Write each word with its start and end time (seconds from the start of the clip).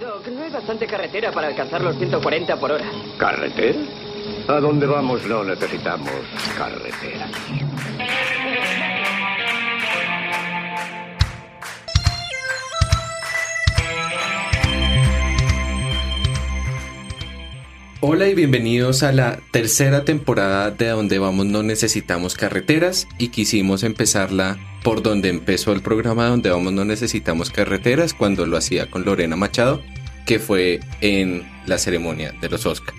Doc, 0.00 0.26
no 0.28 0.42
hay 0.42 0.50
bastante 0.50 0.86
carretera 0.86 1.32
para 1.32 1.48
alcanzar 1.48 1.80
los 1.80 1.96
140 1.96 2.56
por 2.60 2.72
hora. 2.72 2.84
¿Carretera? 3.18 3.78
A 4.48 4.60
dónde 4.60 4.86
vamos 4.86 5.24
no 5.26 5.42
necesitamos 5.42 6.10
carretera. 6.56 7.30
Hola 18.00 18.28
y 18.28 18.34
bienvenidos 18.34 19.02
a 19.02 19.12
la 19.12 19.38
tercera 19.50 20.04
temporada 20.04 20.70
de 20.70 20.88
Donde 20.88 21.18
Vamos 21.18 21.46
No 21.46 21.62
Necesitamos 21.62 22.34
Carreteras 22.34 23.08
y 23.18 23.28
quisimos 23.28 23.82
empezarla 23.82 24.58
por 24.86 25.02
donde 25.02 25.30
empezó 25.30 25.72
el 25.72 25.80
programa 25.80 26.28
Donde 26.28 26.48
Vamos 26.48 26.72
No 26.72 26.84
Necesitamos 26.84 27.50
Carreteras 27.50 28.14
cuando 28.14 28.46
lo 28.46 28.56
hacía 28.56 28.88
con 28.88 29.04
Lorena 29.04 29.34
Machado, 29.34 29.82
que 30.26 30.38
fue 30.38 30.78
en 31.00 31.42
la 31.66 31.78
ceremonia 31.78 32.32
de 32.40 32.48
los 32.48 32.66
Oscar. 32.66 32.94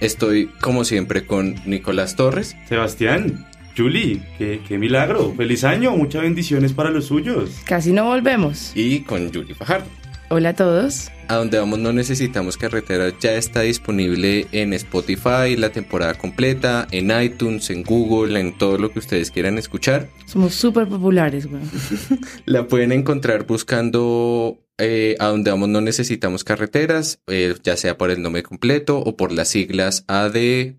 Estoy 0.00 0.46
como 0.60 0.84
siempre 0.84 1.24
con 1.24 1.54
Nicolás 1.64 2.16
Torres. 2.16 2.56
Sebastián, 2.68 3.46
Julie, 3.76 4.20
qué, 4.36 4.62
qué 4.66 4.78
milagro. 4.78 5.32
Feliz 5.36 5.62
año, 5.62 5.92
muchas 5.92 6.22
bendiciones 6.22 6.72
para 6.72 6.90
los 6.90 7.04
suyos. 7.04 7.50
Casi 7.66 7.92
no 7.92 8.06
volvemos. 8.06 8.72
Y 8.74 9.02
con 9.02 9.32
Julie 9.32 9.54
Fajardo. 9.54 9.86
Hola 10.34 10.48
a 10.48 10.54
todos. 10.54 11.10
A 11.28 11.36
donde 11.36 11.58
vamos 11.58 11.78
no 11.78 11.92
necesitamos 11.92 12.56
carreteras 12.56 13.12
ya 13.20 13.34
está 13.34 13.60
disponible 13.60 14.46
en 14.52 14.72
Spotify 14.72 15.56
la 15.58 15.68
temporada 15.72 16.14
completa, 16.14 16.88
en 16.90 17.10
iTunes, 17.10 17.68
en 17.68 17.82
Google, 17.82 18.40
en 18.40 18.56
todo 18.56 18.78
lo 18.78 18.90
que 18.90 19.00
ustedes 19.00 19.30
quieran 19.30 19.58
escuchar. 19.58 20.08
Somos 20.24 20.54
súper 20.54 20.88
populares, 20.88 21.46
güey. 21.46 21.60
La 22.46 22.66
pueden 22.66 22.92
encontrar 22.92 23.44
buscando 23.46 24.58
eh, 24.78 25.16
a 25.18 25.26
donde 25.26 25.50
vamos 25.50 25.68
no 25.68 25.82
necesitamos 25.82 26.44
carreteras, 26.44 27.20
eh, 27.26 27.54
ya 27.62 27.76
sea 27.76 27.98
por 27.98 28.10
el 28.10 28.22
nombre 28.22 28.42
completo 28.42 29.00
o 29.00 29.18
por 29.18 29.32
las 29.32 29.48
siglas 29.48 30.06
ADVNNC, 30.08 30.78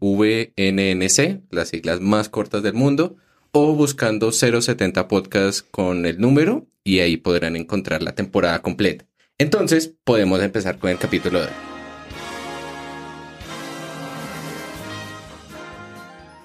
las 1.52 1.68
siglas 1.70 2.02
más 2.02 2.28
cortas 2.28 2.64
del 2.64 2.74
mundo, 2.74 3.18
o 3.52 3.76
buscando 3.76 4.32
070 4.32 5.08
podcast 5.08 5.64
con 5.70 6.08
el 6.08 6.20
número 6.20 6.66
y 6.84 7.02
ahí 7.02 7.18
podrán 7.18 7.56
encontrar 7.56 8.02
la 8.02 8.16
temporada 8.16 8.64
completa. 8.64 9.06
Entonces, 9.40 9.96
podemos 10.04 10.42
empezar 10.42 10.78
con 10.78 10.92
el 10.92 10.98
capítulo 10.98 11.40
de 11.40 11.46
hoy. 11.48 11.54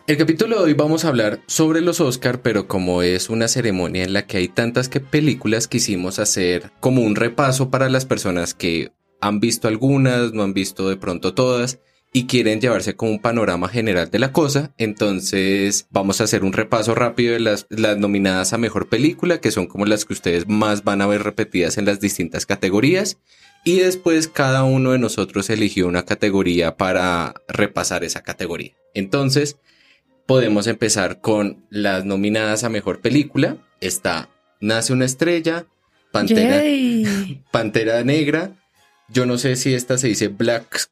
El 0.06 0.16
capítulo 0.16 0.56
de 0.56 0.62
hoy 0.64 0.72
vamos 0.72 1.04
a 1.04 1.08
hablar 1.08 1.40
sobre 1.46 1.82
los 1.82 2.00
Oscar, 2.00 2.40
pero 2.40 2.66
como 2.66 3.02
es 3.02 3.28
una 3.28 3.46
ceremonia 3.46 4.04
en 4.04 4.14
la 4.14 4.26
que 4.26 4.38
hay 4.38 4.48
tantas 4.48 4.88
que 4.88 5.00
películas, 5.00 5.68
quisimos 5.68 6.18
hacer 6.18 6.72
como 6.80 7.02
un 7.02 7.14
repaso 7.14 7.70
para 7.70 7.90
las 7.90 8.06
personas 8.06 8.54
que 8.54 8.90
han 9.20 9.38
visto 9.38 9.68
algunas, 9.68 10.32
no 10.32 10.42
han 10.42 10.54
visto 10.54 10.88
de 10.88 10.96
pronto 10.96 11.34
todas 11.34 11.80
y 12.12 12.26
quieren 12.26 12.60
llevarse 12.60 12.96
como 12.96 13.12
un 13.12 13.20
panorama 13.20 13.68
general 13.68 14.10
de 14.10 14.18
la 14.18 14.32
cosa. 14.32 14.72
Entonces 14.78 15.86
vamos 15.90 16.20
a 16.20 16.24
hacer 16.24 16.44
un 16.44 16.52
repaso 16.52 16.94
rápido 16.94 17.34
de 17.34 17.40
las, 17.40 17.66
las 17.68 17.98
nominadas 17.98 18.52
a 18.52 18.58
mejor 18.58 18.88
película, 18.88 19.40
que 19.40 19.50
son 19.50 19.66
como 19.66 19.86
las 19.86 20.04
que 20.04 20.14
ustedes 20.14 20.48
más 20.48 20.84
van 20.84 21.02
a 21.02 21.06
ver 21.06 21.22
repetidas 21.22 21.78
en 21.78 21.84
las 21.84 22.00
distintas 22.00 22.46
categorías. 22.46 23.18
Y 23.64 23.80
después 23.80 24.28
cada 24.28 24.64
uno 24.64 24.92
de 24.92 24.98
nosotros 24.98 25.50
eligió 25.50 25.86
una 25.86 26.04
categoría 26.04 26.76
para 26.76 27.34
repasar 27.48 28.04
esa 28.04 28.22
categoría. 28.22 28.72
Entonces 28.94 29.56
podemos 30.26 30.66
empezar 30.66 31.20
con 31.20 31.66
las 31.68 32.04
nominadas 32.04 32.64
a 32.64 32.68
mejor 32.68 33.00
película. 33.00 33.58
Está 33.80 34.30
Nace 34.60 34.92
una 34.92 35.04
estrella, 35.04 35.66
Pantera, 36.10 36.62
Yay. 36.62 37.42
Pantera 37.52 38.02
Negra. 38.02 38.56
Yo 39.08 39.24
no 39.24 39.38
sé 39.38 39.56
si 39.56 39.72
esta 39.74 39.98
se 39.98 40.08
dice 40.08 40.28
Black 40.28 40.90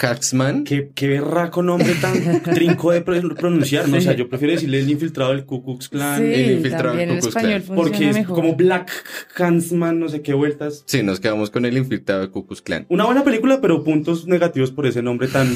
Catsman. 0.00 0.64
Qué, 0.64 0.90
qué 0.94 1.08
berraco 1.08 1.62
nombre 1.62 1.92
tan 2.00 2.42
trinco 2.54 2.90
de 2.90 3.02
pro- 3.02 3.34
pronunciar, 3.34 3.86
¿no? 3.88 3.98
O 3.98 4.00
sea, 4.00 4.14
yo 4.14 4.28
prefiero 4.30 4.54
decirle 4.54 4.78
el 4.80 4.88
infiltrado 4.90 5.30
del 5.32 5.44
Ku 5.44 5.62
Klux 5.62 5.90
Klan. 5.90 6.18
Sí, 6.18 6.24
el 6.24 6.50
infiltrado 6.52 6.96
del 6.96 7.08
Ku 7.10 7.18
Klux 7.20 7.34
Klan. 7.34 7.62
Porque 7.76 8.08
es 8.08 8.16
mejor. 8.16 8.34
como 8.36 8.56
Black 8.56 8.90
Hansman, 9.36 10.00
no 10.00 10.08
sé 10.08 10.22
qué 10.22 10.32
vueltas. 10.32 10.84
Sí, 10.86 11.02
nos 11.02 11.20
quedamos 11.20 11.50
con 11.50 11.64
el 11.66 11.76
infiltrado 11.76 12.22
de 12.22 12.30
Ku 12.30 12.46
Klux 12.46 12.62
Klan. 12.62 12.86
Una 12.88 13.04
buena 13.04 13.22
película, 13.24 13.60
pero 13.60 13.84
puntos 13.84 14.26
negativos 14.26 14.70
por 14.70 14.86
ese 14.86 15.02
nombre 15.02 15.28
tan 15.28 15.54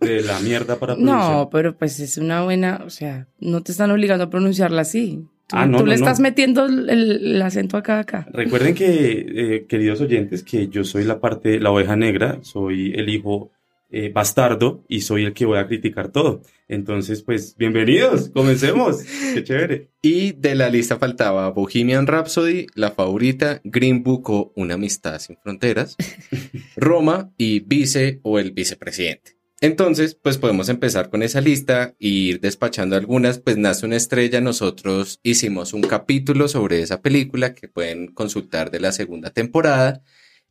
de 0.00 0.22
la 0.22 0.40
mierda 0.40 0.76
para 0.78 0.94
pronunciar. 0.96 1.30
No, 1.32 1.50
pero 1.50 1.76
pues 1.76 2.00
es 2.00 2.16
una 2.18 2.42
buena, 2.44 2.82
o 2.86 2.90
sea, 2.90 3.28
no 3.40 3.62
te 3.62 3.72
están 3.72 3.90
obligando 3.90 4.24
a 4.24 4.30
pronunciarla 4.30 4.82
así. 4.82 5.20
Tú, 5.48 5.54
Ah, 5.56 5.64
no, 5.66 5.78
tú 5.78 5.84
no, 5.84 5.90
le 5.90 5.96
no. 5.96 6.04
estás 6.04 6.18
metiendo 6.18 6.66
el, 6.66 6.88
el 6.90 7.40
acento 7.42 7.76
acá, 7.76 8.00
acá. 8.00 8.26
Recuerden 8.32 8.74
que, 8.74 9.26
eh, 9.28 9.66
queridos 9.68 10.00
oyentes, 10.00 10.42
que 10.42 10.66
yo 10.66 10.82
soy 10.82 11.04
la 11.04 11.20
parte, 11.20 11.60
la 11.60 11.70
oveja 11.70 11.94
negra, 11.94 12.38
soy 12.42 12.92
el 12.96 13.08
hijo 13.08 13.52
eh, 13.90 14.10
bastardo 14.12 14.84
y 14.88 15.02
soy 15.02 15.24
el 15.24 15.32
que 15.32 15.46
voy 15.46 15.58
a 15.58 15.66
criticar 15.66 16.08
todo. 16.08 16.42
Entonces, 16.68 17.22
pues, 17.22 17.56
bienvenidos, 17.56 18.30
comencemos. 18.30 19.02
Qué 19.34 19.44
chévere. 19.44 19.90
Y 20.02 20.32
de 20.32 20.54
la 20.54 20.68
lista 20.68 20.98
faltaba 20.98 21.50
Bohemian 21.50 22.06
Rhapsody, 22.06 22.66
La 22.74 22.90
Favorita, 22.90 23.60
Green 23.64 24.02
Book 24.02 24.30
o 24.30 24.52
Una 24.56 24.74
Amistad 24.74 25.20
Sin 25.20 25.36
Fronteras, 25.36 25.96
Roma 26.76 27.32
y 27.36 27.60
Vice 27.60 28.20
o 28.22 28.38
El 28.38 28.52
Vicepresidente. 28.52 29.36
Entonces, 29.60 30.14
pues 30.14 30.36
podemos 30.36 30.68
empezar 30.68 31.08
con 31.08 31.22
esa 31.22 31.40
lista 31.40 31.94
e 31.98 32.08
ir 32.08 32.40
despachando 32.40 32.94
algunas, 32.94 33.38
pues 33.38 33.56
nace 33.56 33.86
una 33.86 33.96
estrella, 33.96 34.40
nosotros 34.42 35.18
hicimos 35.22 35.72
un 35.72 35.80
capítulo 35.80 36.46
sobre 36.48 36.82
esa 36.82 37.00
película 37.00 37.54
que 37.54 37.66
pueden 37.66 38.08
consultar 38.08 38.70
de 38.70 38.80
la 38.80 38.92
segunda 38.92 39.30
temporada. 39.30 40.02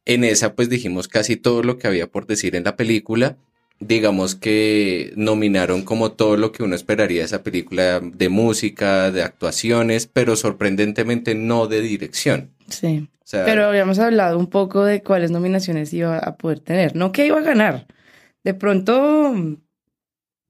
En 0.06 0.24
esa 0.24 0.54
pues 0.54 0.70
dijimos 0.70 1.08
casi 1.08 1.36
todo 1.36 1.64
lo 1.64 1.78
que 1.78 1.88
había 1.88 2.08
por 2.08 2.28
decir 2.28 2.56
en 2.56 2.64
la 2.64 2.76
película. 2.76 3.38
Digamos 3.80 4.36
que 4.36 5.12
nominaron 5.18 5.84
como 5.84 6.14
todo 6.14 6.38
lo 6.38 6.52
que 6.54 6.64
uno 6.64 6.76
esperaría 6.76 7.20
de 7.20 7.26
esa 7.26 7.44
película 7.44 8.00
de 8.00 8.30
música, 8.30 9.12
de 9.12 9.22
actuaciones, 9.24 10.08
pero 10.08 10.36
sorprendentemente 10.38 11.36
no 11.36 11.68
de 11.68 11.82
dirección. 11.82 12.52
Sí. 12.70 13.10
O 13.20 13.28
sea, 13.28 13.44
Pero 13.44 13.66
habíamos 13.66 13.98
hablado 14.00 14.38
un 14.38 14.48
poco 14.48 14.86
de 14.86 15.02
cuáles 15.02 15.32
nominaciones 15.32 15.92
iba 15.94 16.20
a 16.20 16.36
poder 16.38 16.60
tener. 16.60 16.96
No 16.96 17.12
que 17.12 17.26
iba 17.26 17.40
a 17.40 17.42
ganar. 17.42 17.88
De 18.44 18.54
pronto, 18.54 19.34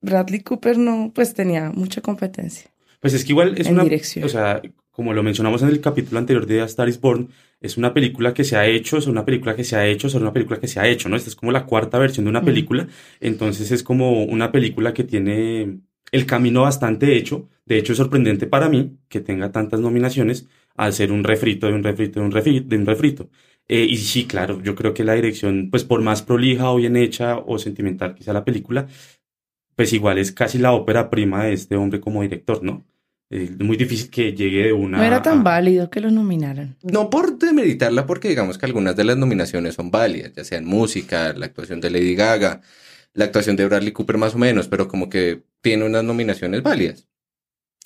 Bradley 0.01 0.41
Cooper 0.41 0.77
no, 0.77 1.11
pues 1.15 1.33
tenía 1.33 1.71
mucha 1.71 2.01
competencia. 2.01 2.69
Pues 2.99 3.13
es 3.13 3.23
que 3.23 3.31
igual 3.31 3.57
es 3.57 3.67
En 3.67 3.75
una, 3.75 3.83
dirección. 3.83 4.25
o 4.25 4.29
sea, 4.29 4.61
como 4.95 5.13
lo 5.13 5.23
mencionamos 5.23 5.61
en 5.61 5.69
el 5.69 5.81
capítulo 5.81 6.19
anterior 6.19 6.45
de 6.45 6.61
A 6.61 6.65
Star 6.65 6.87
is 6.87 7.01
Born, 7.01 7.29
es 7.59 7.77
una 7.77 7.93
película 7.93 8.33
que 8.33 8.43
se 8.45 8.55
ha 8.55 8.65
hecho, 8.65 8.97
es 8.97 9.07
una 9.07 9.25
película 9.25 9.55
que 9.55 9.63
se 9.63 9.75
ha 9.75 9.85
hecho, 9.85 10.07
es 10.07 10.13
una 10.15 10.31
película 10.31 10.59
que 10.59 10.67
se 10.67 10.79
ha 10.79 10.87
hecho, 10.87 11.09
¿no? 11.09 11.17
Esta 11.17 11.29
es 11.29 11.35
como 11.35 11.51
la 11.51 11.65
cuarta 11.65 11.99
versión 11.99 12.25
de 12.25 12.29
una 12.29 12.43
película, 12.43 12.87
entonces 13.19 13.71
es 13.71 13.83
como 13.83 14.23
una 14.23 14.51
película 14.51 14.93
que 14.93 15.03
tiene 15.03 15.79
el 16.11 16.25
camino 16.25 16.61
bastante 16.61 17.15
hecho. 17.17 17.49
De 17.65 17.77
hecho, 17.77 17.91
es 17.93 17.97
sorprendente 17.97 18.47
para 18.47 18.69
mí 18.69 18.97
que 19.09 19.19
tenga 19.19 19.51
tantas 19.51 19.79
nominaciones 19.81 20.47
al 20.75 20.93
ser 20.93 21.11
un 21.11 21.23
refrito 21.23 21.67
de 21.67 21.73
un 21.73 21.83
refrito 21.83 22.19
de 22.19 22.25
un 22.25 22.31
refrito. 22.31 22.67
De 22.67 22.77
un 22.77 22.85
refrito. 22.85 23.29
Eh, 23.67 23.85
y 23.89 23.97
sí, 23.97 24.25
claro, 24.25 24.61
yo 24.61 24.75
creo 24.75 24.93
que 24.93 25.03
la 25.03 25.13
dirección, 25.13 25.69
pues 25.71 25.83
por 25.83 26.01
más 26.01 26.21
prolija 26.21 26.69
o 26.71 26.77
bien 26.77 26.95
hecha 26.95 27.37
o 27.37 27.57
sentimental 27.57 28.15
que 28.15 28.23
sea 28.23 28.33
la 28.33 28.45
película, 28.45 28.87
pues 29.75 29.93
igual 29.93 30.17
es 30.19 30.31
casi 30.31 30.57
la 30.59 30.73
ópera 30.73 31.09
prima 31.09 31.45
de 31.45 31.53
este 31.53 31.75
hombre 31.75 31.99
como 31.99 32.21
director, 32.21 32.63
¿no? 32.63 32.85
Eh, 33.29 33.49
Es 33.59 33.65
muy 33.65 33.77
difícil 33.77 34.09
que 34.09 34.33
llegue 34.33 34.63
de 34.65 34.73
una... 34.73 34.97
No 34.97 35.03
era 35.03 35.21
tan 35.21 35.39
a- 35.39 35.43
válido 35.43 35.89
que 35.89 35.99
lo 36.01 36.11
nominaran. 36.11 36.77
no 36.83 37.09
por 37.09 37.37
demeritarla, 37.39 38.05
porque 38.05 38.29
digamos 38.29 38.57
que 38.57 38.65
algunas 38.65 38.95
de 38.95 39.03
las 39.03 39.17
nominaciones 39.17 39.75
son 39.75 39.91
válidas, 39.91 40.33
ya 40.35 40.43
sea 40.43 40.57
en 40.59 40.65
música, 40.65 41.33
la 41.33 41.45
actuación 41.47 41.81
de 41.81 41.89
Lady 41.89 42.15
Gaga, 42.15 42.61
la 43.13 43.25
actuación 43.25 43.55
de 43.55 43.65
Bradley 43.65 43.91
Cooper 43.93 44.17
más 44.17 44.35
o 44.35 44.37
menos, 44.37 44.67
pero 44.67 44.87
como 44.87 45.09
que 45.09 45.43
tiene 45.61 45.85
unas 45.85 46.03
nominaciones 46.03 46.61
válidas. 46.63 47.07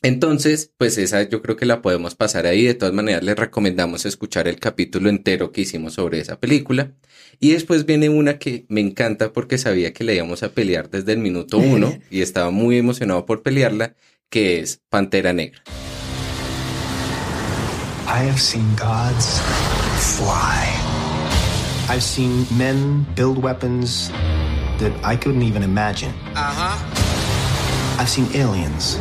Entonces, 0.02 0.72
pues 0.78 0.98
esa 0.98 1.24
yo 1.24 1.42
creo 1.42 1.58
que 1.58 1.66
la 1.66 1.82
podemos 1.82 2.16
pasar 2.16 2.46
ahí. 2.46 2.64
De 2.64 2.74
todas 2.74 2.94
maneras, 2.94 3.22
les 3.24 3.36
recomendamos 3.36 4.06
escuchar 4.06 4.48
el 4.48 4.58
capítulo 4.58 5.10
entero 5.10 5.52
que 5.52 5.62
hicimos 5.62 5.94
sobre 5.96 6.20
esa 6.20 6.40
película. 6.40 6.94
Y 7.42 7.52
después 7.52 7.86
viene 7.86 8.08
una 8.08 8.40
que 8.40 8.66
me 8.70 8.80
encanta 8.80 9.34
porque 9.34 9.58
sabía 9.58 9.92
que 9.92 10.06
la 10.06 10.14
íbamos 10.14 10.42
a 10.42 10.54
pelear 10.54 10.90
desde 10.90 11.12
el 11.12 11.20
minuto 11.20 11.58
uno 11.58 11.94
y 12.10 12.22
estaba 12.22 12.50
muy 12.50 12.78
emocionado 12.78 13.26
por 13.26 13.44
pelearla, 13.44 13.96
que 14.30 14.60
es 14.60 14.80
Pantera 14.90 15.34
Negra. 15.34 15.62
I 18.08 18.24
have 18.24 18.40
seen 18.40 18.76
gods 18.76 19.40
fly. 20.18 20.66
I've 21.90 22.04
seen 22.04 22.46
men 22.58 23.06
build 23.16 23.42
weapons 23.42 24.10
that 24.80 24.92
I 25.04 25.16
couldn't 25.16 25.44
even 25.44 25.64
imagine. 25.64 26.14
Uh 26.36 26.54
huh. 26.54 26.78
I've 28.00 28.10
seen 28.10 28.28
aliens 28.34 28.98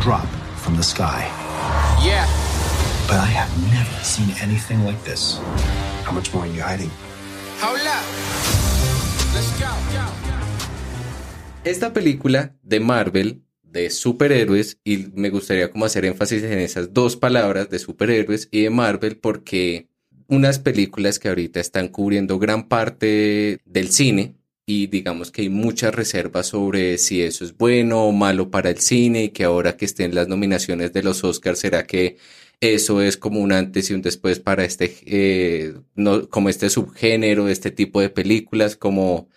drop 0.00 0.26
from 0.56 0.76
the 0.76 0.82
sky. 0.82 1.28
Yeah. 2.02 2.26
But 3.06 3.18
I 3.18 3.26
have 3.26 3.50
never 3.72 4.04
seen 4.04 4.34
anything 4.40 4.84
like 4.84 5.02
this. 5.04 5.38
How 6.04 6.12
much 6.12 6.32
more 6.34 6.44
are 6.44 6.46
you 6.46 6.62
hiding? 6.62 6.90
Hold 7.60 7.80
up. 7.80 8.04
Let's 9.34 9.52
go. 9.60 9.68
go. 9.92 10.04
Esta 11.64 11.92
película 11.92 12.54
de 12.62 12.80
Marvel 12.80 13.42
de 13.70 13.90
superhéroes 13.90 14.78
y 14.84 15.08
me 15.14 15.30
gustaría 15.30 15.70
como 15.70 15.84
hacer 15.84 16.04
énfasis 16.04 16.42
en 16.42 16.58
esas 16.58 16.92
dos 16.94 17.16
palabras 17.16 17.70
de 17.70 17.78
superhéroes 17.78 18.48
y 18.50 18.62
de 18.62 18.70
Marvel 18.70 19.16
porque 19.16 19.88
unas 20.26 20.58
películas 20.58 21.18
que 21.18 21.28
ahorita 21.28 21.60
están 21.60 21.88
cubriendo 21.88 22.38
gran 22.38 22.68
parte 22.68 23.60
del 23.64 23.90
cine 23.90 24.36
y 24.66 24.86
digamos 24.88 25.30
que 25.30 25.42
hay 25.42 25.48
muchas 25.48 25.94
reservas 25.94 26.48
sobre 26.48 26.98
si 26.98 27.22
eso 27.22 27.44
es 27.44 27.56
bueno 27.56 28.04
o 28.04 28.12
malo 28.12 28.50
para 28.50 28.70
el 28.70 28.78
cine 28.78 29.24
y 29.24 29.28
que 29.30 29.44
ahora 29.44 29.76
que 29.76 29.86
estén 29.86 30.14
las 30.14 30.28
nominaciones 30.28 30.92
de 30.92 31.02
los 31.02 31.24
Oscars 31.24 31.60
será 31.60 31.86
que 31.86 32.18
eso 32.60 33.00
es 33.02 33.16
como 33.16 33.40
un 33.40 33.52
antes 33.52 33.90
y 33.90 33.94
un 33.94 34.02
después 34.02 34.40
para 34.40 34.64
este, 34.64 34.94
eh, 35.06 35.74
no, 35.94 36.28
como 36.28 36.48
este 36.48 36.70
subgénero, 36.70 37.48
este 37.48 37.70
tipo 37.70 38.00
de 38.00 38.10
películas, 38.10 38.76
como 38.76 39.28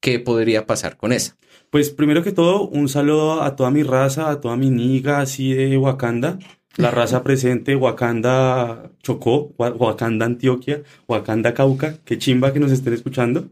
qué 0.00 0.18
podría 0.18 0.66
pasar 0.66 0.96
con 0.96 1.12
esa. 1.12 1.36
Pues 1.70 1.90
primero 1.90 2.22
que 2.24 2.32
todo, 2.32 2.66
un 2.68 2.88
saludo 2.88 3.42
a 3.42 3.54
toda 3.56 3.70
mi 3.70 3.82
raza, 3.84 4.30
a 4.30 4.40
toda 4.40 4.56
mi 4.56 4.70
niga 4.70 5.20
así 5.20 5.52
de 5.54 5.76
Wakanda. 5.78 6.38
La 6.76 6.90
raza 6.90 7.22
presente, 7.22 7.76
Wakanda 7.76 8.90
Chocó, 9.02 9.52
Wa- 9.58 9.70
Wakanda 9.72 10.26
Antioquia, 10.26 10.82
Wakanda 11.06 11.54
Cauca, 11.54 11.98
qué 12.04 12.18
chimba 12.18 12.52
que 12.52 12.60
nos 12.60 12.72
estén 12.72 12.92
escuchando. 12.94 13.50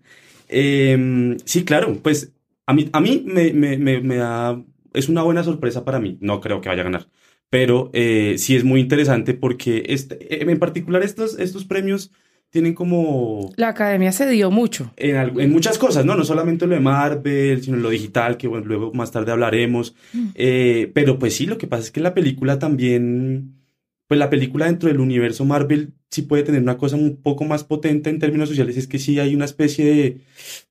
Eh, 0.48 1.36
sí, 1.44 1.64
claro, 1.64 1.94
pues 2.02 2.32
a 2.66 2.72
mí, 2.74 2.88
a 2.92 3.00
mí 3.00 3.22
me, 3.26 3.52
me, 3.52 3.76
me, 3.78 4.00
me 4.00 4.16
da, 4.16 4.62
es 4.94 5.08
una 5.08 5.22
buena 5.22 5.44
sorpresa 5.44 5.84
para 5.84 6.00
mí, 6.00 6.16
no 6.20 6.40
creo 6.40 6.60
que 6.60 6.68
vaya 6.70 6.80
a 6.82 6.84
ganar, 6.84 7.08
pero 7.50 7.90
eh, 7.92 8.36
sí 8.38 8.56
es 8.56 8.64
muy 8.64 8.80
interesante 8.80 9.34
porque 9.34 9.84
este, 9.88 10.42
en 10.50 10.58
particular 10.58 11.02
estos, 11.02 11.38
estos 11.38 11.64
premios 11.66 12.12
tienen 12.50 12.74
como 12.74 13.50
La 13.56 13.68
academia 13.68 14.10
se 14.12 14.28
dio 14.28 14.50
mucho. 14.50 14.92
en, 14.96 15.38
en 15.38 15.50
muchas 15.52 15.78
cosas, 15.78 16.04
¿no? 16.04 16.16
No 16.16 16.24
solamente 16.24 16.66
lo 16.66 16.74
de 16.74 16.80
Marvel, 16.80 17.62
sino 17.62 17.76
lo 17.76 17.90
digital, 17.90 18.36
que 18.38 18.48
bueno, 18.48 18.66
luego 18.66 18.92
más 18.94 19.10
tarde 19.12 19.32
hablaremos. 19.32 19.94
Eh, 20.34 20.90
pero 20.94 21.18
pues 21.18 21.34
sí, 21.34 21.46
lo 21.46 21.58
que 21.58 21.66
pasa 21.66 21.82
es 21.84 21.90
que 21.90 22.00
la 22.00 22.14
película 22.14 22.58
también, 22.58 23.54
pues 24.06 24.18
la 24.18 24.30
película 24.30 24.66
dentro 24.66 24.88
del 24.88 25.00
universo 25.00 25.44
Marvel 25.44 25.92
sí 26.10 26.22
puede 26.22 26.42
tener 26.42 26.62
una 26.62 26.78
cosa 26.78 26.96
un 26.96 27.16
poco 27.22 27.44
más 27.44 27.64
potente 27.64 28.08
en 28.08 28.18
términos 28.18 28.48
sociales, 28.48 28.78
es 28.78 28.86
que 28.88 28.98
sí 28.98 29.18
hay 29.20 29.34
una 29.34 29.44
especie 29.44 29.84
de, 29.84 30.20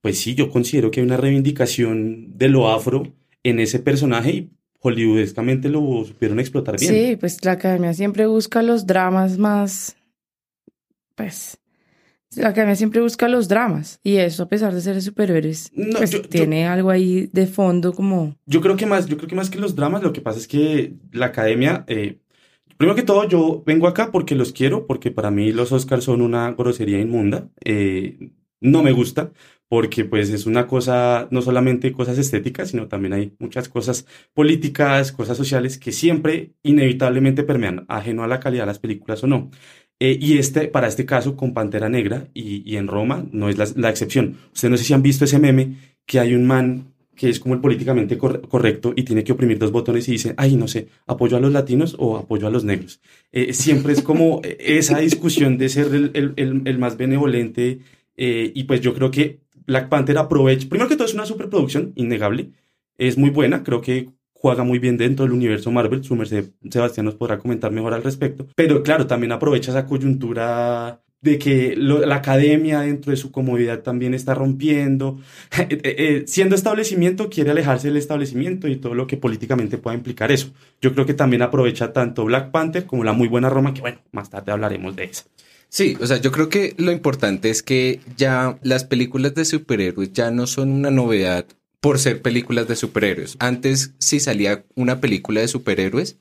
pues 0.00 0.18
sí, 0.18 0.34
yo 0.34 0.50
considero 0.50 0.90
que 0.90 0.98
hay 1.00 1.06
una 1.06 1.16
reivindicación 1.16 2.36
de 2.36 2.48
lo 2.48 2.68
afro 2.70 3.14
en 3.44 3.60
ese 3.60 3.78
personaje 3.78 4.30
y 4.32 4.50
hollywoodescamente 4.80 5.68
lo 5.68 6.04
supieron 6.04 6.40
explotar 6.40 6.76
bien. 6.78 6.92
Sí, 6.92 7.16
pues 7.16 7.44
la 7.44 7.52
academia 7.52 7.94
siempre 7.94 8.26
busca 8.26 8.62
los 8.62 8.84
dramas 8.84 9.38
más, 9.38 9.96
pues, 11.14 11.58
la 12.36 12.48
academia 12.48 12.76
siempre 12.76 13.00
busca 13.00 13.28
los 13.28 13.48
dramas 13.48 14.00
y 14.02 14.16
eso 14.16 14.42
a 14.44 14.48
pesar 14.48 14.74
de 14.74 14.80
ser 14.80 15.00
superhéroes, 15.02 15.70
No, 15.74 15.98
pues 15.98 16.10
yo- 16.10 16.22
yo- 16.22 16.28
tiene 16.28 16.66
algo 16.66 16.90
ahí 16.90 17.28
de 17.32 17.46
fondo 17.46 17.92
como, 17.92 18.36
Yo 18.46 18.60
creo 18.60 18.76
que 18.76 18.86
más, 18.86 19.06
yo 19.06 19.16
creo 19.16 19.28
que 19.28 19.34
más 19.36 19.50
que 19.50 19.58
los 19.58 19.74
dramas, 19.74 20.02
lo 20.02 20.12
que 20.12 20.20
pasa 20.20 20.38
es 20.38 20.46
que 20.48 20.94
la 21.12 21.26
academia, 21.26 21.84
eh, 21.88 22.18
primero 22.76 22.94
que 22.96 23.02
todo, 23.02 23.26
yo 23.28 23.62
vengo 23.66 23.88
acá 23.88 24.10
porque 24.12 24.34
los 24.34 24.52
quiero, 24.52 24.86
porque 24.86 25.10
para 25.10 25.30
mí 25.30 25.52
los 25.52 25.72
Oscars 25.72 26.04
son 26.04 26.20
una 26.22 26.52
grosería 26.52 27.00
inmunda. 27.00 27.48
eh, 27.64 28.30
no 28.60 28.82
me 28.82 28.90
gusta, 28.90 29.30
porque 29.68 30.04
pues 30.04 30.30
es 30.30 30.44
una 30.44 30.66
cosa, 30.66 31.28
no 31.30 31.42
solamente 31.42 31.92
cosas 31.92 32.18
estéticas, 32.18 32.70
sino 32.70 32.88
también 32.88 33.12
hay 33.12 33.36
muchas 33.38 33.68
cosas 33.68 34.04
políticas, 34.34 35.12
cosas 35.12 35.36
sociales 35.36 35.78
que 35.78 35.92
siempre 35.92 36.54
inevitablemente 36.64 37.44
permean, 37.44 37.84
ajeno 37.88 38.24
a 38.24 38.26
la 38.26 38.40
calidad 38.40 38.62
de 38.64 38.66
las 38.68 38.80
películas 38.80 39.22
o 39.22 39.28
no. 39.28 39.50
Eh, 40.00 40.16
y 40.20 40.38
este, 40.38 40.68
para 40.68 40.86
este 40.88 41.04
caso, 41.06 41.36
con 41.36 41.54
Pantera 41.54 41.88
Negra 41.88 42.28
y, 42.34 42.62
y 42.70 42.76
en 42.76 42.86
Roma, 42.86 43.26
no 43.32 43.48
es 43.48 43.58
la, 43.58 43.66
la 43.76 43.90
excepción. 43.90 44.36
Ustedes 44.54 44.70
no 44.70 44.76
sé 44.76 44.84
si 44.84 44.94
han 44.94 45.02
visto 45.02 45.24
ese 45.24 45.38
meme 45.40 45.74
que 46.06 46.20
hay 46.20 46.34
un 46.34 46.46
man 46.46 46.94
que 47.16 47.28
es 47.28 47.40
como 47.40 47.54
el 47.54 47.60
políticamente 47.60 48.16
cor- 48.16 48.46
correcto 48.48 48.92
y 48.94 49.02
tiene 49.02 49.24
que 49.24 49.32
oprimir 49.32 49.58
dos 49.58 49.72
botones 49.72 50.08
y 50.08 50.12
dice, 50.12 50.34
ay, 50.36 50.54
no 50.54 50.68
sé, 50.68 50.86
apoyo 51.06 51.36
a 51.36 51.40
los 51.40 51.52
latinos 51.52 51.96
o 51.98 52.16
apoyo 52.16 52.46
a 52.46 52.50
los 52.50 52.62
negros. 52.64 53.00
Eh, 53.32 53.52
siempre 53.54 53.92
es 53.92 54.02
como 54.02 54.40
eh, 54.44 54.56
esa 54.60 54.98
discusión 55.00 55.58
de 55.58 55.68
ser 55.68 55.86
el, 55.94 56.10
el- 56.14 56.32
el- 56.36 56.62
el 56.64 56.78
más 56.78 56.96
benevolente 56.96 57.80
eh, 58.16 58.52
y 58.54 58.64
pues 58.64 58.80
yo 58.80 58.94
creo 58.94 59.10
que 59.10 59.40
Black 59.66 59.88
Panther 59.88 60.16
aprovecha, 60.18 60.68
primero 60.68 60.88
que 60.88 60.96
todo 60.96 61.06
es 61.08 61.14
una 61.14 61.26
superproducción, 61.26 61.92
innegable, 61.96 62.50
es 62.98 63.18
muy 63.18 63.30
buena, 63.30 63.62
creo 63.64 63.80
que 63.80 64.10
juega 64.40 64.64
muy 64.64 64.78
bien 64.78 64.96
dentro 64.96 65.24
del 65.24 65.32
universo 65.34 65.70
Marvel, 65.70 66.04
su 66.04 66.16
Sebastián 66.70 67.06
nos 67.06 67.14
podrá 67.14 67.38
comentar 67.38 67.72
mejor 67.72 67.94
al 67.94 68.02
respecto, 68.02 68.46
pero 68.54 68.82
claro, 68.82 69.06
también 69.06 69.32
aprovecha 69.32 69.72
esa 69.72 69.86
coyuntura 69.86 71.00
de 71.20 71.38
que 71.38 71.74
la 71.76 72.16
academia 72.16 72.80
dentro 72.80 73.10
de 73.10 73.16
su 73.16 73.32
comodidad 73.32 73.80
también 73.80 74.14
está 74.14 74.34
rompiendo, 74.34 75.18
Eh, 75.58 75.66
eh, 75.70 75.94
eh, 75.98 76.24
siendo 76.26 76.54
establecimiento 76.54 77.28
quiere 77.28 77.50
alejarse 77.50 77.88
del 77.88 77.96
establecimiento 77.96 78.68
y 78.68 78.76
todo 78.76 78.94
lo 78.94 79.06
que 79.06 79.16
políticamente 79.16 79.76
pueda 79.76 79.96
implicar 79.96 80.30
eso. 80.30 80.52
Yo 80.80 80.94
creo 80.94 81.04
que 81.04 81.14
también 81.14 81.42
aprovecha 81.42 81.92
tanto 81.92 82.24
Black 82.24 82.50
Panther 82.50 82.86
como 82.86 83.02
la 83.02 83.12
muy 83.12 83.28
buena 83.28 83.50
Roma, 83.50 83.74
que 83.74 83.80
bueno, 83.80 83.98
más 84.12 84.30
tarde 84.30 84.52
hablaremos 84.52 84.94
de 84.94 85.04
esa. 85.04 85.24
Sí, 85.68 85.96
o 86.00 86.06
sea, 86.06 86.18
yo 86.18 86.30
creo 86.32 86.48
que 86.48 86.74
lo 86.78 86.92
importante 86.92 87.50
es 87.50 87.62
que 87.62 88.00
ya 88.16 88.58
las 88.62 88.84
películas 88.84 89.34
de 89.34 89.44
superhéroes 89.44 90.12
ya 90.12 90.30
no 90.30 90.46
son 90.46 90.70
una 90.70 90.90
novedad 90.90 91.44
por 91.80 91.98
ser 91.98 92.22
películas 92.22 92.68
de 92.68 92.76
superhéroes. 92.76 93.36
Antes, 93.38 93.92
si 93.98 94.20
salía 94.20 94.64
una 94.74 95.00
película 95.00 95.40
de 95.40 95.48
superhéroes, 95.48 96.16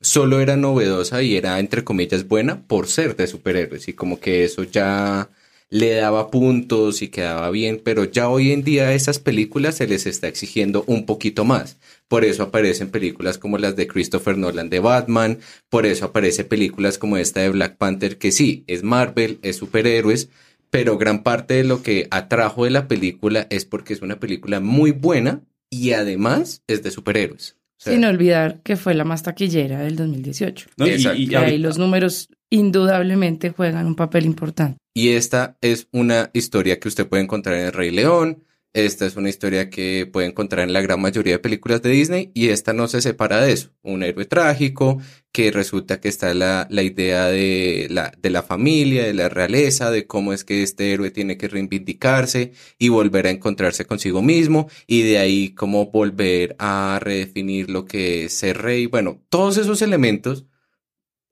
solo 0.00 0.40
era 0.40 0.56
novedosa 0.56 1.22
y 1.22 1.36
era, 1.36 1.58
entre 1.58 1.84
comillas, 1.84 2.28
buena 2.28 2.62
por 2.66 2.88
ser 2.88 3.16
de 3.16 3.26
superhéroes. 3.26 3.88
Y 3.88 3.92
como 3.94 4.20
que 4.20 4.44
eso 4.44 4.64
ya 4.64 5.30
le 5.72 5.94
daba 5.94 6.30
puntos 6.30 7.00
y 7.00 7.08
quedaba 7.08 7.50
bien, 7.50 7.80
pero 7.82 8.04
ya 8.04 8.28
hoy 8.28 8.52
en 8.52 8.62
día 8.62 8.88
a 8.88 8.92
esas 8.92 9.18
películas 9.18 9.76
se 9.76 9.86
les 9.86 10.04
está 10.04 10.28
exigiendo 10.28 10.84
un 10.86 11.06
poquito 11.06 11.46
más. 11.46 11.78
Por 12.08 12.26
eso 12.26 12.42
aparecen 12.42 12.90
películas 12.90 13.38
como 13.38 13.56
las 13.56 13.74
de 13.74 13.86
Christopher 13.86 14.36
Nolan 14.36 14.68
de 14.68 14.80
Batman, 14.80 15.38
por 15.70 15.86
eso 15.86 16.04
aparecen 16.04 16.46
películas 16.46 16.98
como 16.98 17.16
esta 17.16 17.40
de 17.40 17.48
Black 17.48 17.78
Panther, 17.78 18.18
que 18.18 18.32
sí, 18.32 18.64
es 18.66 18.82
Marvel, 18.82 19.38
es 19.40 19.56
superhéroes, 19.56 20.28
pero 20.72 20.96
gran 20.96 21.22
parte 21.22 21.52
de 21.54 21.64
lo 21.64 21.82
que 21.82 22.08
atrajo 22.10 22.64
de 22.64 22.70
la 22.70 22.88
película 22.88 23.46
es 23.50 23.66
porque 23.66 23.92
es 23.92 24.00
una 24.00 24.18
película 24.18 24.58
muy 24.58 24.90
buena 24.90 25.42
y 25.70 25.92
además 25.92 26.62
es 26.66 26.82
de 26.82 26.90
superhéroes. 26.90 27.56
O 27.78 27.84
sea, 27.84 27.92
sin 27.92 28.04
olvidar 28.04 28.60
que 28.62 28.76
fue 28.76 28.94
la 28.94 29.04
más 29.04 29.22
taquillera 29.22 29.80
del 29.80 29.96
2018. 29.96 30.70
¿no? 30.78 30.86
Y- 30.86 30.92
y- 31.28 31.34
ahí 31.34 31.58
los 31.58 31.76
números 31.78 32.30
indudablemente 32.50 33.50
juegan 33.50 33.86
un 33.86 33.94
papel 33.96 34.24
importante. 34.24 34.78
Y 34.94 35.10
esta 35.10 35.56
es 35.60 35.88
una 35.92 36.30
historia 36.32 36.78
que 36.80 36.88
usted 36.88 37.06
puede 37.06 37.22
encontrar 37.22 37.56
en 37.56 37.66
El 37.66 37.72
Rey 37.72 37.90
León. 37.90 38.44
Esta 38.74 39.04
es 39.04 39.16
una 39.16 39.28
historia 39.28 39.68
que 39.68 40.08
puede 40.10 40.28
encontrar 40.28 40.66
en 40.66 40.72
la 40.72 40.80
gran 40.80 40.98
mayoría 40.98 41.34
de 41.34 41.38
películas 41.40 41.82
de 41.82 41.90
Disney 41.90 42.30
y 42.32 42.48
esta 42.48 42.72
no 42.72 42.88
se 42.88 43.02
separa 43.02 43.42
de 43.42 43.52
eso. 43.52 43.70
Un 43.82 44.02
héroe 44.02 44.24
trágico 44.24 44.98
que 45.30 45.50
resulta 45.50 46.00
que 46.00 46.08
está 46.08 46.32
la, 46.32 46.66
la 46.70 46.82
idea 46.82 47.26
de 47.26 47.88
la, 47.90 48.14
de 48.18 48.30
la 48.30 48.42
familia, 48.42 49.04
de 49.04 49.12
la 49.12 49.28
realeza, 49.28 49.90
de 49.90 50.06
cómo 50.06 50.32
es 50.32 50.44
que 50.44 50.62
este 50.62 50.90
héroe 50.90 51.10
tiene 51.10 51.36
que 51.36 51.48
reivindicarse 51.48 52.52
y 52.78 52.88
volver 52.88 53.26
a 53.26 53.30
encontrarse 53.30 53.84
consigo 53.84 54.22
mismo 54.22 54.70
y 54.86 55.02
de 55.02 55.18
ahí 55.18 55.50
cómo 55.54 55.90
volver 55.90 56.56
a 56.58 56.98
redefinir 57.02 57.68
lo 57.68 57.84
que 57.84 58.24
es 58.24 58.32
ser 58.32 58.62
rey. 58.62 58.86
Bueno, 58.86 59.22
todos 59.28 59.58
esos 59.58 59.82
elementos 59.82 60.46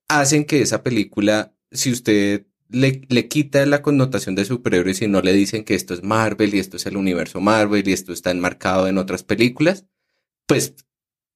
hacen 0.08 0.44
que 0.44 0.60
esa 0.60 0.82
película, 0.82 1.54
si 1.72 1.90
usted 1.90 2.46
le, 2.70 3.02
le 3.08 3.28
quita 3.28 3.64
la 3.66 3.82
connotación 3.82 4.34
de 4.34 4.44
superhéroes 4.44 5.02
y 5.02 5.08
no 5.08 5.20
le 5.20 5.32
dicen 5.32 5.64
que 5.64 5.74
esto 5.74 5.94
es 5.94 6.02
Marvel 6.02 6.54
y 6.54 6.58
esto 6.58 6.76
es 6.76 6.86
el 6.86 6.96
universo 6.96 7.40
Marvel 7.40 7.86
y 7.88 7.92
esto 7.92 8.12
está 8.12 8.30
enmarcado 8.30 8.88
en 8.88 8.98
otras 8.98 9.22
películas, 9.22 9.86
pues 10.46 10.74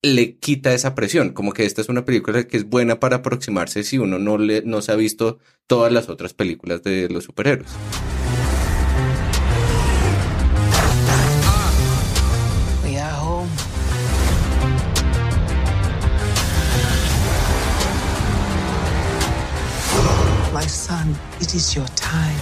le 0.02 0.38
quita 0.38 0.74
esa 0.74 0.94
presión, 0.94 1.30
como 1.30 1.52
que 1.52 1.64
esta 1.64 1.80
es 1.80 1.88
una 1.88 2.04
película 2.04 2.46
que 2.46 2.56
es 2.56 2.68
buena 2.68 3.00
para 3.00 3.16
aproximarse 3.16 3.82
si 3.84 3.98
uno 3.98 4.18
no, 4.18 4.38
le, 4.38 4.62
no 4.62 4.82
se 4.82 4.92
ha 4.92 4.96
visto 4.96 5.38
todas 5.66 5.92
las 5.92 6.08
otras 6.08 6.34
películas 6.34 6.82
de 6.82 7.08
los 7.08 7.24
superhéroes. 7.24 7.70
My 20.54 20.68
son, 20.68 21.16
it 21.40 21.52
is 21.52 21.75
your 21.75 21.88
time. 21.96 22.38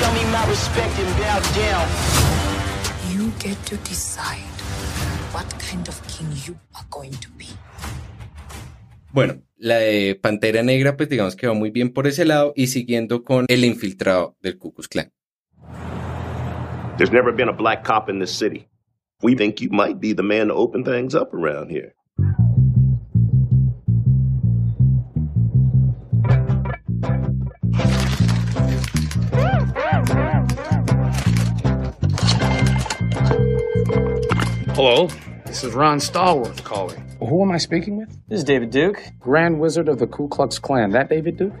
Show 0.00 0.10
me 0.14 0.24
my 0.32 0.44
respect 0.48 0.98
and 0.98 1.06
bow 1.16 1.38
down. 1.54 1.86
You 3.14 3.30
get 3.38 3.56
to 3.66 3.76
decide 3.88 4.42
what 5.30 5.46
kind 5.60 5.86
of 5.86 5.94
king 6.08 6.26
you 6.44 6.58
are 6.74 6.84
going 6.90 7.12
to 7.12 7.30
be. 7.38 7.46
Bueno, 9.12 9.42
la 9.58 9.76
de 9.76 10.16
Pantera 10.16 10.64
Negra, 10.64 10.96
pues 10.96 11.08
digamos 11.08 11.36
que 11.36 11.46
va 11.46 11.54
muy 11.54 11.70
bien 11.70 11.92
por 11.92 12.08
ese 12.08 12.24
lado 12.24 12.52
y 12.56 12.66
siguiendo 12.66 13.22
con 13.22 13.46
El 13.46 13.64
infiltrado 13.64 14.36
del 14.42 14.58
Ku 14.58 14.74
Klux 14.74 14.88
Klan. 14.88 15.12
There's 16.98 17.12
never 17.12 17.32
been 17.32 17.48
a 17.48 17.56
black 17.56 17.84
cop 17.84 18.08
in 18.08 18.18
this 18.18 18.36
city. 18.36 18.66
We 19.22 19.36
think 19.36 19.60
you 19.60 19.68
might 19.70 20.00
be 20.00 20.14
the 20.14 20.24
man 20.24 20.48
to 20.48 20.54
open 20.54 20.82
things 20.82 21.14
up 21.14 21.32
around 21.32 21.70
here. 21.70 21.94
Hello, 34.86 35.08
this 35.46 35.64
is 35.64 35.72
Ron 35.72 35.96
Stallworth 35.96 36.62
calling. 36.62 37.02
Who 37.18 37.40
am 37.40 37.50
I 37.50 37.56
speaking 37.56 37.96
with? 37.96 38.10
This 38.28 38.40
is 38.40 38.44
David 38.44 38.68
Duke. 38.68 39.02
Grand 39.18 39.58
Wizard 39.58 39.88
of 39.88 39.98
the 39.98 40.06
Ku 40.06 40.28
Klux 40.28 40.58
Klan. 40.58 40.90
That 40.90 41.08
David 41.08 41.38
Duke? 41.38 41.54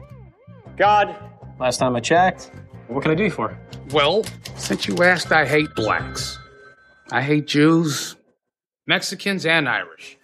God, 0.76 1.16
Last 1.58 1.78
time 1.78 1.96
I 1.96 2.00
checked. 2.00 2.50
What 2.88 3.00
can 3.00 3.12
I 3.12 3.14
do 3.14 3.30
for? 3.30 3.58
Well, 3.92 4.26
since 4.56 4.86
you 4.86 5.02
asked, 5.02 5.32
I 5.32 5.46
hate 5.46 5.74
blacks. 5.74 6.38
I 7.10 7.22
hate 7.22 7.46
Jews, 7.46 8.14
Mexicans, 8.86 9.46
and 9.46 9.70
Irish, 9.70 10.18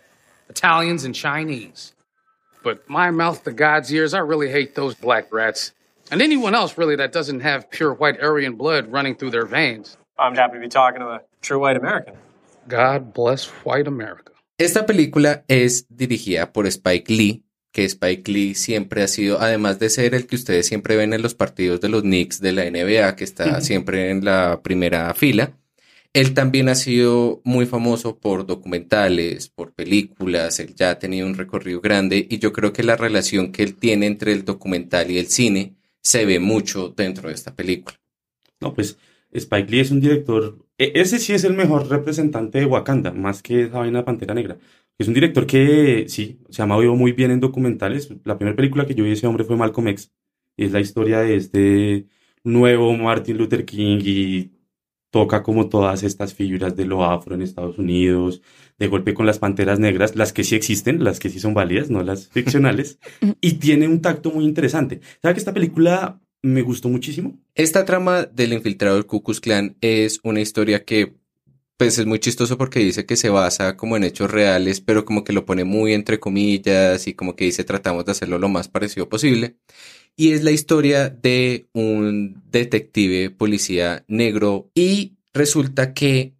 Italians, 0.50 1.04
and 1.04 1.14
Chinese. 1.14 1.94
But 2.62 2.86
my 2.86 3.10
mouth 3.10 3.44
to 3.44 3.52
God's 3.52 3.90
ears, 3.94 4.12
I 4.12 4.18
really 4.18 4.50
hate 4.50 4.74
those 4.74 4.94
black 4.94 5.32
rats. 5.32 5.72
And 6.10 6.20
anyone 6.20 6.54
else, 6.54 6.76
really, 6.76 6.96
that 6.96 7.12
doesn't 7.12 7.40
have 7.40 7.70
pure 7.70 7.94
white 7.94 8.20
Aryan 8.20 8.56
blood 8.56 8.92
running 8.92 9.14
through 9.14 9.30
their 9.30 9.46
veins. 9.46 9.96
I'm 10.18 10.34
happy 10.34 10.56
to 10.56 10.60
be 10.60 10.68
talking 10.68 11.00
to 11.00 11.06
a 11.06 11.20
true 11.40 11.60
white 11.60 11.78
American. 11.78 12.16
God 12.70 13.12
bless 13.14 13.50
white 13.64 13.88
America. 13.88 14.32
Esta 14.58 14.86
película 14.86 15.44
es 15.48 15.86
dirigida 15.88 16.52
por 16.52 16.66
Spike 16.66 17.12
Lee, 17.12 17.44
que 17.72 17.84
Spike 17.84 18.30
Lee 18.30 18.54
siempre 18.54 19.02
ha 19.02 19.08
sido, 19.08 19.40
además 19.40 19.78
de 19.78 19.90
ser 19.90 20.14
el 20.14 20.26
que 20.26 20.36
ustedes 20.36 20.66
siempre 20.66 20.96
ven 20.96 21.12
en 21.12 21.22
los 21.22 21.34
partidos 21.34 21.80
de 21.80 21.88
los 21.88 22.02
Knicks 22.02 22.40
de 22.40 22.52
la 22.52 22.70
NBA, 22.70 23.16
que 23.16 23.24
está 23.24 23.60
siempre 23.60 24.10
en 24.10 24.24
la 24.24 24.60
primera 24.62 25.12
fila, 25.14 25.56
él 26.12 26.34
también 26.34 26.68
ha 26.68 26.74
sido 26.74 27.40
muy 27.44 27.66
famoso 27.66 28.18
por 28.18 28.44
documentales, 28.44 29.48
por 29.48 29.72
películas, 29.72 30.58
él 30.58 30.74
ya 30.74 30.90
ha 30.90 30.98
tenido 30.98 31.26
un 31.26 31.36
recorrido 31.36 31.80
grande 31.80 32.26
y 32.28 32.38
yo 32.38 32.52
creo 32.52 32.72
que 32.72 32.82
la 32.82 32.96
relación 32.96 33.52
que 33.52 33.62
él 33.62 33.76
tiene 33.76 34.06
entre 34.06 34.32
el 34.32 34.44
documental 34.44 35.10
y 35.10 35.18
el 35.18 35.28
cine 35.28 35.76
se 36.02 36.24
ve 36.24 36.40
mucho 36.40 36.88
dentro 36.88 37.28
de 37.28 37.34
esta 37.34 37.54
película. 37.54 37.96
No, 38.60 38.74
pues 38.74 38.98
Spike 39.32 39.70
Lee 39.70 39.80
es 39.80 39.90
un 39.92 40.00
director, 40.00 40.58
ese 40.80 41.18
sí 41.18 41.32
es 41.34 41.44
el 41.44 41.54
mejor 41.54 41.88
representante 41.88 42.58
de 42.60 42.66
Wakanda, 42.66 43.12
más 43.12 43.42
que 43.42 43.64
esa 43.64 43.78
vaina 43.80 43.98
de 43.98 44.04
Pantera 44.04 44.34
Negra. 44.34 44.58
Es 44.98 45.08
un 45.08 45.14
director 45.14 45.46
que 45.46 46.06
sí, 46.08 46.40
se 46.50 46.62
ha 46.62 46.66
movido 46.66 46.94
muy 46.94 47.12
bien 47.12 47.30
en 47.30 47.40
documentales. 47.40 48.10
La 48.24 48.38
primera 48.38 48.56
película 48.56 48.86
que 48.86 48.94
yo 48.94 49.04
vi 49.04 49.10
de 49.10 49.16
ese 49.16 49.26
hombre 49.26 49.44
fue 49.44 49.56
Malcolm 49.56 49.88
X. 49.88 50.12
Y 50.56 50.64
es 50.64 50.72
la 50.72 50.80
historia 50.80 51.20
de 51.20 51.36
este 51.36 52.06
nuevo 52.44 52.94
Martin 52.96 53.36
Luther 53.38 53.64
King 53.64 53.98
y 54.02 54.52
toca 55.10 55.42
como 55.42 55.68
todas 55.68 56.02
estas 56.02 56.34
figuras 56.34 56.76
de 56.76 56.86
lo 56.86 57.04
afro 57.04 57.34
en 57.34 57.42
Estados 57.42 57.78
Unidos, 57.78 58.42
de 58.78 58.88
golpe 58.88 59.14
con 59.14 59.26
las 59.26 59.38
panteras 59.38 59.78
negras, 59.80 60.16
las 60.16 60.32
que 60.32 60.44
sí 60.44 60.54
existen, 60.54 61.04
las 61.04 61.18
que 61.18 61.30
sí 61.30 61.40
son 61.40 61.52
válidas, 61.52 61.90
no 61.90 62.02
las 62.02 62.28
ficcionales, 62.28 62.98
y 63.40 63.54
tiene 63.54 63.88
un 63.88 64.00
tacto 64.00 64.30
muy 64.30 64.44
interesante. 64.44 65.00
¿Sabe 65.20 65.34
que 65.34 65.40
esta 65.40 65.54
película 65.54 66.20
me 66.42 66.62
gustó 66.62 66.88
muchísimo? 66.88 67.38
Esta 67.54 67.84
trama 67.84 68.24
del 68.24 68.52
infiltrado 68.52 68.96
del 68.96 69.06
Ku 69.06 69.22
es 69.80 70.20
una 70.22 70.40
historia 70.40 70.84
que 70.84 71.14
pues 71.76 71.98
es 71.98 72.04
muy 72.04 72.18
chistoso 72.18 72.58
porque 72.58 72.80
dice 72.80 73.06
que 73.06 73.16
se 73.16 73.30
basa 73.30 73.74
como 73.78 73.96
en 73.96 74.04
hechos 74.04 74.30
reales, 74.30 74.82
pero 74.82 75.06
como 75.06 75.24
que 75.24 75.32
lo 75.32 75.46
pone 75.46 75.64
muy 75.64 75.94
entre 75.94 76.20
comillas 76.20 77.06
y 77.06 77.14
como 77.14 77.36
que 77.36 77.46
dice 77.46 77.64
tratamos 77.64 78.04
de 78.04 78.12
hacerlo 78.12 78.38
lo 78.38 78.50
más 78.50 78.68
parecido 78.68 79.08
posible. 79.08 79.56
Y 80.14 80.32
es 80.32 80.44
la 80.44 80.50
historia 80.50 81.08
de 81.08 81.68
un 81.72 82.42
detective 82.50 83.30
policía 83.30 84.04
negro 84.08 84.70
y 84.74 85.16
resulta 85.32 85.94
que 85.94 86.34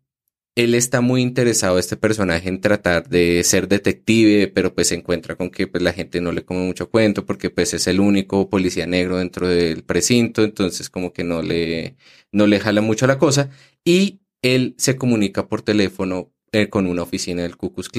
él 0.57 0.75
está 0.75 1.01
muy 1.01 1.23
interesado, 1.23 1.79
este 1.79 1.97
personaje, 1.97 2.49
en 2.49 2.61
tratar 2.61 3.09
de 3.09 3.43
ser 3.45 3.69
detective, 3.69 4.49
pero 4.49 4.75
pues 4.75 4.89
se 4.89 4.97
encuentra 4.97 5.37
con 5.37 5.51
que 5.51 5.67
pues 5.67 5.83
la 5.83 5.93
gente 5.93 6.21
no 6.21 6.33
le 6.33 6.45
come 6.45 6.61
mucho 6.67 6.91
cuento 6.91 7.25
porque 7.27 7.51
pues 7.51 7.75
es 7.75 7.87
el 7.87 8.01
único 8.01 8.51
policía 8.51 8.87
negro 8.87 9.19
dentro 9.19 9.49
del 9.49 9.85
precinto, 9.85 10.45
entonces 10.45 10.91
como 10.91 11.13
que 11.13 11.25
no 11.25 11.43
le, 11.43 11.97
no 12.33 12.47
le 12.47 12.61
jala 12.61 12.81
mucho 12.81 13.07
la 13.07 13.19
cosa 13.19 13.51
y 13.85 14.21
él 14.43 14.75
se 14.79 14.97
comunica 14.97 15.49
por 15.49 15.63
teléfono 15.63 16.33
eh, 16.53 16.69
con 16.69 16.87
una 16.87 17.03
oficina 17.03 17.43
del 17.43 17.57
Ku 17.57 17.73
Klux 17.73 17.91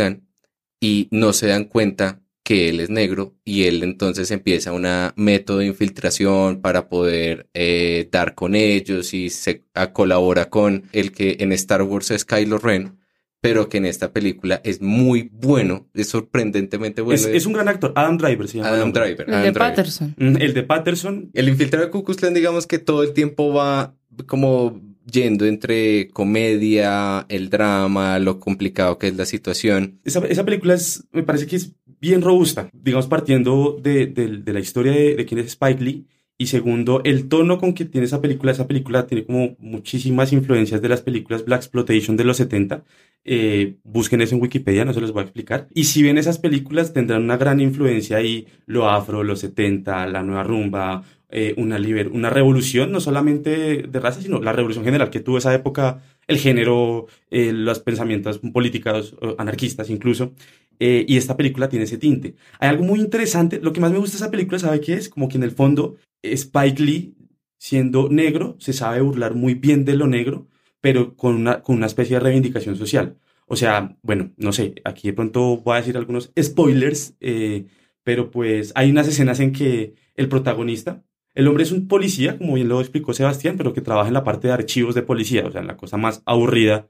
y 0.82 1.08
no 1.12 1.34
se 1.34 1.48
dan 1.48 1.66
cuenta 1.66 2.21
que 2.44 2.70
él 2.70 2.80
es 2.80 2.90
negro 2.90 3.36
y 3.46 3.64
él 3.64 3.84
entonces 3.84 4.32
empieza 4.32 4.74
una 4.74 5.14
método 5.16 5.60
de 5.60 5.68
infiltración 5.68 6.62
para 6.62 6.90
poder 6.90 7.50
eh, 7.54 8.10
dar 8.12 8.36
con 8.36 8.56
ellos 8.56 9.14
y 9.14 9.30
se 9.30 9.64
a, 9.74 9.94
colabora 9.94 10.50
con 10.50 10.84
el 10.92 11.12
que 11.12 11.38
en 11.40 11.52
Star 11.52 11.84
Wars 11.84 12.12
es 12.12 12.26
Kylo 12.26 12.58
Ren, 12.58 12.98
pero 13.42 13.70
que 13.70 13.78
en 13.78 13.86
esta 13.86 14.12
película 14.12 14.62
es 14.64 14.82
muy 14.82 15.30
bueno, 15.32 15.90
es 15.94 16.10
sorprendentemente 16.10 17.02
bueno. 17.02 17.20
Es, 17.20 17.26
es 17.26 17.46
un 17.46 17.54
gran 17.54 17.68
actor, 17.68 17.94
Adam 17.96 18.18
Driver 18.18 18.48
se 18.48 18.58
llama. 18.58 18.70
Adam. 18.70 18.92
Driver. 18.92 19.28
El 19.28 19.34
Adam 19.34 19.46
de 19.46 19.52
Driver. 19.52 19.70
Patterson. 19.70 20.16
Mm, 20.18 20.36
El 20.38 20.54
de 20.54 20.64
Patterson. 20.64 21.32
El 21.34 21.50
infiltrado 21.50 21.86
de 21.86 21.92
Ku 21.92 22.04
Klux 22.04 22.20
Klan, 22.20 22.34
digamos 22.34 22.66
que 22.66 22.80
todo 22.80 23.04
el 23.04 23.14
tiempo 23.14 23.54
va 23.54 23.96
como 24.26 24.82
yendo 25.12 25.46
entre 25.46 26.10
comedia, 26.10 27.26
el 27.30 27.50
drama, 27.50 28.20
lo 28.20 28.40
complicado 28.40 28.98
que 28.98 29.08
es 29.08 29.16
la 29.16 29.26
situación. 29.26 30.00
Esa, 30.04 30.20
esa 30.28 30.46
película 30.46 30.74
es, 30.74 31.08
me 31.12 31.24
parece 31.24 31.48
que 31.48 31.56
es 31.56 31.74
bien 32.02 32.22
robusta, 32.22 32.70
digamos, 32.74 33.08
partiendo 33.08 33.78
de, 33.82 34.08
de- 34.08 34.54
la 34.54 34.60
historia 34.60 34.92
de, 34.92 35.16
de 35.16 35.26
quién 35.26 35.40
es 35.40 35.48
Spike 35.48 35.84
Lee. 35.84 36.08
Y 36.38 36.48
segundo, 36.48 37.02
el 37.04 37.30
tono 37.30 37.60
con 37.60 37.74
que 37.76 37.86
tiene 37.86 38.06
esa 38.06 38.20
película. 38.20 38.52
Esa 38.52 38.68
película 38.68 39.06
tiene 39.06 39.26
como 39.26 39.56
muchísimas 39.60 40.34
influencias 40.34 40.82
de 40.82 40.90
las 40.90 41.02
películas 41.04 41.46
Black 41.46 41.60
Exploitation 41.62 42.18
de 42.18 42.24
los 42.24 42.38
70. 42.38 42.84
Eh, 43.24 43.78
busquen 43.84 44.22
eso 44.22 44.36
en 44.36 44.42
Wikipedia, 44.42 44.84
no 44.84 44.94
se 44.94 45.02
los 45.02 45.12
voy 45.14 45.22
a 45.22 45.24
explicar. 45.26 45.68
Y 45.76 45.84
si 45.84 46.02
ven 46.02 46.18
esas 46.18 46.40
películas, 46.40 46.94
tendrán 46.94 47.24
una 47.24 47.38
gran 47.38 47.60
influencia 47.60 48.18
ahí, 48.18 48.48
lo 48.66 48.90
afro, 48.90 49.24
los 49.24 49.40
70, 49.42 50.08
la 50.08 50.24
nueva 50.24 50.44
rumba, 50.44 51.04
eh, 51.32 51.54
una, 51.58 51.78
liber- 51.80 52.12
una 52.12 52.30
revolución, 52.30 52.92
no 52.92 53.00
solamente 53.00 53.84
de 53.84 54.00
raza, 54.00 54.22
sino 54.22 54.40
la 54.42 54.54
revolución 54.54 54.86
general 54.86 55.10
que 55.10 55.20
tuvo 55.20 55.38
esa 55.38 55.54
época, 55.54 56.02
el 56.28 56.38
género, 56.38 57.08
eh, 57.30 57.52
los 57.54 57.80
pensamientos 57.80 58.40
políticos, 58.54 59.16
anarquistas 59.38 59.90
incluso. 59.90 60.34
Eh, 60.80 61.06
y 61.08 61.18
esta 61.18 61.38
película 61.38 61.70
tiene 61.70 61.86
ese 61.86 61.98
tinte. 62.00 62.36
Hay 62.60 62.70
algo 62.70 62.84
muy 62.84 63.00
interesante, 63.00 63.60
lo 63.62 63.72
que 63.72 63.82
más 63.82 63.92
me 63.92 64.00
gusta 64.00 64.18
de 64.18 64.24
esa 64.24 64.32
película, 64.32 64.58
¿sabe 64.58 64.82
qué 64.82 64.94
es? 64.94 65.10
Como 65.10 65.30
que 65.30 65.38
en 65.38 65.44
el 65.44 65.52
fondo 65.52 65.96
Spike 66.24 66.82
Lee, 66.82 67.16
siendo 67.60 68.10
negro, 68.10 68.56
se 68.60 68.74
sabe 68.74 69.02
burlar 69.02 69.36
muy 69.36 69.54
bien 69.54 69.86
de 69.86 69.96
lo 69.96 70.08
negro, 70.08 70.48
pero 70.82 71.16
con 71.16 71.36
una, 71.36 71.62
con 71.62 71.76
una 71.76 71.86
especie 71.86 72.16
de 72.16 72.22
reivindicación 72.22 72.76
social. 72.76 73.18
O 73.46 73.56
sea, 73.56 73.96
bueno, 74.02 74.32
no 74.38 74.54
sé, 74.54 74.74
aquí 74.84 75.10
de 75.10 75.14
pronto 75.14 75.58
voy 75.58 75.76
a 75.76 75.82
decir 75.82 75.98
algunos 75.98 76.32
spoilers, 76.42 77.16
eh, 77.20 77.66
pero 78.04 78.32
pues 78.32 78.72
hay 78.76 78.90
unas 78.90 79.08
escenas 79.08 79.40
en 79.40 79.52
que 79.52 79.94
el 80.16 80.30
protagonista, 80.30 81.04
el 81.34 81.48
hombre 81.48 81.64
es 81.64 81.72
un 81.72 81.88
policía, 81.88 82.38
como 82.38 82.56
bien 82.56 82.68
lo 82.68 82.82
explicó 82.82 83.14
Sebastián, 83.14 83.56
pero 83.58 83.74
que 83.74 83.82
trabaja 83.82 84.08
en 84.08 84.14
la 84.14 84.24
parte 84.24 84.48
de 84.48 84.54
archivos 84.54 84.96
de 84.96 85.02
policía, 85.02 85.46
o 85.46 85.52
sea, 85.52 85.62
en 85.62 85.68
la 85.68 85.78
cosa 85.78 85.98
más 85.98 86.22
aburrida 86.26 86.88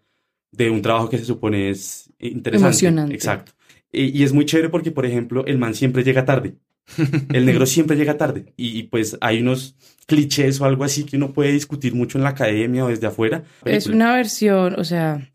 de 0.51 0.69
un 0.69 0.81
trabajo 0.81 1.09
que 1.09 1.17
se 1.17 1.25
supone 1.25 1.69
es 1.69 2.11
interesante. 2.19 2.67
Emocionante. 2.67 3.13
Exacto. 3.13 3.53
Y, 3.91 4.17
y 4.17 4.23
es 4.23 4.33
muy 4.33 4.45
chévere 4.45 4.69
porque, 4.69 4.91
por 4.91 5.05
ejemplo, 5.05 5.45
el 5.45 5.57
man 5.57 5.75
siempre 5.75 6.03
llega 6.03 6.25
tarde. 6.25 6.55
El 7.31 7.45
negro 7.45 7.65
siempre 7.67 7.95
llega 7.95 8.17
tarde. 8.17 8.53
Y, 8.57 8.77
y, 8.77 8.83
pues 8.83 9.17
hay 9.21 9.41
unos 9.41 9.75
clichés 10.07 10.59
o 10.59 10.65
algo 10.65 10.83
así 10.83 11.03
que 11.05 11.17
uno 11.17 11.33
puede 11.33 11.51
discutir 11.51 11.93
mucho 11.93 12.17
en 12.17 12.23
la 12.23 12.31
academia 12.31 12.85
o 12.85 12.89
desde 12.89 13.07
afuera. 13.07 13.43
Es 13.65 13.85
Película. 13.85 13.95
una 13.95 14.15
versión, 14.15 14.79
o 14.79 14.83
sea, 14.83 15.29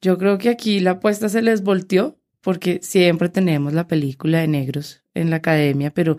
yo 0.00 0.18
creo 0.18 0.38
que 0.38 0.48
aquí 0.48 0.80
la 0.80 0.92
apuesta 0.92 1.28
se 1.28 1.42
les 1.42 1.62
volteó 1.62 2.18
porque 2.40 2.80
siempre 2.82 3.28
tenemos 3.28 3.72
la 3.72 3.86
película 3.86 4.40
de 4.40 4.48
negros 4.48 5.04
en 5.14 5.30
la 5.30 5.36
academia, 5.36 5.92
pero 5.92 6.16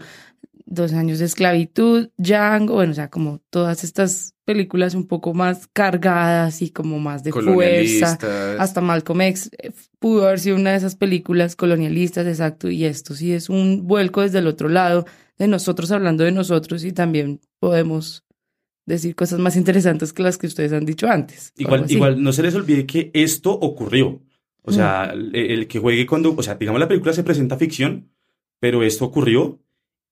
dos 0.74 0.94
años 0.94 1.20
de 1.20 1.26
esclavitud, 1.26 2.10
Django, 2.18 2.76
bueno, 2.76 2.92
o 2.92 2.96
sea, 2.96 3.10
como 3.10 3.42
todas 3.50 3.84
estas 3.84 4.36
películas 4.46 4.96
un 4.96 5.08
poco 5.08 5.34
más 5.34 5.68
cargadas 5.68 6.62
y 6.62 6.70
como 6.70 7.00
más 7.00 7.24
de 7.24 7.32
fuerza. 7.32 7.52
Colonialistas. 7.52 8.20
Hasta 8.60 8.82
Malcolm 8.82 9.22
X 9.22 9.52
eh, 9.58 9.72
pudo 10.00 10.26
haber 10.26 10.40
sido 10.40 10.56
una 10.56 10.72
de 10.72 10.78
esas 10.78 10.96
películas 10.96 11.56
colonialistas, 11.56 12.28
exacto, 12.28 12.70
y 12.70 12.86
esto 12.86 13.16
sí 13.16 13.34
es 13.34 13.50
un 13.50 13.88
vuelco 13.88 14.22
desde 14.22 14.40
el 14.40 14.48
otro 14.48 14.70
lado 14.70 15.06
de 15.38 15.48
nosotros 15.48 15.92
hablando 15.92 16.24
de 16.24 16.32
nosotros 16.32 16.84
y 16.84 16.92
también 16.92 17.40
podemos 17.60 18.24
decir 18.86 19.16
cosas 19.16 19.40
más 19.40 19.56
interesantes 19.56 20.14
que 20.14 20.24
las 20.24 20.38
que 20.38 20.48
ustedes 20.48 20.74
han 20.74 20.86
dicho 20.86 21.08
antes. 21.08 21.54
Igual, 21.58 21.86
igual, 21.90 22.22
no 22.22 22.34
se 22.34 22.44
les 22.44 22.56
olvide 22.56 22.86
que 22.86 23.12
esto 23.14 23.52
ocurrió. 23.52 24.22
O 24.66 24.72
sea, 24.72 25.12
el, 25.14 25.36
el 25.36 25.68
que 25.68 25.80
juegue 25.80 26.06
cuando, 26.06 26.34
o 26.36 26.44
sea, 26.44 26.56
digamos 26.56 26.80
la 26.80 26.88
película 26.88 27.12
se 27.14 27.24
presenta 27.24 27.58
ficción, 27.58 28.10
pero 28.60 28.84
esto 28.84 29.06
ocurrió. 29.06 29.60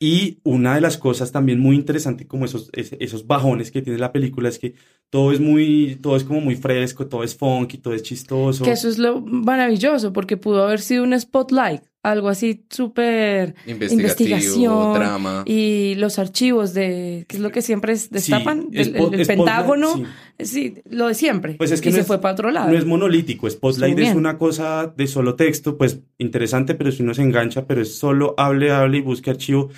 Y 0.04 0.40
una 0.44 0.74
de 0.74 0.82
las 0.82 0.98
cosas 0.98 1.32
también 1.32 1.60
muy 1.60 1.76
interesante 1.76 2.26
como 2.26 2.46
esos, 2.46 2.72
es- 2.74 2.96
esos 3.00 3.28
bajones 3.28 3.70
que 3.70 3.84
tiene 3.84 4.00
la 4.00 4.12
película 4.12 4.50
es 4.50 4.58
que 4.58 4.74
todo 5.12 5.32
es 5.32 5.40
muy, 5.40 6.00
todo 6.02 6.16
es 6.16 6.24
como 6.24 6.42
muy 6.42 6.56
fresco, 6.56 7.06
todo 7.06 7.24
es 7.24 7.36
funky, 7.36 7.78
todo 7.78 7.94
es 7.94 8.02
chistoso. 8.02 8.64
Que 8.64 8.72
eso 8.72 8.90
es 8.90 8.98
lo 8.98 9.22
maravilloso, 9.22 10.12
porque 10.12 10.38
pudo 10.38 10.64
haber 10.66 10.80
sido 10.82 11.04
un 11.04 11.20
spotlight, 11.20 11.84
algo 12.02 12.30
así 12.30 12.66
súper 12.72 13.54
investigación 13.68 14.94
drama. 14.94 15.44
y 15.46 15.94
los 15.96 16.18
archivos 16.18 16.74
de, 16.74 17.26
¿qué 17.28 17.36
es 17.38 17.42
lo 17.44 17.52
que 17.52 17.62
siempre 17.62 17.94
es- 17.94 18.10
destapan? 18.10 18.70
es 18.72 18.88
el, 18.88 18.96
spot- 18.96 19.14
el 19.14 19.26
spotlight, 19.26 19.28
Pentágono, 19.28 19.96
sí. 20.40 20.46
sí. 20.46 20.74
lo 20.90 21.08
de 21.10 21.14
siempre. 21.14 21.54
Pues 21.56 21.72
es 21.72 21.82
que 21.82 21.90
y 21.90 21.92
no 21.92 21.96
se 21.98 22.02
es- 22.02 22.08
fue 22.08 22.20
para 22.22 22.34
otro 22.34 22.50
lado. 22.50 22.72
No 22.72 22.78
es 22.78 22.86
monolítico, 22.86 23.48
Spotlight 23.50 24.00
es 24.00 24.16
una 24.16 24.38
cosa 24.38 24.92
de 24.96 25.06
solo 25.08 25.36
texto, 25.36 25.78
pues 25.78 26.00
interesante, 26.18 26.74
pero 26.74 26.92
si 26.92 27.04
uno 27.04 27.14
se 27.14 27.22
engancha, 27.22 27.68
pero 27.68 27.82
es 27.82 27.96
solo 28.00 28.34
hable, 28.38 28.72
hable 28.72 28.98
y 28.98 29.02
busque 29.02 29.30
archivo 29.30 29.70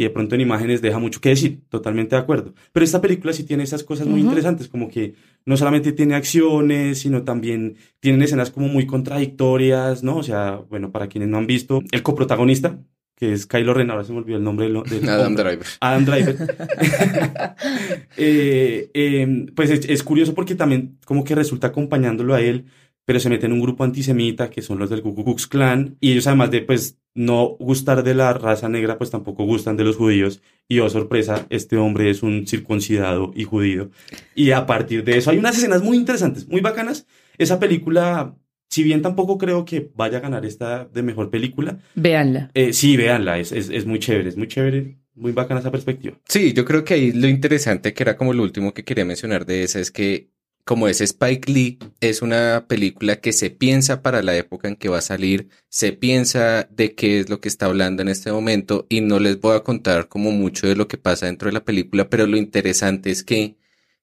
y 0.00 0.04
de 0.04 0.08
pronto 0.08 0.34
en 0.34 0.40
imágenes 0.40 0.80
deja 0.80 0.98
mucho 0.98 1.20
que 1.20 1.28
decir, 1.28 1.60
totalmente 1.68 2.16
de 2.16 2.22
acuerdo. 2.22 2.54
Pero 2.72 2.84
esta 2.84 3.02
película 3.02 3.34
sí 3.34 3.44
tiene 3.44 3.64
esas 3.64 3.84
cosas 3.84 4.06
muy 4.06 4.20
Ujú. 4.20 4.28
interesantes, 4.28 4.66
como 4.66 4.88
que 4.88 5.12
no 5.44 5.58
solamente 5.58 5.92
tiene 5.92 6.14
acciones, 6.14 7.00
sino 7.00 7.22
también 7.22 7.76
tienen 8.00 8.22
escenas 8.22 8.50
como 8.50 8.68
muy 8.68 8.86
contradictorias, 8.86 10.02
¿no? 10.02 10.16
O 10.16 10.22
sea, 10.22 10.56
bueno, 10.70 10.90
para 10.90 11.08
quienes 11.08 11.28
no 11.28 11.36
han 11.36 11.46
visto, 11.46 11.82
el 11.92 12.02
coprotagonista, 12.02 12.78
que 13.14 13.34
es 13.34 13.46
Kylo 13.46 13.74
Ren, 13.74 13.90
ahora 13.90 14.04
se 14.04 14.12
me 14.14 14.20
olvidó 14.20 14.38
el 14.38 14.42
nombre 14.44 14.70
del, 14.70 14.82
del 14.84 15.06
Adam 15.06 15.26
hombre. 15.26 15.44
Driver. 15.44 15.66
Adam 15.80 16.04
Driver. 16.06 16.36
Eh, 18.16 18.90
eh, 18.94 19.46
pues 19.54 19.70
es, 19.70 19.88
es 19.88 20.02
curioso 20.02 20.34
porque 20.34 20.54
también 20.54 20.98
como 21.04 21.24
que 21.24 21.34
resulta 21.34 21.66
acompañándolo 21.68 22.34
a 22.34 22.40
él, 22.40 22.64
pero 23.10 23.18
se 23.18 23.28
mete 23.28 23.46
en 23.46 23.52
un 23.52 23.60
grupo 23.60 23.82
antisemita 23.82 24.50
que 24.50 24.62
son 24.62 24.78
los 24.78 24.88
del 24.88 25.02
Ku 25.02 25.12
Klux 25.16 25.48
Klan 25.48 25.96
y 26.00 26.12
ellos 26.12 26.28
además 26.28 26.52
de 26.52 26.60
pues 26.60 26.96
no 27.12 27.56
gustar 27.58 28.04
de 28.04 28.14
la 28.14 28.32
raza 28.34 28.68
negra, 28.68 28.98
pues 28.98 29.10
tampoco 29.10 29.42
gustan 29.42 29.76
de 29.76 29.82
los 29.82 29.96
judíos 29.96 30.42
y 30.68 30.78
oh 30.78 30.88
sorpresa, 30.88 31.44
este 31.50 31.76
hombre 31.76 32.08
es 32.08 32.22
un 32.22 32.46
circuncidado 32.46 33.32
y 33.34 33.42
judío. 33.42 33.90
Y 34.36 34.52
a 34.52 34.64
partir 34.64 35.02
de 35.02 35.18
eso 35.18 35.32
hay 35.32 35.38
unas 35.38 35.58
escenas 35.58 35.82
muy 35.82 35.96
interesantes, 35.96 36.46
muy 36.46 36.60
bacanas. 36.60 37.08
Esa 37.36 37.58
película, 37.58 38.36
si 38.68 38.84
bien 38.84 39.02
tampoco 39.02 39.38
creo 39.38 39.64
que 39.64 39.90
vaya 39.96 40.18
a 40.18 40.20
ganar 40.20 40.46
esta 40.46 40.84
de 40.84 41.02
mejor 41.02 41.30
película, 41.30 41.80
Véanla. 41.96 42.52
eh, 42.54 42.72
sí, 42.72 42.96
véanla, 42.96 43.40
es, 43.40 43.50
es, 43.50 43.70
es 43.70 43.86
muy 43.86 43.98
chévere, 43.98 44.28
es 44.28 44.36
muy 44.36 44.46
chévere, 44.46 44.98
muy 45.16 45.32
bacana 45.32 45.58
esa 45.58 45.72
perspectiva. 45.72 46.16
Sí, 46.28 46.52
yo 46.52 46.64
creo 46.64 46.84
que 46.84 46.94
ahí 46.94 47.10
lo 47.10 47.26
interesante, 47.26 47.92
que 47.92 48.04
era 48.04 48.16
como 48.16 48.34
lo 48.34 48.44
último 48.44 48.72
que 48.72 48.84
quería 48.84 49.04
mencionar 49.04 49.46
de 49.46 49.64
esa, 49.64 49.80
es 49.80 49.90
que 49.90 50.30
como 50.64 50.88
es 50.88 51.00
Spike 51.00 51.50
Lee, 51.50 51.78
es 52.00 52.22
una 52.22 52.66
película 52.68 53.16
que 53.20 53.32
se 53.32 53.50
piensa 53.50 54.02
para 54.02 54.22
la 54.22 54.36
época 54.36 54.68
en 54.68 54.76
que 54.76 54.88
va 54.88 54.98
a 54.98 55.02
salir, 55.02 55.48
se 55.68 55.92
piensa 55.92 56.68
de 56.70 56.94
qué 56.94 57.20
es 57.20 57.28
lo 57.28 57.40
que 57.40 57.48
está 57.48 57.66
hablando 57.66 58.02
en 58.02 58.08
este 58.08 58.32
momento 58.32 58.86
y 58.88 59.00
no 59.00 59.18
les 59.18 59.40
voy 59.40 59.56
a 59.56 59.64
contar 59.64 60.08
como 60.08 60.30
mucho 60.30 60.68
de 60.68 60.76
lo 60.76 60.88
que 60.88 60.98
pasa 60.98 61.26
dentro 61.26 61.48
de 61.48 61.54
la 61.54 61.64
película, 61.64 62.08
pero 62.08 62.26
lo 62.26 62.36
interesante 62.36 63.10
es 63.10 63.24
que 63.24 63.56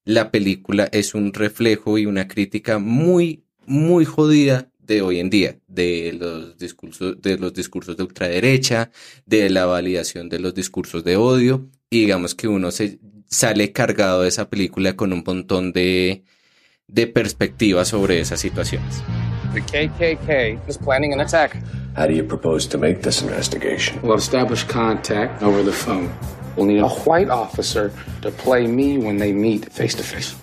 la 0.05 0.31
película 0.31 0.89
es 0.91 1.15
un 1.15 1.33
reflejo 1.33 1.97
y 1.97 2.05
una 2.05 2.27
crítica 2.27 2.79
muy, 2.79 3.43
muy 3.65 4.05
jodida 4.05 4.69
de 4.79 5.01
hoy 5.01 5.19
en 5.19 5.29
día, 5.29 5.59
de 5.67 6.15
los 6.17 6.57
discursos, 6.57 7.21
de 7.21 7.37
los 7.37 7.53
discursos 7.53 7.97
de 7.97 8.03
ultraderecha, 8.03 8.89
de 9.25 9.49
la 9.49 9.65
validación 9.65 10.29
de 10.29 10.39
los 10.39 10.53
discursos 10.53 11.03
de 11.03 11.17
odio, 11.17 11.69
y 11.89 12.01
digamos 12.01 12.35
que 12.35 12.47
uno 12.47 12.71
se 12.71 12.99
sale 13.29 13.71
cargado 13.73 14.21
de 14.21 14.29
esa 14.29 14.49
película 14.49 14.95
con 14.95 15.13
un 15.13 15.23
montón 15.25 15.73
de, 15.73 16.23
de 16.89 17.05
perspectivas 17.05 17.89
sobre 17.89 18.19
esas 18.21 18.39
situaciones. 18.39 19.03
The 19.53 19.61
KKK 19.61 20.59
is 20.69 20.77
planning 20.77 21.11
an 21.11 21.19
attack. 21.19 21.57
How 21.95 22.07
do 22.07 22.13
you 22.13 22.23
propose 22.23 22.65
to 22.67 22.77
make 22.77 23.01
this 23.01 23.21
investigation? 23.21 23.99
We'll 24.01 24.17
establish 24.17 24.63
contact 24.63 25.43
over 25.43 25.63
the 25.63 25.73
phone. 25.73 26.09
We'll 26.55 26.67
need 26.67 26.79
a 26.79 26.87
white 26.87 27.29
officer 27.29 27.91
to 28.21 28.31
play 28.31 28.67
me 28.67 28.97
when 28.97 29.17
they 29.17 29.33
meet 29.33 29.71
face 29.71 29.95
to 29.95 30.03
face. 30.03 30.35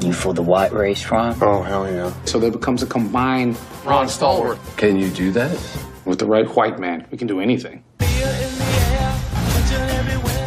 You 0.00 0.12
for 0.12 0.34
the 0.34 0.42
white 0.42 0.72
race, 0.72 1.08
Ron? 1.08 1.36
Oh, 1.40 1.62
hell 1.62 1.86
yeah. 1.88 2.12
So 2.24 2.40
there 2.40 2.50
becomes 2.50 2.82
a 2.82 2.86
combined 2.86 3.56
Ron 3.84 4.06
Stallworth. 4.06 4.58
Can 4.76 4.98
you 4.98 5.08
do 5.10 5.30
that? 5.32 5.50
With 6.04 6.18
the 6.18 6.26
right 6.26 6.48
white 6.56 6.80
man, 6.80 7.06
we 7.12 7.18
can 7.18 7.28
do 7.28 7.38
anything. 7.40 7.84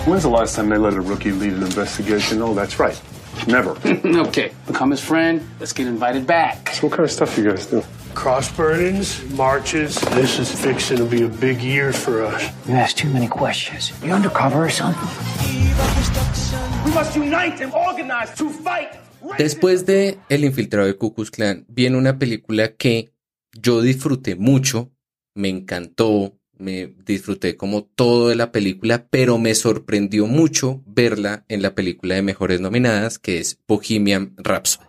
When's 0.06 0.24
the 0.24 0.30
last 0.30 0.56
time 0.56 0.68
they 0.70 0.78
let 0.78 0.94
a 0.94 1.02
rookie 1.02 1.32
lead 1.32 1.54
an 1.54 1.64
investigation? 1.64 2.42
Oh, 2.42 2.54
that's 2.54 2.78
right. 2.78 3.02
Never. 3.48 3.72
okay, 4.28 4.52
become 4.68 4.92
his 4.92 5.02
friend. 5.02 5.42
Let's 5.60 5.74
get 5.74 5.88
invited 5.88 6.26
back. 6.26 6.70
So 6.74 6.88
what 6.88 6.98
kind 6.98 7.06
of 7.06 7.12
stuff 7.12 7.38
you 7.38 7.50
guys 7.50 7.68
do? 7.68 7.84
Cross 8.14 8.56
burnings, 8.56 9.22
marches. 9.32 10.00
This 10.16 10.40
is 10.40 10.52
fixing 10.52 10.98
to 10.98 11.06
be 11.06 11.24
a 11.24 11.28
big 11.28 11.62
year 11.62 11.94
for 11.94 12.26
us. 12.26 12.50
You 12.68 12.76
ask 12.76 12.96
too 12.96 13.10
many 13.10 13.28
questions. 13.28 13.92
You 14.04 14.14
undercover 14.14 14.66
or 14.66 14.70
something? 14.70 15.10
We 16.86 16.92
must 16.94 17.16
unite 17.16 17.62
and 17.62 17.74
organize 17.74 18.34
to 18.36 18.50
fight. 18.50 18.90
Después 19.38 19.86
de 19.86 20.18
El 20.30 20.44
infiltrado 20.44 20.88
de 20.88 20.96
Ku 20.98 21.14
Klux 21.14 21.30
Klan, 21.30 21.66
viene 21.68 21.98
una 21.98 22.18
película 22.18 22.74
que 22.74 23.12
yo 23.52 23.82
disfruté 23.82 24.36
mucho, 24.36 24.92
me 25.34 25.50
encantó, 25.50 26.34
me 26.58 26.94
disfruté 27.06 27.56
como 27.58 27.84
todo 27.84 28.30
de 28.30 28.36
la 28.36 28.52
película, 28.52 29.08
pero 29.10 29.38
me 29.38 29.56
sorprendió 29.56 30.28
mucho 30.28 30.82
verla 30.86 31.46
en 31.48 31.62
la 31.62 31.76
película 31.76 32.16
de 32.16 32.22
mejores 32.22 32.62
nominadas, 32.62 33.20
que 33.20 33.40
es 33.40 33.60
Bohemian 33.68 34.34
Rhapsody. 34.38 34.86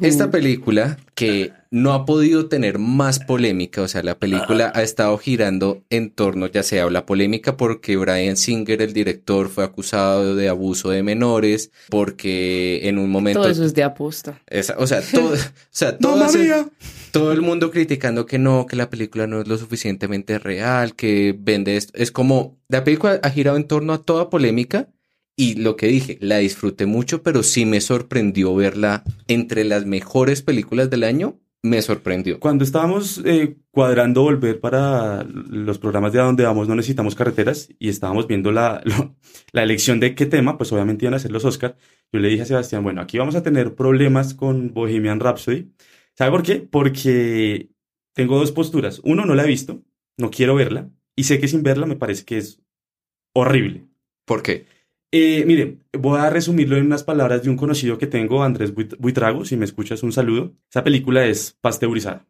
Esta 0.00 0.30
película 0.30 0.98
que 1.14 1.52
no 1.70 1.92
ha 1.92 2.04
podido 2.04 2.46
tener 2.46 2.78
más 2.78 3.18
polémica, 3.18 3.82
o 3.82 3.88
sea, 3.88 4.02
la 4.02 4.18
película 4.18 4.72
ha 4.74 4.82
estado 4.82 5.16
girando 5.18 5.82
en 5.90 6.10
torno, 6.10 6.46
ya 6.46 6.62
sea 6.62 6.88
la 6.90 7.06
polémica 7.06 7.56
porque 7.56 7.96
Brian 7.96 8.36
Singer, 8.36 8.82
el 8.82 8.92
director, 8.92 9.48
fue 9.48 9.64
acusado 9.64 10.34
de 10.34 10.48
abuso 10.48 10.90
de 10.90 11.02
menores, 11.02 11.70
porque 11.88 12.88
en 12.88 12.98
un 12.98 13.10
momento... 13.10 13.40
Todo 13.40 13.50
eso 13.50 13.64
es 13.64 13.74
de 13.74 13.82
aposta. 13.82 14.40
O 14.78 14.86
sea, 14.86 15.00
todo, 15.02 15.32
o 15.32 15.36
sea, 15.70 15.98
todo 17.10 17.32
el 17.32 17.42
mundo 17.42 17.70
criticando 17.70 18.26
que 18.26 18.38
no, 18.38 18.66
que 18.66 18.76
la 18.76 18.90
película 18.90 19.26
no 19.26 19.40
es 19.40 19.48
lo 19.48 19.56
suficientemente 19.58 20.38
real, 20.38 20.94
que 20.94 21.34
vende 21.38 21.76
esto. 21.76 21.92
Es 21.96 22.10
como, 22.10 22.58
la 22.68 22.84
película 22.84 23.20
ha 23.22 23.30
girado 23.30 23.56
en 23.56 23.66
torno 23.66 23.92
a 23.92 24.02
toda 24.02 24.30
polémica 24.30 24.88
y 25.36 25.54
lo 25.56 25.76
que 25.76 25.86
dije, 25.88 26.18
la 26.20 26.38
disfruté 26.38 26.86
mucho, 26.86 27.22
pero 27.22 27.42
sí 27.42 27.66
me 27.66 27.80
sorprendió 27.80 28.54
verla 28.54 29.04
entre 29.28 29.64
las 29.64 29.84
mejores 29.86 30.42
películas 30.42 30.88
del 30.90 31.04
año, 31.04 31.38
me 31.62 31.82
sorprendió. 31.82 32.38
Cuando 32.40 32.64
estábamos 32.64 33.20
eh, 33.24 33.56
cuadrando 33.70 34.22
volver 34.22 34.60
para 34.60 35.24
los 35.24 35.78
programas 35.78 36.12
de 36.12 36.20
a 36.20 36.24
donde 36.24 36.44
vamos 36.44 36.68
no 36.68 36.74
necesitamos 36.76 37.14
carreteras 37.16 37.68
y 37.78 37.88
estábamos 37.88 38.26
viendo 38.28 38.52
la, 38.52 38.80
lo- 38.84 39.16
la 39.52 39.62
elección 39.62 40.00
de 40.00 40.14
qué 40.14 40.26
tema, 40.26 40.56
pues 40.58 40.72
obviamente 40.72 41.04
iban 41.04 41.14
a 41.14 41.18
ser 41.18 41.32
los 41.32 41.44
Oscar. 41.44 41.76
Yo 42.12 42.20
le 42.20 42.28
dije 42.28 42.42
a 42.42 42.46
Sebastián, 42.46 42.82
bueno, 42.84 43.00
aquí 43.02 43.18
vamos 43.18 43.34
a 43.34 43.42
tener 43.42 43.74
problemas 43.74 44.32
con 44.34 44.72
Bohemian 44.72 45.20
Rhapsody. 45.20 45.72
¿Sabe 46.14 46.30
por 46.30 46.42
qué? 46.44 46.56
Porque 46.60 47.70
tengo 48.14 48.38
dos 48.38 48.52
posturas. 48.52 49.00
Uno, 49.04 49.26
no 49.26 49.34
la 49.34 49.42
he 49.44 49.48
visto, 49.48 49.82
no 50.16 50.30
quiero 50.30 50.54
verla 50.54 50.88
y 51.16 51.24
sé 51.24 51.40
que 51.40 51.48
sin 51.48 51.62
verla 51.62 51.86
me 51.86 51.96
parece 51.96 52.24
que 52.24 52.38
es 52.38 52.60
horrible. 53.34 53.86
¿Por 54.24 54.42
qué? 54.42 54.66
Eh, 55.12 55.44
mire, 55.46 55.78
voy 55.92 56.18
a 56.18 56.30
resumirlo 56.30 56.76
en 56.76 56.86
unas 56.86 57.04
palabras 57.04 57.42
de 57.42 57.50
un 57.50 57.56
conocido 57.56 57.96
que 57.96 58.06
tengo, 58.06 58.42
Andrés 58.42 58.74
Buit- 58.74 58.96
Buitrago, 58.98 59.44
si 59.44 59.56
me 59.56 59.64
escuchas 59.64 60.02
un 60.02 60.12
saludo. 60.12 60.54
Esa 60.68 60.84
película 60.84 61.24
es 61.26 61.56
pasteurizada. 61.60 62.26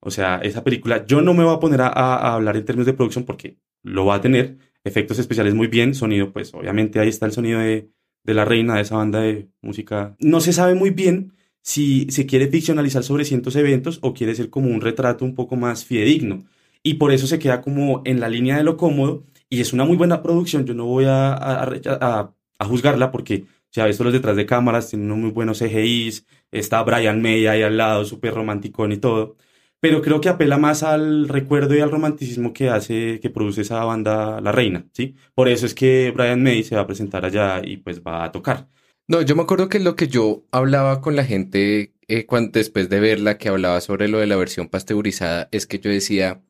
O 0.00 0.10
sea, 0.10 0.36
esa 0.38 0.62
película, 0.64 1.06
yo 1.06 1.20
no 1.22 1.34
me 1.34 1.44
voy 1.44 1.54
a 1.54 1.60
poner 1.60 1.80
a- 1.80 1.88
a 1.88 2.34
hablar 2.34 2.56
en 2.56 2.64
términos 2.64 2.86
de 2.86 2.92
producción 2.94 3.24
porque 3.24 3.56
lo 3.82 4.06
va 4.06 4.16
a 4.16 4.20
tener. 4.20 4.58
Efectos 4.84 5.18
especiales 5.18 5.54
muy 5.54 5.66
bien, 5.66 5.94
sonido, 5.94 6.32
pues 6.32 6.52
obviamente 6.54 7.00
ahí 7.00 7.08
está 7.08 7.24
el 7.26 7.32
sonido 7.32 7.58
de, 7.60 7.88
de 8.22 8.34
la 8.34 8.44
reina 8.44 8.76
de 8.76 8.82
esa 8.82 8.96
banda 8.96 9.20
de 9.20 9.48
música. 9.62 10.14
No 10.20 10.40
se 10.40 10.52
sabe 10.52 10.74
muy 10.74 10.90
bien 10.90 11.32
si 11.62 12.06
se 12.10 12.26
quiere 12.26 12.48
ficcionalizar 12.48 13.02
sobre 13.02 13.24
cientos 13.24 13.56
eventos 13.56 13.98
o 14.02 14.12
quiere 14.12 14.34
ser 14.34 14.50
como 14.50 14.68
un 14.68 14.82
retrato 14.82 15.24
un 15.24 15.34
poco 15.34 15.56
más 15.56 15.84
fidedigno. 15.86 16.44
Y 16.82 16.94
por 16.94 17.12
eso 17.12 17.26
se 17.26 17.38
queda 17.38 17.62
como 17.62 18.02
en 18.04 18.20
la 18.20 18.28
línea 18.28 18.58
de 18.58 18.64
lo 18.64 18.76
cómodo 18.76 19.24
y 19.54 19.60
es 19.60 19.72
una 19.72 19.84
muy 19.84 19.96
buena 19.96 20.22
producción. 20.22 20.64
Yo 20.66 20.74
no 20.74 20.86
voy 20.86 21.04
a, 21.06 21.34
a, 21.34 22.34
juzgarla 22.66 23.10
porque 23.10 23.44
ha 23.76 23.86
visto 23.86 24.04
los 24.04 24.12
detrás 24.12 24.36
de 24.36 24.46
cámaras, 24.46 24.90
tienen 24.90 25.10
unos 25.10 25.18
muy 25.18 25.30
buenos 25.30 25.58
CGIs, 25.58 26.26
está 26.52 26.82
Brian 26.82 27.20
May 27.20 27.46
ahí 27.46 27.62
al 27.62 27.76
lado, 27.76 28.04
súper 28.04 28.34
romanticón 28.34 28.92
y 28.92 28.98
todo. 28.98 29.36
Pero 29.80 30.00
creo 30.00 30.20
que 30.20 30.28
apela 30.28 30.56
más 30.56 30.82
al 30.82 31.28
recuerdo 31.28 31.74
y 31.76 31.80
al 31.80 31.90
romanticismo 31.90 32.52
que 32.52 32.70
hace, 32.70 33.20
que 33.20 33.30
produce 33.30 33.62
esa 33.62 33.84
banda 33.84 34.40
La 34.40 34.52
Reina, 34.52 34.86
¿sí? 34.92 35.14
Por 35.34 35.48
eso 35.48 35.66
es 35.66 35.74
que 35.74 36.10
Brian 36.14 36.42
May 36.42 36.62
se 36.62 36.74
va 36.76 36.82
a 36.82 36.86
presentar 36.86 37.24
allá 37.24 37.60
y 37.62 37.76
pues 37.78 38.00
va 38.00 38.24
a 38.24 38.32
tocar. 38.32 38.68
No, 39.08 39.20
yo 39.20 39.36
me 39.36 39.42
acuerdo 39.42 39.68
que 39.68 39.80
lo 39.80 39.96
que 39.96 40.08
yo 40.08 40.44
hablaba 40.52 41.02
con 41.02 41.16
la 41.16 41.24
gente 41.24 41.92
eh, 42.08 42.24
cuan- 42.26 42.52
después 42.52 42.88
de 42.88 43.00
verla, 43.00 43.36
que 43.36 43.48
hablaba 43.50 43.80
sobre 43.82 44.08
lo 44.08 44.18
de 44.18 44.26
la 44.26 44.36
versión 44.36 44.68
pasteurizada, 44.68 45.48
es 45.52 45.66
que 45.66 45.78
yo 45.78 45.90
decía, 45.90 46.42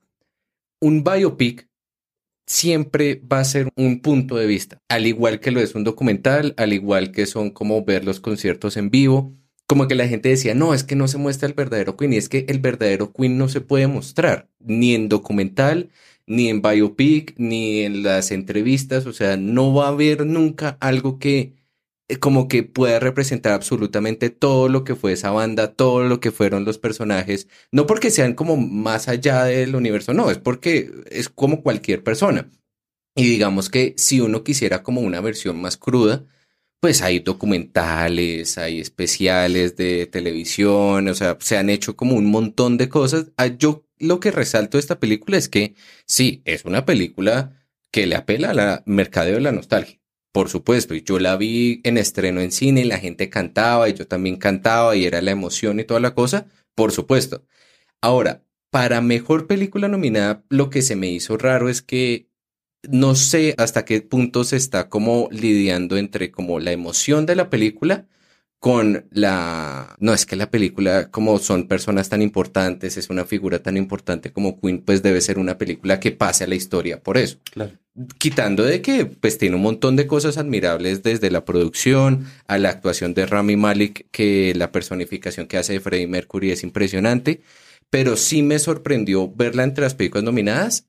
un 0.81 1.03
biopic 1.03 1.69
siempre 2.47 3.23
va 3.31 3.41
a 3.41 3.45
ser 3.45 3.69
un 3.77 4.01
punto 4.01 4.37
de 4.37 4.47
vista, 4.47 4.83
al 4.89 5.07
igual 5.07 5.41
que 5.41 5.51
lo 5.51 5.61
es 5.61 5.75
un 5.75 5.85
documental, 5.85 6.55
al 6.57 6.73
igual 6.73 7.11
que 7.13 7.27
son 7.27 7.51
como 7.51 7.85
ver 7.85 8.05
los 8.05 8.21
conciertos 8.21 8.77
en 8.77 8.91
vivo, 8.91 9.35
como 9.67 9.89
que 9.89 9.95
la 9.95 10.09
gente 10.09 10.29
decía, 10.29 10.55
no, 10.55 10.75
es 10.75 10.85
que 10.85 10.97
no 10.97 11.09
se 11.09 11.19
muestra 11.19 11.49
el 11.49 11.55
verdadero 11.55 11.97
Queen, 11.97 12.13
y 12.13 12.17
es 12.17 12.29
que 12.29 12.45
el 12.49 12.59
verdadero 12.59 13.13
Queen 13.13 13.39
no 13.39 13.49
se 13.49 13.61
puede 13.61 13.87
mostrar, 13.87 14.49
ni 14.61 14.95
en 14.95 15.09
documental, 15.09 15.91
ni 16.27 16.49
en 16.49 16.63
biopic, 16.63 17.35
ni 17.39 17.81
en 17.83 18.03
las 18.03 18.31
entrevistas, 18.31 19.07
o 19.07 19.13
sea, 19.13 19.37
no 19.37 19.73
va 19.75 19.87
a 19.87 19.89
haber 19.89 20.27
nunca 20.27 20.77
algo 20.81 21.19
que 21.19 21.55
como 22.21 22.49
que 22.49 22.63
pueda 22.63 23.01
representar 23.01 23.53
absolutamente 23.53 24.31
todo 24.31 24.69
lo 24.69 24.85
que 24.85 24.95
fue 24.95 25.13
esa 25.13 25.31
banda, 25.31 25.75
todo 25.75 26.05
lo 26.05 26.21
que 26.21 26.31
fueron 26.33 26.65
los 26.65 26.79
personajes, 26.79 27.49
no 27.73 27.87
porque 27.87 28.11
sean 28.11 28.35
como 28.35 28.57
más 28.57 29.09
allá 29.09 29.45
del 29.45 29.75
universo, 29.77 30.13
no, 30.15 30.31
es 30.31 30.39
porque 30.39 30.91
es 31.11 31.29
como 31.29 31.63
cualquier 31.63 32.03
persona. 32.05 32.51
Y 33.17 33.29
digamos 33.29 33.71
que 33.71 33.95
si 33.97 34.21
uno 34.21 34.45
quisiera 34.45 34.83
como 34.83 35.01
una 35.01 35.21
versión 35.21 35.61
más 35.61 35.77
cruda, 35.77 36.25
pues 36.81 37.01
hay 37.03 37.21
documentales, 37.21 38.59
hay 38.59 38.81
especiales 38.81 39.77
de 39.77 40.07
televisión, 40.07 41.09
o 41.09 41.15
sea, 41.15 41.39
se 41.41 41.57
han 41.57 41.71
hecho 41.71 41.97
como 41.97 42.15
un 42.17 42.27
montón 42.27 42.77
de 42.77 42.89
cosas. 42.91 43.33
Ah, 43.39 43.47
Yo 43.47 43.87
lo 43.99 44.21
que 44.21 44.31
resalto 44.31 44.77
de 44.77 44.81
esta 44.83 45.01
película 45.01 45.39
es 45.39 45.49
que 45.49 45.75
sí, 46.07 46.43
es 46.45 46.65
una 46.67 46.85
película 46.85 47.65
que 47.91 48.07
le 48.07 48.17
apela 48.17 48.51
a 48.51 48.55
la 48.55 48.83
mercadeo 48.87 49.37
de 49.37 49.41
la 49.41 49.53
nostalgia. 49.53 50.04
Por 50.35 50.49
supuesto, 50.49 50.97
y 50.97 51.05
yo 51.05 51.21
la 51.21 51.37
vi 51.37 51.81
en 51.85 51.97
estreno 51.97 52.41
en 52.41 52.51
cine 52.51 52.81
y 52.81 52.85
la 52.85 52.99
gente 52.99 53.31
cantaba 53.31 53.89
y 53.89 53.95
yo 53.95 54.09
también 54.09 54.35
cantaba 54.35 54.97
y 54.97 55.05
era 55.05 55.23
la 55.23 55.31
emoción 55.31 55.79
y 55.79 55.85
toda 55.85 56.01
la 56.01 56.13
cosa, 56.13 56.49
por 56.75 56.91
supuesto. 56.91 57.45
Ahora, 58.01 58.43
para 58.71 59.01
mejor 59.01 59.47
película 59.47 59.87
nominada, 59.87 60.43
lo 60.49 60.71
que 60.71 60.83
se 60.83 60.97
me 60.97 61.07
hizo 61.07 61.37
raro 61.39 61.69
es 61.69 61.83
que 61.83 62.31
no 62.83 63.15
sé 63.15 63.55
hasta 63.59 63.85
qué 63.85 64.01
punto 64.01 64.43
se 64.43 64.57
está 64.57 64.89
como 64.89 65.29
lidiando 65.31 65.97
entre 65.97 66.33
como 66.33 66.59
la 66.59 66.73
emoción 66.73 67.27
de 67.27 67.37
la 67.37 67.49
película 67.49 68.09
con 68.59 69.07
la... 69.11 69.95
No, 69.99 70.15
es 70.15 70.25
que 70.25 70.37
la 70.37 70.51
película, 70.51 71.11
como 71.11 71.39
son 71.39 71.69
personas 71.69 72.09
tan 72.09 72.23
importantes, 72.23 72.97
es 72.97 73.11
una 73.11 73.25
figura 73.25 73.63
tan 73.63 73.77
importante 73.77 74.33
como 74.33 74.59
Queen, 74.61 74.81
pues 74.81 75.03
debe 75.03 75.21
ser 75.21 75.39
una 75.39 75.59
película 75.59 76.01
que 76.01 76.13
pase 76.13 76.45
a 76.45 76.47
la 76.47 76.55
historia 76.55 77.03
por 77.03 77.19
eso. 77.19 77.39
Claro. 77.51 77.73
Quitando 78.19 78.65
de 78.65 78.83
que 78.83 79.07
pues 79.07 79.39
tiene 79.39 79.57
un 79.57 79.63
montón 79.63 79.97
de 79.97 80.07
cosas 80.07 80.39
admirables 80.39 81.03
desde 81.03 81.31
la 81.31 81.45
producción 81.45 82.27
a 82.47 82.59
la 82.59 82.71
actuación 82.71 83.15
de 83.15 83.27
Rami 83.27 83.57
Malek, 83.57 84.07
que 84.11 84.55
la 84.57 84.73
personificación 84.73 85.47
que 85.47 85.59
hace 85.59 85.75
de 85.75 85.81
Freddie 85.81 86.07
Mercury 86.07 86.51
es 86.51 86.63
impresionante, 86.63 87.43
pero 87.91 88.17
sí 88.17 88.43
me 88.43 88.59
sorprendió 88.59 89.31
verla 89.31 89.63
entre 89.63 89.85
las 89.85 89.95
películas 89.95 90.25
nominadas 90.25 90.89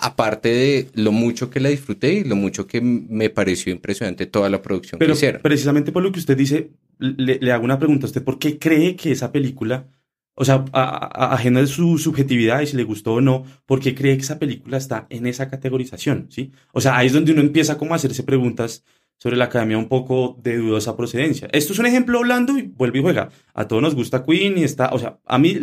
aparte 0.00 0.48
de 0.48 0.88
lo 0.94 1.12
mucho 1.12 1.50
que 1.50 1.60
la 1.60 1.68
disfruté 1.68 2.14
y 2.14 2.24
lo 2.24 2.36
mucho 2.36 2.66
que 2.66 2.80
me 2.80 3.30
pareció 3.30 3.72
impresionante 3.72 4.26
toda 4.26 4.48
la 4.48 4.62
producción 4.62 4.98
Pero 4.98 5.12
que 5.12 5.16
hicieron. 5.18 5.42
precisamente 5.42 5.92
por 5.92 6.02
lo 6.02 6.10
que 6.12 6.18
usted 6.20 6.36
dice, 6.36 6.70
le, 6.98 7.38
le 7.40 7.52
hago 7.52 7.64
una 7.64 7.78
pregunta 7.78 8.06
a 8.06 8.08
usted, 8.08 8.22
¿por 8.24 8.38
qué 8.38 8.58
cree 8.58 8.96
que 8.96 9.12
esa 9.12 9.30
película, 9.32 9.88
o 10.34 10.44
sea, 10.44 10.64
a- 10.72 11.26
a- 11.26 11.34
ajena 11.34 11.60
de 11.60 11.66
su 11.66 11.98
subjetividad 11.98 12.60
y 12.62 12.66
si 12.66 12.76
le 12.76 12.84
gustó 12.84 13.14
o 13.14 13.20
no, 13.20 13.44
¿por 13.66 13.80
qué 13.80 13.94
cree 13.94 14.16
que 14.16 14.22
esa 14.22 14.38
película 14.38 14.76
está 14.78 15.06
en 15.10 15.26
esa 15.26 15.48
categorización? 15.50 16.26
¿sí? 16.30 16.50
O 16.72 16.80
sea, 16.80 16.96
ahí 16.96 17.08
es 17.08 17.12
donde 17.12 17.32
uno 17.32 17.40
empieza 17.42 17.76
como 17.78 17.92
a 17.92 17.96
hacerse 17.96 18.22
preguntas 18.22 18.84
sobre 19.18 19.36
la 19.36 19.44
academia 19.46 19.76
un 19.76 19.88
poco 19.88 20.38
de 20.42 20.56
dudosa 20.56 20.96
procedencia. 20.96 21.46
Esto 21.52 21.74
es 21.74 21.78
un 21.78 21.84
ejemplo 21.86 22.20
blando 22.22 22.56
y 22.58 22.62
vuelve 22.62 23.00
y 23.00 23.02
juega. 23.02 23.28
A 23.52 23.68
todos 23.68 23.82
nos 23.82 23.94
gusta 23.94 24.24
Queen 24.24 24.56
y 24.56 24.64
está, 24.64 24.88
o 24.94 24.98
sea, 24.98 25.18
a 25.26 25.38
mí 25.38 25.58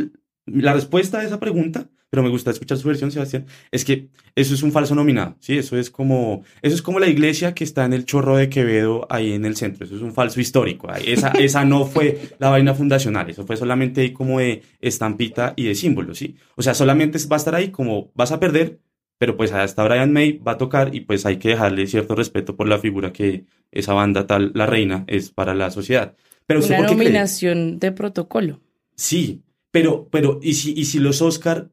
la 0.46 0.74
respuesta 0.74 1.20
a 1.20 1.24
esa 1.26 1.40
pregunta, 1.40 1.90
pero 2.10 2.24
me 2.24 2.30
gusta 2.30 2.52
escuchar 2.52 2.78
su 2.78 2.88
versión, 2.88 3.12
Sebastián, 3.12 3.46
es 3.72 3.84
que 3.84 4.08
eso 4.36 4.54
es 4.54 4.64
un 4.64 4.72
falso 4.72 4.96
nominado, 4.96 5.36
¿sí? 5.40 5.58
Eso 5.58 5.78
es 5.78 5.90
como, 5.90 6.44
eso 6.62 6.76
es 6.76 6.82
como 6.82 7.00
la 7.00 7.08
iglesia 7.08 7.54
que 7.54 7.64
está 7.64 7.86
en 7.86 7.94
el 7.94 8.06
chorro 8.06 8.38
de 8.38 8.50
Quevedo 8.50 9.06
ahí 9.10 9.34
en 9.34 9.46
el 9.46 9.56
centro, 9.56 9.86
eso 9.86 9.96
es 9.96 10.02
un 10.02 10.14
falso 10.14 10.40
histórico, 10.40 10.88
esa, 10.94 11.30
esa 11.40 11.66
no 11.66 11.86
fue 11.86 12.30
la 12.40 12.50
vaina 12.50 12.74
fundacional, 12.74 13.30
eso 13.30 13.46
fue 13.46 13.58
solamente 13.58 14.02
ahí 14.02 14.14
como 14.14 14.40
de 14.40 14.64
estampita 14.80 15.54
y 15.56 15.66
de 15.66 15.76
símbolo, 15.76 16.16
¿sí? 16.16 16.36
O 16.56 16.62
sea, 16.62 16.74
solamente 16.74 17.18
va 17.32 17.36
a 17.36 17.40
estar 17.40 17.56
ahí 17.56 17.70
como 17.70 18.12
vas 18.16 18.32
a 18.32 18.40
perder, 18.40 18.80
pero 19.18 19.36
pues 19.36 19.52
hasta 19.52 19.84
Brian 19.84 20.14
May 20.14 20.38
va 20.38 20.54
a 20.54 20.58
tocar 20.58 20.94
y 20.94 21.02
pues 21.02 21.26
hay 21.26 21.38
que 21.38 21.50
dejarle 21.50 21.88
cierto 21.88 22.16
respeto 22.16 22.56
por 22.56 22.68
la 22.68 22.78
figura 22.78 23.12
que 23.12 23.46
esa 23.72 23.94
banda 23.94 24.28
tal, 24.28 24.52
la 24.54 24.66
reina, 24.66 25.04
es 25.08 25.32
para 25.32 25.56
la 25.56 25.72
sociedad. 25.72 26.16
Pero 26.46 26.60
¿usted 26.60 26.78
Una 26.78 26.88
cree? 26.88 26.98
nominación 26.98 27.80
de 27.80 27.92
protocolo. 27.92 28.62
Sí, 28.96 29.42
pero, 29.72 30.08
pero, 30.10 30.40
¿y 30.42 30.54
si, 30.54 30.74
y 30.78 30.86
si 30.86 31.00
los 31.00 31.22
Oscar 31.22 31.70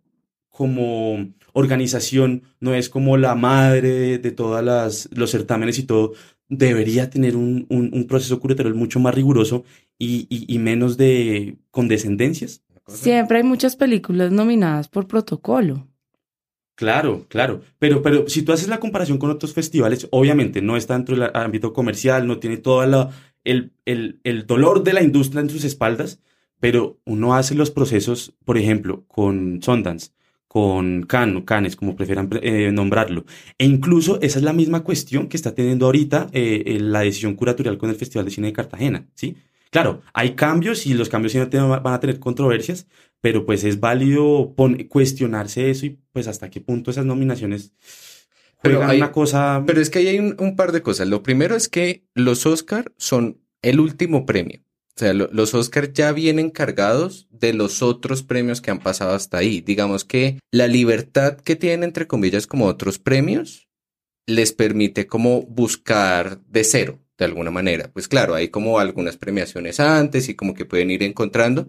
como 0.55 1.35
organización 1.53 2.45
no 2.61 2.75
es 2.75 2.89
como 2.89 3.17
la 3.17 3.35
madre 3.35 4.19
de 4.19 4.31
todos 4.31 5.09
los 5.11 5.31
certámenes 5.33 5.81
y 5.81 5.83
todo, 5.83 6.13
debería 6.49 7.11
tener 7.11 7.37
un, 7.37 7.67
un, 7.69 7.91
un 7.93 8.07
proceso 8.07 8.39
curatorial 8.39 8.77
mucho 8.77 9.01
más 9.01 9.15
riguroso 9.15 9.65
y, 9.99 10.29
y, 10.31 10.55
y 10.55 10.59
menos 10.61 10.97
de 10.97 11.59
condescendencias? 11.73 12.63
Siempre 12.87 13.39
hay 13.39 13.45
muchas 13.45 13.75
películas 13.75 14.31
nominadas 14.31 14.89
por 14.89 15.09
protocolo. 15.09 15.89
Claro, 16.77 17.27
claro. 17.29 17.63
Pero, 17.81 18.03
pero 18.03 18.29
si 18.29 18.43
tú 18.43 18.53
haces 18.53 18.69
la 18.69 18.79
comparación 18.79 19.19
con 19.19 19.31
otros 19.31 19.55
festivales, 19.55 20.07
obviamente 20.13 20.63
no 20.63 20.77
está 20.77 20.95
dentro 20.95 21.17
del 21.17 21.31
ámbito 21.35 21.73
comercial, 21.73 22.27
no 22.29 22.39
tiene 22.39 22.59
todo 22.59 22.85
el, 23.43 23.73
el, 23.85 24.21
el 24.23 24.47
dolor 24.47 24.85
de 24.85 24.93
la 24.93 25.03
industria 25.03 25.41
en 25.41 25.51
sus 25.51 25.65
espaldas, 25.65 26.21
pero 26.61 27.01
uno 27.05 27.35
hace 27.35 27.57
los 27.57 27.73
procesos, 27.73 28.37
por 28.45 28.57
ejemplo, 28.57 29.05
con 29.09 29.61
Sundance, 29.63 30.13
con 30.55 31.03
o 31.03 31.45
Cannes, 31.45 31.75
como 31.75 31.97
prefieran 31.97 32.31
eh, 32.41 32.71
nombrarlo. 32.73 33.25
E 33.59 33.65
incluso 33.65 34.21
esa 34.23 34.39
es 34.39 34.45
la 34.45 34.53
misma 34.53 34.85
cuestión 34.85 35.27
que 35.29 35.37
está 35.37 35.53
teniendo 35.53 35.87
ahorita 35.87 36.29
eh, 36.33 36.63
eh, 36.65 36.79
la 36.81 37.01
decisión 37.01 37.35
curatorial 37.35 37.77
con 37.77 37.91
el 37.91 37.97
Festival 37.97 38.25
de 38.25 38.31
Cine 38.31 38.47
de 38.49 38.53
Cartagena, 38.53 39.09
¿sí? 39.15 39.35
Claro, 39.71 40.03
hay 40.13 40.37
cambios 40.37 40.87
y 40.87 40.95
los 40.95 41.09
cambios 41.09 41.35
van 41.51 41.95
a 41.95 41.99
tener 41.99 42.21
controversias, 42.21 42.87
pero 43.21 43.45
pues 43.45 43.65
es 43.65 43.81
válido 43.81 44.55
cuestionarse 44.89 45.71
eso 45.71 45.87
y 45.87 45.99
pues 46.13 46.29
hasta 46.29 46.51
qué 46.51 46.61
punto 46.61 46.93
esas 46.93 47.05
nominaciones 47.05 47.73
Pero 48.63 48.77
juegan 48.77 48.91
hay- 48.91 48.99
una 48.99 49.11
cosa... 49.11 49.65
Pero 49.67 49.81
es 49.81 49.91
que 49.91 49.99
ahí 49.99 50.07
hay 50.07 50.21
un, 50.21 50.37
un 50.39 50.55
par 50.55 50.71
de 50.71 50.83
cosas. 50.83 51.09
Lo 51.09 51.25
primero 51.25 51.57
es 51.57 51.69
que 51.69 52.05
los 52.15 52.47
Oscar 52.47 52.93
son 52.97 53.41
el 53.63 53.81
último 53.81 54.25
premio. 54.25 54.61
O 54.97 55.01
sea, 55.01 55.13
lo- 55.13 55.29
los 55.33 55.55
Oscar 55.55 55.93
ya 55.93 56.13
vienen 56.13 56.51
cargados 56.51 57.27
de 57.31 57.53
los 57.53 57.83
otros 57.83 58.23
premios 58.23 58.61
que 58.61 58.71
han 58.71 58.79
pasado 58.79 59.13
hasta 59.15 59.39
ahí. 59.39 59.61
Digamos 59.61 60.05
que 60.05 60.39
la 60.53 60.69
libertad 60.69 61.37
que 61.37 61.57
tienen, 61.57 61.83
entre 61.85 62.07
comillas, 62.07 62.47
como 62.47 62.67
otros 62.67 62.99
premios, 63.01 63.69
les 64.27 64.53
permite 64.53 65.07
como 65.07 65.43
buscar 65.43 66.41
de 66.47 66.65
cero, 66.65 67.01
de 67.19 67.25
alguna 67.25 67.51
manera. 67.51 67.91
Pues 67.93 68.09
claro, 68.09 68.35
hay 68.35 68.49
como 68.49 68.79
algunas 68.79 69.17
premiaciones 69.17 69.81
antes 69.81 70.29
y 70.29 70.35
como 70.35 70.55
que 70.55 70.65
pueden 70.65 70.91
ir 70.91 71.03
encontrando, 71.03 71.69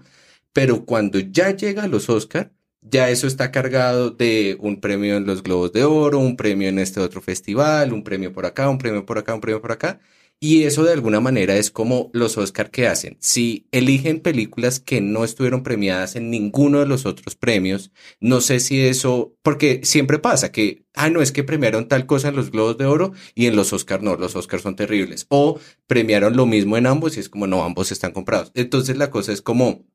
pero 0.53 0.85
cuando 0.85 1.19
ya 1.19 1.51
llega 1.55 1.83
a 1.83 1.87
los 1.87 2.09
Oscar, 2.09 2.53
ya 2.81 3.09
eso 3.09 3.25
está 3.27 3.51
cargado 3.51 4.11
de 4.11 4.55
un 4.59 4.79
premio 4.79 5.17
en 5.17 5.25
los 5.25 5.41
Globos 5.43 5.73
de 5.73 5.83
Oro, 5.83 6.19
un 6.19 6.37
premio 6.37 6.69
en 6.69 6.77
este 6.79 6.99
otro 6.99 7.21
festival, 7.21 7.91
un 7.91 8.03
premio 8.03 8.31
por 8.31 8.45
acá, 8.45 8.69
un 8.69 8.77
premio 8.77 9.05
por 9.05 9.17
acá, 9.17 9.33
un 9.33 9.41
premio 9.41 9.61
por 9.61 9.71
acá. 9.71 9.99
Y 10.39 10.63
eso 10.63 10.83
de 10.83 10.91
alguna 10.91 11.21
manera 11.21 11.55
es 11.55 11.71
como 11.71 12.09
los 12.13 12.37
Oscar 12.37 12.69
que 12.69 12.87
hacen. 12.87 13.17
Si 13.19 13.67
eligen 13.71 14.19
películas 14.19 14.79
que 14.79 15.01
no 15.01 15.23
estuvieron 15.23 15.63
premiadas 15.63 16.15
en 16.15 16.29
ninguno 16.29 16.79
de 16.79 16.85
los 16.85 17.05
otros 17.05 17.35
premios, 17.35 17.91
no 18.19 18.41
sé 18.41 18.59
si 18.59 18.81
eso, 18.81 19.33
porque 19.41 19.81
siempre 19.83 20.19
pasa 20.19 20.51
que, 20.51 20.85
ah, 20.93 21.09
no 21.09 21.21
es 21.21 21.31
que 21.31 21.43
premiaron 21.43 21.87
tal 21.87 22.05
cosa 22.05 22.27
en 22.29 22.35
los 22.35 22.51
Globos 22.51 22.77
de 22.77 22.85
Oro 22.85 23.13
y 23.33 23.47
en 23.47 23.55
los 23.55 23.71
Oscar 23.73 24.03
no, 24.03 24.17
los 24.17 24.35
Oscar 24.35 24.59
son 24.59 24.75
terribles. 24.75 25.25
O 25.29 25.59
premiaron 25.87 26.35
lo 26.35 26.45
mismo 26.45 26.77
en 26.77 26.85
ambos 26.85 27.17
y 27.17 27.21
es 27.21 27.29
como, 27.29 27.47
no, 27.47 27.63
ambos 27.63 27.91
están 27.91 28.11
comprados. 28.11 28.51
Entonces 28.55 28.97
la 28.97 29.09
cosa 29.09 29.31
es 29.31 29.41
como, 29.41 29.85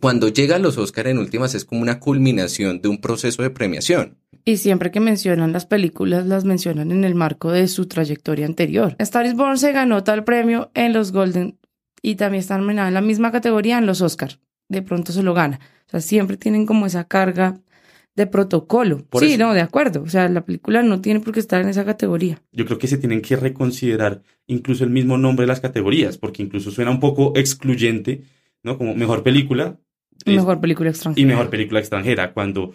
cuando 0.00 0.28
llegan 0.28 0.62
los 0.62 0.78
Oscar 0.78 1.06
en 1.06 1.18
últimas 1.18 1.54
es 1.54 1.64
como 1.64 1.82
una 1.82 2.00
culminación 2.00 2.80
de 2.80 2.88
un 2.88 3.00
proceso 3.00 3.42
de 3.42 3.50
premiación. 3.50 4.18
Y 4.48 4.58
siempre 4.58 4.92
que 4.92 5.00
mencionan 5.00 5.52
las 5.52 5.66
películas, 5.66 6.24
las 6.26 6.44
mencionan 6.44 6.92
en 6.92 7.02
el 7.04 7.16
marco 7.16 7.50
de 7.50 7.66
su 7.66 7.86
trayectoria 7.86 8.46
anterior. 8.46 8.94
Star 9.00 9.26
is 9.26 9.34
Born 9.34 9.58
se 9.58 9.72
ganó 9.72 10.04
tal 10.04 10.22
premio 10.22 10.70
en 10.74 10.92
los 10.92 11.10
Golden 11.10 11.58
y 12.00 12.14
también 12.14 12.40
está 12.40 12.56
nominada 12.56 12.86
en 12.88 12.94
la 12.94 13.00
misma 13.00 13.32
categoría 13.32 13.76
en 13.78 13.86
los 13.86 14.02
Oscar. 14.02 14.38
De 14.68 14.82
pronto 14.82 15.10
se 15.12 15.24
lo 15.24 15.34
gana. 15.34 15.58
O 15.88 15.90
sea, 15.90 16.00
siempre 16.00 16.36
tienen 16.36 16.64
como 16.64 16.86
esa 16.86 17.04
carga 17.08 17.58
de 18.14 18.26
protocolo. 18.28 19.04
Por 19.10 19.20
sí, 19.22 19.32
eso. 19.34 19.38
no, 19.44 19.52
de 19.52 19.62
acuerdo. 19.62 20.02
O 20.02 20.08
sea, 20.08 20.28
la 20.28 20.44
película 20.44 20.80
no 20.84 21.00
tiene 21.00 21.18
por 21.20 21.34
qué 21.34 21.40
estar 21.40 21.60
en 21.60 21.68
esa 21.68 21.84
categoría. 21.84 22.40
Yo 22.52 22.64
creo 22.66 22.78
que 22.78 22.86
se 22.86 22.98
tienen 22.98 23.22
que 23.22 23.34
reconsiderar 23.34 24.22
incluso 24.46 24.84
el 24.84 24.90
mismo 24.90 25.18
nombre 25.18 25.42
de 25.42 25.48
las 25.48 25.60
categorías, 25.60 26.18
porque 26.18 26.42
incluso 26.44 26.70
suena 26.70 26.92
un 26.92 27.00
poco 27.00 27.32
excluyente, 27.36 28.22
¿no? 28.62 28.78
Como 28.78 28.94
mejor 28.94 29.24
película 29.24 29.76
es- 30.24 30.34
Mejor 30.36 30.60
película 30.60 30.90
extranjera. 30.90 31.20
y 31.22 31.26
mejor 31.26 31.50
película 31.50 31.80
extranjera, 31.80 32.32
cuando... 32.32 32.72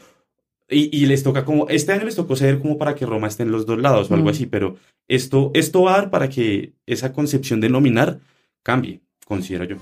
Y, 0.74 0.90
y 0.98 1.06
les 1.06 1.22
toca 1.22 1.44
como, 1.44 1.68
este 1.68 1.92
año 1.92 2.06
les 2.06 2.16
tocó 2.16 2.36
ceder 2.38 2.60
como 2.60 2.78
para 2.78 2.96
que 2.96 3.06
Roma 3.06 3.28
esté 3.28 3.44
en 3.44 3.52
los 3.52 3.66
dos 3.66 3.78
lados 3.80 4.10
o 4.10 4.14
algo 4.14 4.28
Mm. 4.28 4.30
así, 4.32 4.46
pero 4.46 4.78
esto, 5.10 5.52
esto 5.54 5.82
va 5.84 5.94
a 5.96 5.98
dar 5.98 6.10
para 6.10 6.30
que 6.30 6.74
esa 6.86 7.12
concepción 7.12 7.60
de 7.60 7.70
nominar 7.70 8.20
cambie, 8.64 9.02
considero 9.26 9.66
yo. 9.66 9.76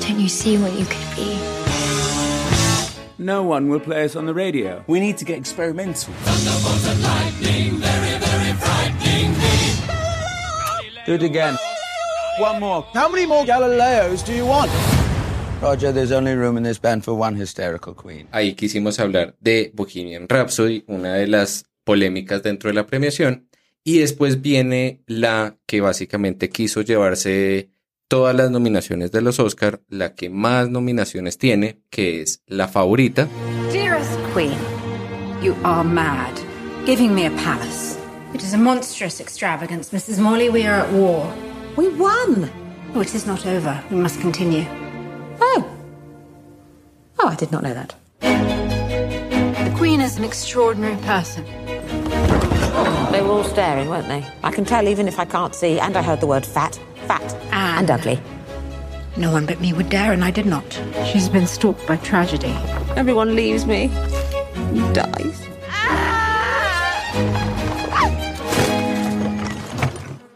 Don't 0.00 0.18
you 0.20 0.28
see 0.28 0.56
what 0.58 0.72
you 0.72 0.84
could 0.84 1.16
be? 1.16 1.36
No 3.18 3.42
one 3.42 3.68
will 3.70 3.80
play 3.80 4.04
us 4.04 4.16
on 4.16 4.26
the 4.26 4.32
radio. 4.34 4.82
We 4.88 4.98
need 5.00 5.16
to 5.18 5.24
get 5.24 5.38
experimental. 5.38 6.12
Do 11.06 11.14
it 11.14 11.22
again. 11.22 11.56
One 12.40 12.58
more. 12.60 12.84
How 12.92 13.08
many 13.08 13.24
more 13.26 13.44
Galileos 13.44 14.24
do 14.26 14.32
you 14.34 14.44
want? 14.44 14.70
Roger, 15.60 15.92
there's 15.92 16.12
only 16.12 16.34
room 16.34 16.58
in 16.58 16.64
this 16.64 16.78
band 16.78 17.02
for 17.02 17.14
one 17.14 17.34
hysterical 17.34 17.94
queen. 17.94 18.28
Ahí 18.30 18.54
quisimos 18.54 19.00
hablar 19.00 19.36
de 19.40 19.72
Bohemian 19.74 20.28
Rhapsody, 20.28 20.84
una 20.86 21.14
de 21.14 21.26
las 21.26 21.64
polémicas 21.84 22.42
dentro 22.42 22.68
de 22.68 22.74
la 22.74 22.86
premiación. 22.86 23.48
Y 23.82 23.98
después 23.98 24.42
viene 24.42 25.02
la 25.06 25.56
que 25.66 25.80
básicamente 25.80 26.50
quiso 26.50 26.82
llevarse 26.82 27.70
todas 28.08 28.34
las 28.36 28.50
nominaciones 28.50 29.12
de 29.12 29.22
los 29.22 29.40
Oscar, 29.40 29.80
la 29.88 30.14
que 30.14 30.28
más 30.28 30.68
nominaciones 30.68 31.38
tiene, 31.38 31.80
que 31.88 32.20
es 32.20 32.42
la 32.46 32.68
favorita. 32.68 33.28
Dearest 33.72 34.18
Queen, 34.34 34.58
you 35.42 35.54
are 35.64 35.88
mad. 35.88 36.34
Giving 36.84 37.14
me 37.14 37.26
a 37.26 37.30
palace. 37.30 37.96
It 38.34 38.42
is 38.42 38.52
a 38.52 38.58
monstrous 38.58 39.20
extravagance, 39.20 39.90
Mrs. 39.90 40.18
Morley. 40.18 40.50
We 40.50 40.66
are 40.66 40.82
at 40.82 40.92
war. 40.92 41.32
We 41.76 41.88
won! 41.88 42.50
Oh, 42.94 43.00
it 43.00 43.14
is 43.14 43.26
not 43.26 43.46
over. 43.46 43.82
We 43.90 43.96
must 43.96 44.20
continue. 44.20 44.66
Oh. 45.40 45.64
Oh, 47.18 47.28
I 47.28 47.34
did 47.34 47.50
not 47.52 47.62
know 47.62 47.74
that. 47.74 47.94
The 48.20 49.74
Queen 49.76 50.00
is 50.00 50.16
an 50.18 50.24
extraordinary 50.24 50.96
person. 51.02 51.44
They 53.12 53.22
were 53.22 53.30
all 53.30 53.44
staring, 53.44 53.88
weren't 53.88 54.08
they? 54.08 54.24
I 54.42 54.50
can 54.50 54.64
tell 54.64 54.86
even 54.86 55.08
if 55.08 55.18
I 55.18 55.24
can't 55.24 55.54
see, 55.54 55.78
and 55.80 55.96
I 55.96 56.02
heard 56.02 56.20
the 56.20 56.26
word 56.26 56.44
fat, 56.44 56.78
fat, 57.06 57.34
and, 57.52 57.90
ugly. 57.90 58.20
No 59.16 59.32
one 59.32 59.46
but 59.46 59.60
me 59.60 59.72
would 59.72 59.88
dare, 59.88 60.12
and 60.12 60.22
I 60.22 60.30
did 60.30 60.46
not. 60.46 60.78
She's 61.06 61.28
been 61.28 61.46
stalked 61.46 61.86
by 61.86 61.96
tragedy. 61.96 62.54
Everyone 62.96 63.34
leaves 63.34 63.64
me. 63.64 63.88
Dies. 64.92 65.42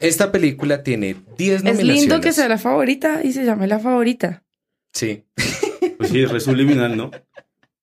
Esta 0.00 0.32
película 0.32 0.82
tiene 0.82 1.14
10 1.36 1.64
Es 1.66 1.82
lindo 1.82 2.22
que 2.22 2.32
sea 2.32 2.48
la 2.48 2.56
favorita 2.56 3.20
y 3.22 3.32
se 3.32 3.44
llame 3.44 3.66
la 3.66 3.78
favorita. 3.78 4.42
Sí. 4.92 5.24
Pues 5.96 6.12
sí, 6.12 6.22
es 6.22 6.46
¿no? 6.96 7.10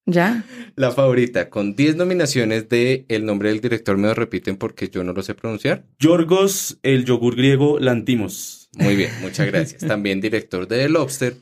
Ya. 0.04 0.44
La 0.74 0.90
favorita, 0.90 1.50
con 1.50 1.76
10 1.76 1.94
nominaciones 1.94 2.68
de 2.68 3.04
el 3.08 3.24
nombre 3.24 3.50
del 3.50 3.60
director, 3.60 3.96
me 3.96 4.08
lo 4.08 4.14
repiten 4.14 4.56
porque 4.56 4.88
yo 4.88 5.04
no 5.04 5.12
lo 5.12 5.22
sé 5.22 5.34
pronunciar. 5.34 5.84
Yorgos, 6.00 6.78
el 6.82 7.04
yogur 7.04 7.36
griego, 7.36 7.78
Lantimos. 7.78 8.70
Muy 8.72 8.96
bien, 8.96 9.12
muchas 9.20 9.46
gracias. 9.46 9.86
También 9.86 10.20
director 10.20 10.66
de 10.66 10.78
The 10.78 10.88
Lobster. 10.88 11.36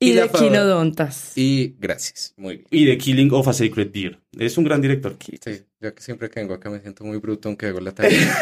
Y, 0.00 0.12
de 0.12 0.28
Quinodontas. 0.28 1.32
Y 1.36 1.76
gracias, 1.78 2.34
muy 2.36 2.56
bien. 2.56 2.68
Y 2.70 2.86
The 2.86 2.98
Killing 2.98 3.32
of 3.32 3.48
a 3.48 3.52
Sacred 3.52 3.88
Deer. 3.88 4.20
Es 4.38 4.58
un 4.58 4.64
gran 4.64 4.82
director. 4.82 5.16
Sí, 5.24 5.38
yo 5.80 5.94
que 5.94 6.02
siempre 6.02 6.28
que 6.28 6.40
vengo 6.40 6.54
acá 6.54 6.70
me 6.70 6.80
siento 6.80 7.04
muy 7.04 7.18
bruto 7.18 7.48
aunque 7.48 7.66
hago 7.66 7.80
la 7.80 7.92
tarea. 7.92 8.36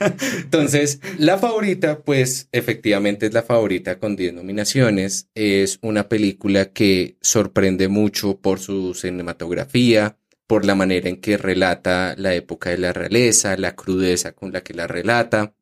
Entonces, 0.38 1.00
la 1.18 1.36
favorita, 1.36 2.00
pues 2.00 2.48
efectivamente 2.52 3.26
es 3.26 3.34
la 3.34 3.42
favorita 3.42 3.98
con 3.98 4.16
10 4.16 4.34
nominaciones. 4.34 5.28
Es 5.34 5.78
una 5.82 6.08
película 6.08 6.72
que 6.72 7.16
sorprende 7.20 7.88
mucho 7.88 8.38
por 8.38 8.60
su 8.60 8.94
cinematografía, 8.94 10.16
por 10.46 10.64
la 10.64 10.74
manera 10.74 11.10
en 11.10 11.20
que 11.20 11.36
relata 11.36 12.14
la 12.16 12.34
época 12.34 12.70
de 12.70 12.78
la 12.78 12.94
realeza, 12.94 13.56
la 13.58 13.76
crudeza 13.76 14.32
con 14.32 14.50
la 14.52 14.62
que 14.62 14.72
la 14.72 14.86
relata, 14.86 15.54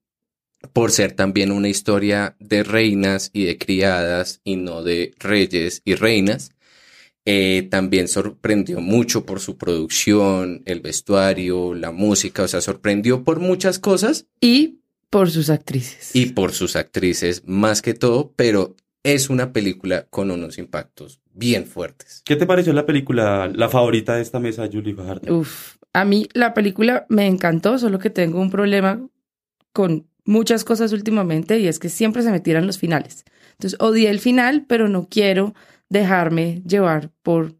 por 0.73 0.93
ser 0.93 1.13
también 1.13 1.51
una 1.51 1.69
historia 1.69 2.37
de 2.39 2.63
reinas 2.63 3.31
y 3.33 3.45
de 3.45 3.59
criadas 3.59 4.41
y 4.45 4.57
no 4.57 4.85
de 4.85 5.15
reyes 5.19 5.83
y 5.85 5.97
reinas. 5.97 6.53
Eh, 7.25 7.69
también 7.71 8.09
sorprendió 8.09 8.81
mucho 8.81 9.27
por 9.27 9.41
su 9.41 9.59
producción, 9.59 10.63
el 10.65 10.81
vestuario, 10.81 11.75
la 11.75 11.91
música, 11.91 12.45
o 12.45 12.49
sea, 12.49 12.61
sorprendió 12.61 13.23
por 13.25 13.39
muchas 13.41 13.79
cosas 13.79 14.27
Y 14.41 14.79
por 15.11 15.31
sus 15.31 15.51
actrices. 15.51 16.15
y 16.15 16.27
por 16.27 16.53
sus 16.53 16.75
actrices 16.77 17.43
más 17.47 17.83
que 17.83 17.93
todo, 17.95 18.33
pero 18.37 18.77
es 19.03 19.29
una 19.31 19.53
película 19.53 20.07
con 20.11 20.31
unos 20.31 20.59
impactos 20.59 21.21
bien 21.35 21.67
fuertes. 21.67 22.23
¿Qué 22.25 22.37
te 22.37 22.47
pareció 22.47 22.73
la 22.73 22.87
película, 22.87 23.47
la 23.55 23.69
favorita 23.69 24.17
de 24.17 24.23
esta 24.23 24.41
mesa, 24.41 24.69
Julie 24.71 24.95
Fajardo? 24.95 25.39
Uf, 25.39 25.77
a 25.93 26.05
mí 26.05 26.29
la 26.33 26.53
película 26.55 27.07
me 27.09 27.27
encantó, 27.27 27.79
solo 27.79 27.99
que 27.99 28.11
tengo 28.11 28.41
un 28.41 28.51
problema 28.51 29.07
con 29.73 30.07
muchas 30.25 30.65
cosas 30.65 30.93
últimamente 30.93 31.59
y 31.59 31.69
es 31.69 31.79
que 31.79 31.89
siempre 31.89 32.23
se 32.23 32.31
me 32.31 32.41
tiran 32.41 32.67
los 32.67 32.79
finales. 32.79 33.25
Entonces 33.53 33.79
odié 33.81 34.09
el 34.11 34.19
final, 34.21 34.65
pero 34.69 34.89
no 34.89 35.09
quiero 35.11 35.55
dejarme 35.89 36.63
llevar 36.67 37.11
por 37.23 37.57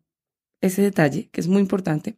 ese 0.61 0.83
detalle, 0.83 1.29
que 1.31 1.41
es 1.41 1.49
muy 1.49 1.61
importante. 1.61 2.17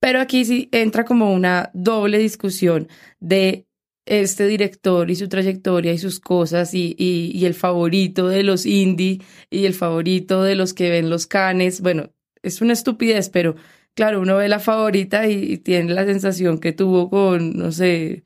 Pero 0.00 0.20
aquí 0.20 0.44
sí 0.44 0.68
entra 0.72 1.04
como 1.04 1.32
una 1.32 1.70
doble 1.74 2.18
discusión 2.18 2.88
de 3.20 3.66
este 4.06 4.46
director 4.46 5.10
y 5.10 5.16
su 5.16 5.28
trayectoria 5.28 5.92
y 5.92 5.98
sus 5.98 6.20
cosas 6.20 6.72
y, 6.74 6.94
y, 6.98 7.44
el 7.44 7.54
favorito 7.54 8.28
de 8.28 8.42
los 8.42 8.64
indie 8.64 9.20
y 9.50 9.66
el 9.66 9.74
favorito 9.74 10.42
de 10.42 10.54
los 10.54 10.72
que 10.72 10.90
ven 10.90 11.10
los 11.10 11.26
canes. 11.26 11.80
Bueno, 11.82 12.10
es 12.42 12.62
una 12.62 12.72
estupidez, 12.72 13.28
pero 13.28 13.56
claro, 13.94 14.20
uno 14.20 14.36
ve 14.36 14.48
la 14.48 14.60
favorita 14.60 15.28
y, 15.28 15.52
y 15.52 15.58
tiene 15.58 15.92
la 15.92 16.06
sensación 16.06 16.58
que 16.58 16.72
tuvo 16.72 17.10
con, 17.10 17.56
no 17.56 17.72
sé, 17.72 18.22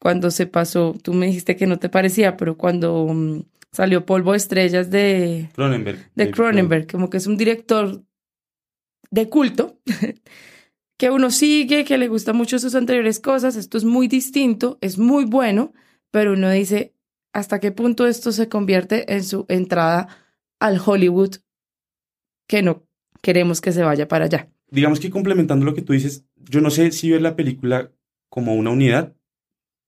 cuando 0.00 0.30
se 0.30 0.46
pasó, 0.46 0.96
tú 1.02 1.12
me 1.14 1.26
dijiste 1.26 1.56
que 1.56 1.66
no 1.66 1.78
te 1.78 1.88
parecía, 1.90 2.36
pero 2.36 2.56
cuando 2.56 3.06
mm, 3.06 3.42
salió 3.72 4.04
Polvo 4.04 4.32
de 4.32 4.38
Estrellas 4.38 4.90
de, 4.90 5.48
Cronenberg. 5.54 6.10
de 6.14 6.30
Cronenberg, 6.30 6.90
como 6.90 7.10
que 7.10 7.18
es 7.18 7.26
un 7.26 7.36
director 7.36 8.02
de 9.10 9.28
culto, 9.28 9.78
que 10.98 11.10
uno 11.10 11.30
sigue, 11.30 11.84
que 11.84 11.98
le 11.98 12.08
gusta 12.08 12.32
mucho 12.32 12.58
sus 12.58 12.74
anteriores 12.74 13.20
cosas, 13.20 13.56
esto 13.56 13.78
es 13.78 13.84
muy 13.84 14.08
distinto, 14.08 14.78
es 14.80 14.98
muy 14.98 15.24
bueno, 15.24 15.72
pero 16.10 16.32
uno 16.32 16.50
dice, 16.50 16.94
¿hasta 17.32 17.60
qué 17.60 17.72
punto 17.72 18.06
esto 18.06 18.32
se 18.32 18.48
convierte 18.48 19.12
en 19.12 19.24
su 19.24 19.46
entrada 19.48 20.08
al 20.58 20.80
Hollywood 20.84 21.36
que 22.46 22.62
no 22.62 22.86
queremos 23.22 23.60
que 23.60 23.72
se 23.72 23.82
vaya 23.82 24.08
para 24.08 24.26
allá? 24.26 24.50
Digamos 24.70 25.00
que 25.00 25.10
complementando 25.10 25.64
lo 25.64 25.74
que 25.74 25.82
tú 25.82 25.92
dices, 25.92 26.24
yo 26.36 26.60
no 26.60 26.70
sé 26.70 26.92
si 26.92 27.10
ver 27.10 27.22
la 27.22 27.36
película 27.36 27.90
como 28.28 28.54
una 28.54 28.70
unidad 28.70 29.16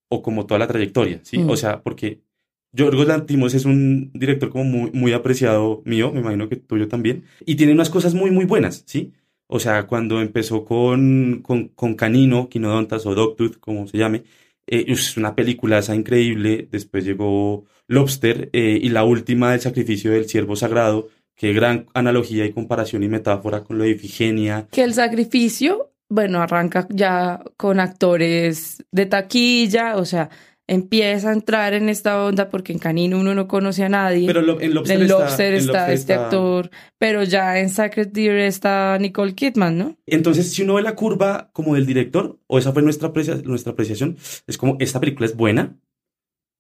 o 0.09 0.23
como 0.23 0.47
toda 0.47 0.59
la 0.59 0.67
trayectoria, 0.67 1.21
¿sí? 1.23 1.39
Mm. 1.39 1.51
O 1.51 1.57
sea, 1.57 1.83
porque 1.83 2.23
Yorgos 2.73 3.07
Lantimos 3.07 3.55
es 3.55 3.65
un 3.65 4.11
director 4.15 4.51
como 4.51 4.91
muy, 4.93 5.13
apreciado 5.13 5.83
mío, 5.85 6.11
me 6.13 6.21
imagino 6.21 6.49
que 6.49 6.57
tuyo 6.57 6.89
también, 6.89 7.25
y 7.45 7.57
tiene 7.57 7.73
unas 7.73 7.91
cosas 7.91 8.15
muy, 8.15 8.31
muy 8.31 8.47
buenas, 8.47 8.83
¿sí? 8.87 9.13
O 9.47 9.61
sea, 9.61 9.87
cuando 9.87 10.21
empezó 10.23 10.65
con, 10.65 11.41
con, 11.43 11.69
con 11.69 11.95
Canino, 11.95 12.49
Quinodontas 12.49 13.05
o 13.05 13.15
Dogtooth, 13.15 13.59
como 13.61 13.87
se 13.87 13.99
llame, 13.99 14.25
eh, 14.67 14.87
es 14.89 15.17
una 15.17 15.35
película 15.35 15.79
esa 15.79 15.95
increíble, 15.95 16.69
después 16.71 17.05
llegó 17.05 17.65
Lobster 17.89 18.49
eh, 18.53 18.79
y 18.81 18.89
la 18.89 19.05
última, 19.05 19.53
El 19.55 19.61
sacrificio 19.61 20.13
del 20.13 20.29
ciervo 20.29 20.57
sagrado, 20.57 21.09
que 21.35 21.53
gran 21.53 21.87
analogía 21.93 22.47
y 22.47 22.53
comparación 22.53 23.03
y 23.03 23.09
metáfora 23.09 23.65
con 23.65 23.77
lo 23.77 23.85
de 23.85 23.91
Ifigenia, 23.91 24.69
Que 24.71 24.85
el 24.85 24.95
sacrificio, 24.95 25.91
bueno, 26.09 26.41
arranca 26.41 26.87
ya 26.91 27.43
con 27.57 27.81
actores 27.81 28.83
de 28.93 29.07
taquilla, 29.07 29.97
o 29.97 30.05
sea, 30.05 30.31
empieza 30.69 31.31
a 31.31 31.33
entrar 31.33 31.75
en 31.75 31.89
esta 31.89 32.23
onda 32.25 32.49
porque 32.49 32.73
en 32.73 32.79
Canino 32.79 33.19
uno 33.19 33.35
no 33.35 33.49
conoce 33.49 33.85
a 33.85 33.89
nadie. 33.89 34.27
Pero 34.27 34.43
lo- 34.43 34.61
en 34.61 34.75
Lobster 34.75 34.97
En 34.97 35.03
está- 35.03 35.19
Lobster 35.19 35.53
en 35.55 35.61
está, 35.61 35.73
Lobster 35.73 35.95
este 35.95 36.13
está- 36.13 36.25
actor, 36.25 36.71
pero 36.99 37.23
ya 37.25 37.59
en 37.59 37.69
Sacred 37.69 38.09
Deer 38.09 38.39
está 38.39 38.97
Nicole 39.01 39.35
Kidman, 39.35 39.77
¿no? 39.77 39.97
Entonces, 40.07 40.53
si 40.53 40.63
uno 40.63 40.75
ve 40.75 40.83
la 40.83 40.95
curva 40.95 41.51
como 41.53 41.75
del 41.75 41.87
director, 41.87 42.39
o 42.47 42.59
esa 42.59 42.73
fue 42.73 42.83
nuestra, 42.83 43.13
nuestra 43.45 43.73
apreciación, 43.73 44.17
es 44.47 44.57
como 44.57 44.77
esta 44.81 45.01
película 45.01 45.27
es 45.27 45.37
buena, 45.37 45.77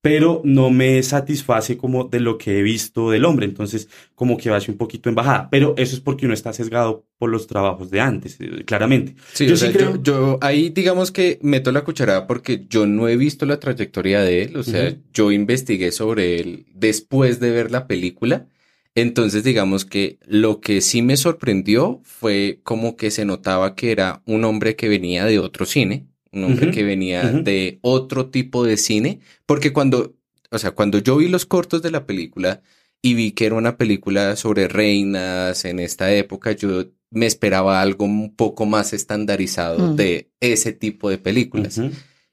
pero 0.02 0.42
no 0.44 0.70
me 0.70 1.02
satisface 1.02 1.78
como 1.78 2.04
de 2.04 2.20
lo 2.20 2.36
que 2.38 2.58
he 2.58 2.62
visto 2.62 3.10
del 3.10 3.24
hombre. 3.24 3.46
Entonces, 3.46 3.88
como 4.14 4.36
que 4.36 4.50
va 4.50 4.58
hacia 4.58 4.72
un 4.72 4.78
poquito 4.78 5.08
en 5.08 5.14
bajada. 5.14 5.48
Pero 5.50 5.74
eso 5.78 5.94
es 5.96 6.00
porque 6.02 6.26
uno 6.26 6.34
está 6.34 6.52
sesgado 6.52 7.06
por 7.18 7.30
los 7.30 7.46
trabajos 7.46 7.90
de 7.90 8.00
antes, 8.00 8.36
eh, 8.40 8.64
claramente. 8.66 9.14
Sí, 9.32 9.46
yo 9.46 9.54
o 9.54 9.56
sea, 9.56 9.68
sí 9.68 9.72
creo. 9.72 9.96
yo, 9.96 10.02
yo 10.02 10.38
ahí 10.42 10.70
digamos 10.70 11.12
que 11.12 11.38
meto 11.42 11.72
la 11.72 11.84
cucharada 11.84 12.26
porque 12.26 12.66
yo 12.68 12.86
no 12.86 13.08
he 13.08 13.16
visto 13.16 13.46
la 13.46 13.60
trayectoria 13.60 14.22
de 14.22 14.42
él, 14.42 14.56
o 14.56 14.64
sea, 14.64 14.88
Ujú. 14.90 14.98
yo 15.12 15.32
investigué 15.32 15.92
sobre 15.92 16.40
él 16.40 16.66
después 16.74 17.40
de 17.40 17.50
ver 17.52 17.70
la 17.70 17.86
película, 17.86 18.48
entonces 18.94 19.44
digamos 19.44 19.84
que 19.84 20.18
lo 20.26 20.60
que 20.60 20.80
sí 20.80 21.00
me 21.02 21.16
sorprendió 21.16 22.00
fue 22.04 22.60
como 22.64 22.96
que 22.96 23.10
se 23.10 23.24
notaba 23.24 23.74
que 23.74 23.92
era 23.92 24.22
un 24.26 24.44
hombre 24.44 24.76
que 24.76 24.88
venía 24.88 25.24
de 25.24 25.38
otro 25.38 25.64
cine, 25.64 26.06
un 26.32 26.44
hombre 26.44 26.70
que 26.70 26.82
venía 26.82 27.22
de 27.30 27.78
otro 27.82 28.30
tipo 28.30 28.64
de 28.64 28.76
cine, 28.76 29.20
porque 29.46 29.72
cuando, 29.72 30.14
o 30.50 30.58
sea, 30.58 30.72
cuando 30.72 30.98
yo 30.98 31.16
vi 31.16 31.28
los 31.28 31.46
cortos 31.46 31.82
de 31.82 31.90
la 31.90 32.06
película 32.06 32.62
y 33.02 33.14
vi 33.14 33.32
que 33.32 33.46
era 33.46 33.56
una 33.56 33.76
película 33.76 34.36
sobre 34.36 34.68
reinas 34.68 35.64
en 35.64 35.78
esta 35.78 36.12
época, 36.12 36.52
yo 36.52 36.86
me 37.10 37.26
esperaba 37.26 37.80
algo 37.82 38.04
un 38.06 38.34
poco 38.34 38.64
más 38.64 38.92
estandarizado 38.92 39.92
Mm. 39.92 39.96
de 39.96 40.30
ese 40.40 40.72
tipo 40.72 41.10
de 41.10 41.18
películas. 41.18 41.80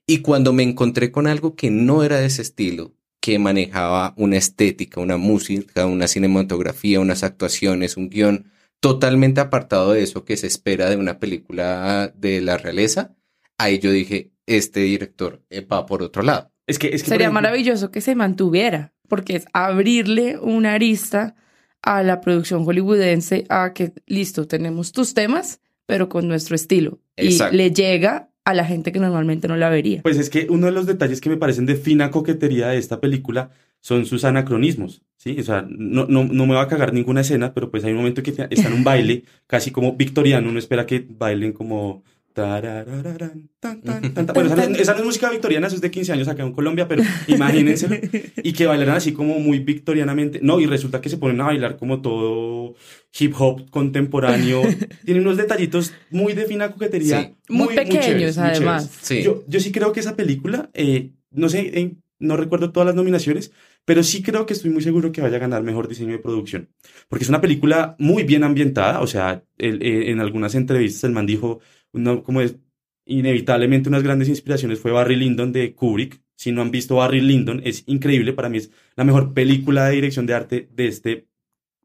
Y 0.08 0.20
cuando 0.20 0.54
me 0.54 0.64
encontré 0.64 1.12
con 1.12 1.28
algo 1.28 1.56
que 1.56 1.70
no 1.70 2.04
era 2.04 2.20
de 2.20 2.28
ese 2.28 2.42
estilo, 2.42 2.94
que 3.22 3.38
manejaba 3.38 4.14
una 4.16 4.38
estética, 4.38 5.02
una 5.02 5.18
música, 5.18 5.86
una 5.86 6.08
cinematografía, 6.08 7.02
unas 7.02 7.24
actuaciones, 7.24 7.98
un 7.98 8.10
guion 8.10 8.46
totalmente 8.80 9.42
apartado 9.42 9.92
de 9.92 10.04
eso 10.04 10.24
que 10.24 10.38
se 10.38 10.48
espera 10.48 10.90
de 10.90 10.96
una 10.96 11.20
película 11.20 12.14
de 12.16 12.40
la 12.40 12.58
realeza, 12.58 13.14
ahí 13.60 13.78
yo 13.78 13.92
dije, 13.92 14.32
este 14.48 14.80
director 14.80 15.44
eh, 15.52 15.62
va 15.62 15.86
por 15.86 16.02
otro 16.02 16.24
lado. 16.24 16.52
Es 16.66 16.80
que, 16.80 16.88
es 16.88 17.04
que 17.04 17.10
Sería 17.10 17.28
ejemplo, 17.28 17.42
maravilloso 17.42 17.92
que 17.92 18.02
se 18.02 18.16
mantuviera, 18.16 18.94
porque 19.08 19.36
es 19.36 19.46
abrirle 19.54 20.40
una 20.40 20.74
arista 20.74 21.36
a 21.82 22.04
la 22.04 22.22
producción 22.22 22.66
hollywoodense 22.66 23.46
a 23.50 23.74
que, 23.74 23.94
listo, 24.08 24.48
tenemos 24.48 24.92
tus 24.92 25.14
temas, 25.14 25.62
pero 25.86 26.10
con 26.10 26.28
nuestro 26.28 26.56
estilo. 26.56 27.00
Exacto. 27.16 27.56
Y 27.56 27.58
le 27.58 27.72
llega 27.72 28.30
a 28.46 28.54
la 28.54 28.66
gente 28.66 28.92
que 28.92 29.00
normalmente 29.00 29.48
no 29.48 29.56
la 29.56 29.70
vería. 29.70 30.02
Pues 30.02 30.18
es 30.18 30.30
que 30.30 30.48
uno 30.50 30.66
de 30.66 30.72
los 30.72 30.86
detalles 30.86 31.22
que 31.22 31.30
me 31.30 31.38
parecen 31.38 31.66
de 31.66 31.76
fina 31.76 32.12
coquetería 32.12 32.70
de 32.70 32.78
esta 32.78 33.00
película 33.00 33.52
son 33.82 34.06
sus 34.06 34.26
anacronismos, 34.26 35.04
¿sí? 35.18 35.38
O 35.40 35.44
sea, 35.44 35.66
no, 35.70 36.06
no, 36.06 36.26
no 36.26 36.46
me 36.46 36.56
va 36.56 36.64
a 36.64 36.68
cagar 36.68 36.94
ninguna 36.94 37.22
escena, 37.22 37.54
pero 37.54 37.72
pues 37.72 37.84
hay 37.84 37.92
un 37.92 37.98
momento 37.98 38.24
que 38.24 38.32
está 38.32 38.48
en 38.50 38.74
un 38.74 38.84
baile 38.84 39.24
casi 39.48 39.72
como 39.72 39.96
victoriano, 39.96 40.50
uno 40.50 40.60
espera 40.60 40.86
que 40.86 41.06
bailen 41.08 41.54
como 41.54 42.04
tan, 43.60 43.82
tan, 43.82 44.14
tan. 44.14 44.26
Bueno, 44.34 44.54
esa 44.54 44.66
esa 44.72 44.94
no 44.94 45.00
es 45.00 45.06
música 45.06 45.30
victoriana, 45.30 45.68
eso 45.68 45.76
es 45.76 45.82
de 45.82 45.92
15 45.92 46.14
años 46.14 46.28
acá 46.28 46.44
en 46.44 46.52
Colombia, 46.54 46.88
pero 46.88 47.04
imagínenselo. 47.28 47.96
Y 48.42 48.54
que 48.54 48.66
bailaran 48.66 48.96
así 48.98 49.12
como 49.14 49.40
muy 49.40 49.60
victorianamente. 49.60 50.40
No, 50.42 50.60
y 50.60 50.66
resulta 50.66 51.02
que 51.02 51.10
se 51.10 51.18
ponen 51.18 51.40
a 51.42 51.46
bailar 51.46 51.78
como 51.78 52.02
todo 52.02 52.76
hip 53.20 53.34
hop 53.38 53.70
contemporáneo. 53.70 54.62
Tiene 55.06 55.22
unos 55.22 55.38
detallitos 55.38 55.94
muy 56.10 56.34
de 56.34 56.46
fina 56.46 56.72
coquetería. 56.72 57.22
Sí. 57.22 57.36
Muy 57.50 57.76
pequeños, 57.76 58.06
chéveres, 58.06 58.38
muy 58.38 58.48
además. 58.48 58.84
chéveres. 58.90 59.00
Sí. 59.08 59.24
Yo, 59.24 59.44
yo 59.48 59.60
sí 59.60 59.72
creo 59.72 59.92
que 59.92 60.00
esa 60.00 60.16
película, 60.16 60.70
eh, 60.74 61.12
no 61.32 61.50
sé, 61.50 61.60
eh, 61.80 61.96
no 62.20 62.36
recuerdo 62.38 62.72
todas 62.72 62.86
las 62.88 62.96
nominaciones, 62.96 63.52
pero 63.86 64.04
sí 64.04 64.22
creo 64.22 64.46
que 64.46 64.54
estoy 64.54 64.70
muy 64.72 64.82
seguro 64.84 65.12
que 65.12 65.22
vaya 65.22 65.38
a 65.38 65.40
ganar 65.40 65.64
mejor 65.64 65.88
diseño 65.88 66.12
de 66.12 66.20
producción. 66.20 66.70
Porque 67.08 67.24
es 67.24 67.30
una 67.30 67.40
película 67.42 67.96
muy 67.98 68.24
bien 68.24 68.44
ambientada, 68.44 69.00
o 69.02 69.08
sea, 69.08 69.44
el- 69.58 69.82
eh, 69.82 70.12
en 70.12 70.20
algunas 70.20 70.54
entrevistas 70.54 71.06
el 71.06 71.12
man 71.12 71.26
dijo, 71.26 71.60
no, 71.94 72.24
como 72.24 72.42
es, 72.42 72.58
inevitablemente 73.06 73.90
unas 73.90 74.04
grandes 74.04 74.30
inspiraciones 74.30 74.80
fue 74.80 74.92
Barry 74.92 75.16
Lyndon 75.16 75.52
de 75.52 75.74
Kubrick. 75.74 76.22
Si 76.36 76.52
no 76.52 76.62
han 76.62 76.72
visto 76.72 76.96
Barry 76.96 77.20
Lyndon, 77.20 77.62
es 77.66 77.84
increíble, 77.88 78.32
para 78.32 78.48
mí 78.48 78.60
es 78.60 78.72
la 78.96 79.04
mejor 79.04 79.34
película 79.34 79.86
de 79.86 79.96
dirección 79.96 80.26
de 80.26 80.34
arte 80.34 80.70
de 80.74 80.88
este 80.88 81.28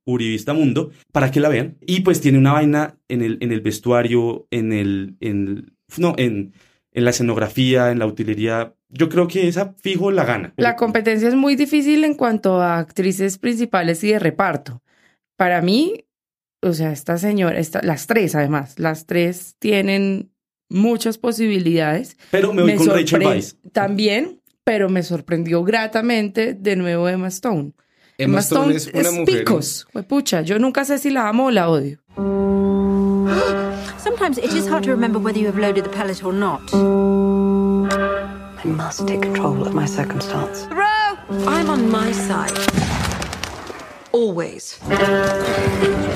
Uribista 0.05 0.53
Mundo, 0.53 0.93
para 1.13 1.31
que 1.31 1.41
la 1.41 1.49
vean. 1.49 1.79
Y 1.81 2.01
pues 2.01 2.21
tiene 2.21 2.39
una 2.39 2.53
vaina 2.53 2.99
en 3.09 3.23
el, 3.23 3.39
en 3.41 3.53
el 3.53 3.63
vestuario, 3.63 4.47
en 4.51 4.73
el, 4.73 5.17
en, 5.21 5.75
no, 5.97 6.15
en, 6.19 6.53
en 6.93 7.05
la 7.05 7.11
escenografía, 7.11 7.91
en 7.91 7.99
la 7.99 8.07
utilería. 8.07 8.75
Yo 8.91 9.09
creo 9.09 9.27
que 9.27 9.49
esa 9.49 9.75
fijo 9.81 10.11
la 10.11 10.25
gana. 10.25 10.53
La 10.57 10.77
competencia 10.77 11.27
es 11.27 11.35
muy 11.35 11.57
difícil 11.57 12.05
en 12.05 12.15
cuanto 12.15 12.61
a 12.61 12.79
actrices 12.79 13.39
principales 13.39 14.05
y 14.05 14.13
de 14.13 14.19
reparto. 14.19 14.83
Para 15.37 15.63
mí, 15.63 16.05
o 16.65 16.73
sea, 16.73 16.93
esta 16.93 17.19
señora, 17.19 17.59
esta, 17.59 17.81
las 17.83 18.07
tres 18.07 18.35
además, 18.35 18.79
las 18.79 19.07
tres 19.07 19.57
tienen 19.59 20.31
muchas 20.69 21.19
posibilidades. 21.19 22.17
Pero 22.31 22.53
me 22.53 22.63
voy 22.63 22.75
con 22.77 22.89
Rachel 22.89 23.25
Weisz. 23.27 23.57
También, 23.73 24.41
pero 24.65 24.89
me 24.89 25.03
sorprendió 25.03 25.63
gratamente 25.63 26.55
de 26.55 26.77
nuevo 26.77 27.09
Emma 27.09 27.29
Stone. 27.29 27.73
Emma 28.17 28.41
Stone 28.41 28.75
es 28.75 28.91
una 28.95 29.11
mujer- 29.11 29.39
picos, 29.45 29.87
pucha, 30.09 30.41
yo 30.43 30.59
nunca 30.59 30.85
sé 30.85 30.99
si 30.99 31.11
la 31.11 31.29
amo 31.29 31.47
o 31.47 31.51
la 31.51 31.69
odio. 31.69 31.99
Sometimes 34.03 34.39
it 34.39 34.53
is 34.55 34.69
hard 34.69 34.85
to 34.85 34.91
remember 34.91 35.19
whether 35.21 35.39
you 35.41 35.47
have 35.49 35.59
loaded 35.59 35.85
the 35.85 35.91
pellet 35.91 36.23
or 36.25 36.33
not. 36.33 36.61
I 38.65 38.67
must 38.69 39.07
take 39.07 39.21
control 39.21 39.67
of 39.67 39.75
my 39.75 39.87
circumstance. 39.87 40.67
I'm 41.47 41.69
on 41.69 41.91
my 41.91 42.13
side. 42.13 43.04
Always. 44.15 44.75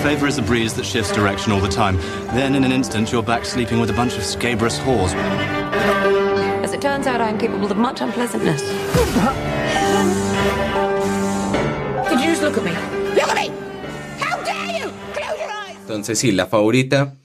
Favour 0.04 0.28
is 0.28 0.38
a 0.38 0.42
breeze 0.42 0.72
that 0.74 0.86
shifts 0.86 1.12
direction 1.12 1.50
all 1.50 1.58
the 1.58 1.68
time. 1.68 1.96
Then, 2.32 2.54
in 2.54 2.62
an 2.62 2.70
instant, 2.70 3.10
you're 3.10 3.24
back 3.24 3.44
sleeping 3.44 3.80
with 3.80 3.90
a 3.90 3.92
bunch 3.92 4.16
of 4.16 4.22
scabrous 4.22 4.78
whores. 4.78 5.12
As 6.62 6.72
it 6.72 6.80
turns 6.80 7.08
out, 7.08 7.20
I 7.20 7.28
am 7.28 7.38
capable 7.38 7.68
of 7.68 7.76
much 7.76 8.00
unpleasantness. 8.00 8.62
Did 12.08 12.20
you 12.20 12.26
just 12.26 12.42
look 12.42 12.56
at 12.56 12.62
me? 12.62 12.70
Look 13.16 13.28
at 13.30 13.34
me! 13.34 13.50
How 14.20 14.44
dare 14.44 14.78
you! 14.78 14.92
Close 15.12 15.36
your 15.40 15.50
eyes! 15.50 15.76
Entonces, 15.80 16.20
sí, 16.20 16.30
la 16.30 16.46
favorita 16.46 17.16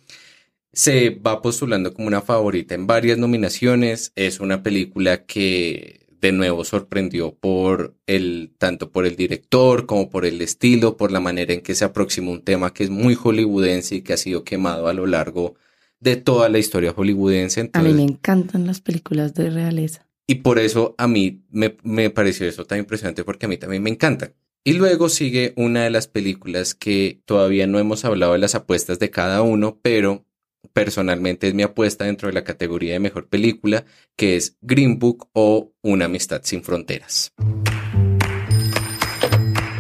se 0.73 1.12
va 1.12 1.43
postulando 1.43 1.93
como 1.93 2.07
una 2.07 2.21
favorita 2.21 2.73
en 2.73 2.88
varias 2.88 3.19
nominaciones. 3.19 4.12
Es 4.15 4.39
una 4.39 4.63
película 4.63 5.23
que 5.23 6.02
de 6.23 6.31
nuevo 6.31 6.63
sorprendió 6.63 7.36
por 7.36 7.95
el, 8.07 8.53
tanto 8.57 8.91
por 8.91 9.05
el 9.05 9.17
director 9.17 9.86
como 9.86 10.09
por 10.09 10.25
el 10.25 10.41
estilo, 10.41 10.95
por 10.95 11.12
la 11.12 11.19
manera 11.19 11.53
en 11.53 11.62
que 11.62 11.75
se 11.75 11.83
aproximó 11.83 12.31
un 12.31 12.41
tema 12.41 12.73
que 12.73 12.86
es 12.86 12.89
muy 12.89 13.13
hollywoodense 13.13 13.95
y 13.95 14.01
que 14.01 14.13
ha 14.13 14.17
sido 14.17 14.45
quemado 14.45 14.88
a 14.88 14.93
lo 14.93 15.05
largo 15.05 15.55
de 15.99 16.15
toda 16.15 16.47
la 16.47 16.59
historia 16.59 16.93
hollywoodense. 16.93 17.59
A 17.59 17.63
mí 17.63 17.69
Entonces, 17.73 17.95
me 17.95 18.03
encantan 18.03 18.65
las 18.65 18.79
películas 18.79 19.33
de 19.33 19.49
realeza. 19.49 20.07
y 20.25 20.36
por 20.36 20.59
eso 20.59 20.95
a 20.97 21.07
mí 21.09 21.43
me, 21.51 21.75
me 21.83 22.09
pareció 22.09 22.47
eso 22.47 22.65
tan 22.65 22.79
impresionante 22.79 23.25
porque 23.25 23.45
a 23.45 23.49
mí 23.49 23.57
también 23.57 23.83
me 23.83 23.89
encantan. 23.89 24.33
Y 24.63 24.73
luego 24.73 25.09
sigue 25.09 25.51
una 25.57 25.83
de 25.83 25.89
las 25.89 26.07
películas 26.07 26.73
que 26.73 27.21
todavía 27.25 27.67
no 27.67 27.79
hemos 27.79 28.05
hablado 28.05 28.31
de 28.31 28.39
las 28.39 28.55
apuestas 28.55 28.97
de 28.97 29.09
cada 29.09 29.41
uno, 29.41 29.77
pero 29.81 30.25
personalmente 30.71 31.47
es 31.47 31.54
mi 31.54 31.63
apuesta 31.63 32.06
dentro 32.06 32.28
de 32.28 32.34
la 32.34 32.43
categoría 32.43 32.93
de 32.93 32.99
mejor 32.99 33.28
película, 33.28 33.86
que 34.15 34.36
es 34.36 34.58
Green 34.62 34.99
Book 34.99 35.28
o 35.34 35.71
Una 35.82 36.06
amistad 36.06 36.41
sin 36.43 36.63
fronteras. 36.63 37.32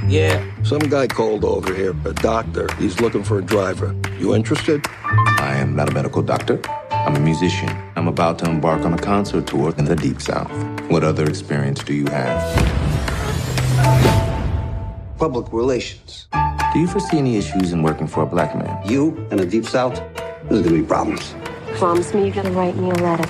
Yeah. 0.09 0.43
Some 0.63 0.89
guy 0.89 1.07
called 1.07 1.43
over 1.43 1.73
here, 1.73 1.95
a 2.05 2.13
doctor. 2.13 2.67
He's 2.77 3.01
looking 3.01 3.23
for 3.23 3.39
a 3.39 3.41
driver. 3.41 3.95
You 4.19 4.35
interested? 4.35 4.85
I 5.39 5.57
am 5.57 5.75
not 5.75 5.89
a 5.89 5.91
medical 5.91 6.21
doctor. 6.21 6.61
I'm 6.91 7.15
a 7.15 7.19
musician. 7.19 7.69
I'm 7.95 8.07
about 8.07 8.37
to 8.39 8.45
embark 8.45 8.85
on 8.85 8.93
a 8.93 8.97
concert 8.97 9.47
tour 9.47 9.73
in 9.77 9.85
the 9.85 9.95
Deep 9.95 10.21
South. 10.21 10.51
What 10.89 11.03
other 11.03 11.27
experience 11.27 11.83
do 11.83 11.93
you 11.93 12.05
have? 12.07 12.39
Public 15.17 15.51
relations. 15.51 16.27
Do 16.73 16.79
you 16.79 16.87
foresee 16.87 17.17
any 17.17 17.37
issues 17.37 17.71
in 17.71 17.81
working 17.81 18.07
for 18.07 18.21
a 18.21 18.27
black 18.27 18.55
man? 18.55 18.87
You 18.87 19.17
in 19.31 19.37
the 19.37 19.45
Deep 19.45 19.65
South? 19.65 19.99
There's 20.53 20.63
gonna 20.67 20.77
be 20.81 20.87
problems. 20.87 21.35
Promise 21.79 22.15
me 22.15 22.27
you're 22.29 22.35
gonna 22.35 22.51
write 22.51 22.79
me 22.79 22.91
a 22.91 22.93
letter. 22.93 23.27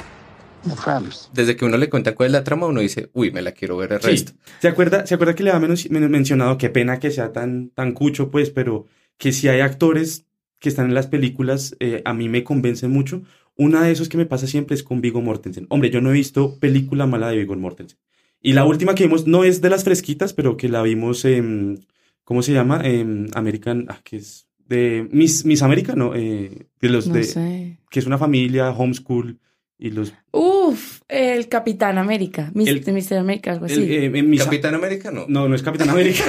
Desde 1.34 1.56
que 1.56 1.64
uno 1.64 1.78
le 1.78 1.90
cuenta 1.90 2.16
cuál 2.16 2.28
es 2.28 2.32
la 2.34 2.44
trama, 2.44 2.68
uno 2.68 2.82
dice, 2.82 3.10
uy, 3.14 3.32
me 3.32 3.42
la 3.42 3.54
quiero 3.54 3.78
ver 3.78 3.94
el 3.94 4.02
Sí. 4.02 4.08
resto. 4.08 4.34
¿Se 4.60 4.68
acuerda, 4.68 5.06
¿Se 5.06 5.16
acuerda 5.16 5.34
que 5.36 5.44
le 5.44 5.52
había 5.52 5.66
men- 5.68 5.78
men- 5.90 6.12
mencionado? 6.12 6.58
Qué 6.58 6.70
pena 6.70 7.00
que 7.00 7.12
sea 7.12 7.32
tan, 7.32 7.70
tan 7.70 7.94
cucho, 7.94 8.30
pues, 8.30 8.50
pero 8.50 8.86
que 9.18 9.32
si 9.32 9.48
hay 9.48 9.62
actores 9.62 10.26
que 10.60 10.68
están 10.68 10.88
en 10.88 10.96
las 10.96 11.08
películas, 11.08 11.76
eh, 11.80 12.02
a 12.04 12.14
mí 12.14 12.28
me 12.28 12.44
convencen 12.44 12.92
mucho. 12.92 13.22
Una 13.58 13.84
de 13.84 13.92
esos 13.92 14.10
que 14.10 14.18
me 14.18 14.26
pasa 14.26 14.46
siempre 14.46 14.76
es 14.76 14.84
con 14.84 15.00
Viggo 15.00 15.22
Mortensen. 15.22 15.66
Hombre, 15.70 15.90
yo 15.92 16.02
no 16.02 16.10
he 16.10 16.14
visto 16.14 16.58
película 16.60 17.06
mala 17.08 17.30
de 17.30 17.38
Viggo 17.38 17.56
Mortensen. 17.56 18.00
Y 18.42 18.52
la 18.54 18.66
última 18.66 18.96
que 18.96 19.04
vimos 19.06 19.28
no 19.28 19.46
es 19.46 19.62
de 19.62 19.70
las 19.70 19.86
fresquitas, 19.86 20.34
pero 20.34 20.58
que 20.58 20.68
la 20.68 20.82
vimos 20.82 21.24
en, 21.24 21.86
¿cómo 22.26 22.42
se 22.42 22.52
llama? 22.52 22.82
En 22.84 23.30
American, 23.34 23.86
ah, 23.90 24.00
que 24.04 24.18
es 24.18 24.48
de 24.68 25.08
Miss, 25.12 25.46
Miss 25.46 25.62
America, 25.62 25.94
¿no? 25.96 26.14
Eh, 26.16 26.68
de 26.82 26.90
los 26.90 27.08
No 27.08 27.14
de, 27.16 27.24
sé. 27.24 27.80
que 27.90 28.00
es 28.00 28.06
una 28.06 28.18
familia, 28.18 28.70
homeschool, 28.72 29.40
y 29.78 29.90
los... 29.90 30.14
Uf, 30.32 31.02
el 31.10 31.50
Capitán 31.50 31.98
América, 31.98 32.52
Mr. 32.54 32.70
El- 32.70 32.94
Mr. 32.94 33.18
América, 33.18 33.52
algo 33.52 33.66
así. 33.66 33.82
el, 33.84 34.16
eh, 34.16 34.24
Miss- 34.24 34.44
Capitán 34.44 34.76
América 34.76 35.12
no. 35.12 35.26
No, 35.28 35.50
no 35.50 35.56
es 35.56 35.62
Capitán 35.64 35.90
América. 35.90 36.24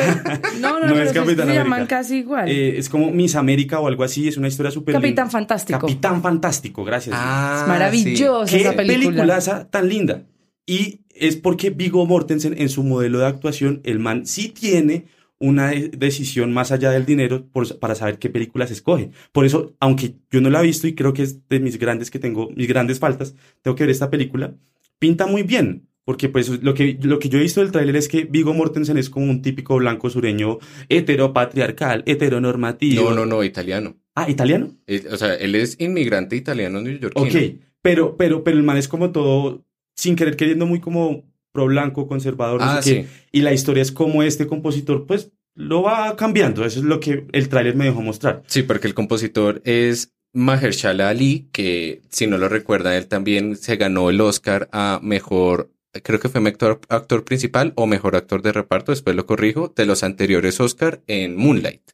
no, 0.61 0.81
no, 0.81 0.81
no 0.88 0.92
pero 0.94 1.03
es 1.05 1.12
Capitán 1.12 1.47
se 1.47 1.55
llaman 1.55 1.73
América. 1.75 1.97
casi 1.99 2.16
igual. 2.18 2.49
Eh, 2.49 2.79
es 2.79 2.88
como 2.88 3.11
Miss 3.12 3.37
América 3.37 3.79
o 3.79 3.87
algo 3.87 4.03
así, 4.03 4.27
es 4.27 4.37
una 4.37 4.49
historia 4.49 4.73
súper 4.73 4.94
Capitán 4.94 5.27
linda. 5.27 5.31
Fantástico. 5.31 5.79
Capitán 5.79 6.20
Fantástico, 6.23 6.85
gracias. 6.85 7.14
Ah, 7.18 7.61
Es 7.62 7.68
maravillosa 7.68 8.51
Qué 8.57 8.62
esa 8.62 8.73
película. 8.75 9.05
peliculaza 9.09 9.70
tan 9.70 9.88
linda. 9.88 10.25
Y 10.66 11.03
es 11.14 11.37
porque 11.37 11.70
Viggo 11.70 12.05
Mortensen 12.07 12.55
en 12.61 12.68
su 12.70 12.83
modelo 12.83 13.20
de 13.20 13.27
actuación, 13.27 13.81
el 13.85 14.01
man 14.01 14.27
sí 14.27 14.49
tiene 14.49 15.05
una 15.49 15.71
de- 15.71 15.89
decisión 15.91 16.53
más 16.53 16.73
allá 16.73 16.91
del 16.91 17.05
dinero 17.07 17.47
por- 17.53 17.79
para 17.79 17.95
saber 17.95 18.19
qué 18.19 18.29
películas 18.31 18.71
escoge. 18.71 19.11
Por 19.33 19.45
eso, 19.45 19.75
aunque 19.81 20.15
yo 20.31 20.41
no 20.41 20.51
la 20.51 20.61
he 20.61 20.67
visto 20.67 20.87
y 20.87 20.95
creo 20.95 21.13
que 21.13 21.23
es 21.23 21.47
de 21.49 21.61
mis 21.61 21.79
grandes 21.79 22.11
que 22.11 22.19
tengo, 22.19 22.51
mis 22.57 22.69
grandes 22.69 22.99
faltas, 22.99 23.35
tengo 23.63 23.75
que 23.77 23.85
ver 23.85 23.91
esta 23.91 24.11
película, 24.11 24.55
pinta 24.99 25.27
muy 25.27 25.43
bien. 25.43 25.89
Porque 26.07 26.29
pues 26.29 26.63
lo 26.63 26.75
que, 26.75 26.99
lo 27.01 27.19
que 27.19 27.31
yo 27.31 27.39
he 27.39 27.43
visto 27.43 27.63
del 27.63 27.73
tráiler 27.73 27.97
es 27.97 28.09
que 28.09 28.25
Viggo 28.25 28.53
Mortensen 28.53 28.99
es 28.99 29.09
como 29.09 29.25
un 29.31 29.41
típico 29.41 29.77
blanco 29.77 30.11
sureño 30.11 30.59
heteropatriarcal, 30.91 32.03
heteronormativo. 32.07 33.05
No, 33.11 33.15
no, 33.15 33.27
no, 33.27 33.45
italiano. 33.45 33.97
Ah, 34.15 34.29
¿italiano? 34.31 34.71
Eh, 34.87 35.05
O 35.11 35.17
sea, 35.17 35.35
él 35.35 35.55
es 35.55 35.77
inmigrante 35.81 36.37
italiano 36.37 36.81
neoyorquino. 36.81 37.27
Ok, 37.27 37.61
pero, 37.83 38.17
pero, 38.17 38.45
pero 38.45 38.57
el 38.57 38.63
man 38.63 38.77
es 38.77 38.89
como 38.89 39.13
todo, 39.13 39.65
sin 39.97 40.15
querer 40.17 40.37
queriendo, 40.37 40.67
muy 40.67 40.81
como 40.81 41.25
pro 41.55 41.67
blanco, 41.67 42.09
conservador, 42.09 42.61
no 42.61 42.67
Ah, 42.67 42.81
qué. 42.83 43.07
Y 43.31 43.40
la 43.40 43.53
historia 43.53 43.81
es 43.81 43.93
como 43.93 44.25
este 44.25 44.49
compositor, 44.49 45.07
pues, 45.07 45.31
lo 45.55 45.83
va 45.83 46.17
cambiando. 46.17 46.64
Eso 46.64 46.81
es 46.81 46.85
lo 46.85 46.99
que 46.99 47.27
el 47.31 47.49
tráiler 47.49 47.77
me 47.77 47.85
dejó 47.85 48.03
mostrar. 48.03 48.43
Sí, 48.49 48.64
porque 48.64 48.88
el 48.88 48.95
compositor 48.95 49.62
es 49.64 50.12
Mahershala 50.33 51.09
Ali, 51.09 51.49
que 51.53 52.03
si 52.11 52.27
no 52.27 52.38
lo 52.38 52.49
recuerdan, 52.49 52.95
él 52.95 53.07
también 53.07 53.57
se 53.57 53.77
ganó 53.77 54.11
el 54.11 54.21
Oscar 54.21 54.69
a 54.73 54.99
mejor, 55.01 55.71
creo 56.03 56.19
que 56.19 56.29
fue 56.29 56.40
mejor 56.40 56.81
actor 56.88 57.25
principal 57.25 57.73
o 57.77 57.87
mejor 57.87 58.17
actor 58.17 58.43
de 58.43 58.53
reparto, 58.53 58.90
después 58.90 59.14
lo 59.14 59.27
corrijo, 59.27 59.73
de 59.77 59.87
los 59.87 60.03
anteriores 60.03 60.59
Oscar 60.59 61.03
en 61.07 61.37
Moonlight. 61.37 61.88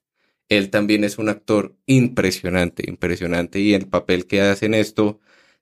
Él 0.49 0.71
también 0.71 1.05
es 1.05 1.19
un 1.19 1.29
actor 1.29 1.77
impresionante, 1.85 2.89
impresionante, 2.89 3.61
y 3.61 3.75
el 3.75 3.87
papel 3.87 4.27
que 4.27 4.41
hace 4.41 4.65
en 4.67 4.75
esto 4.75 5.21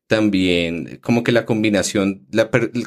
también, 0.08 0.98
como 1.02 1.22
que 1.22 1.32
la 1.32 1.46
combinación, 1.46 2.26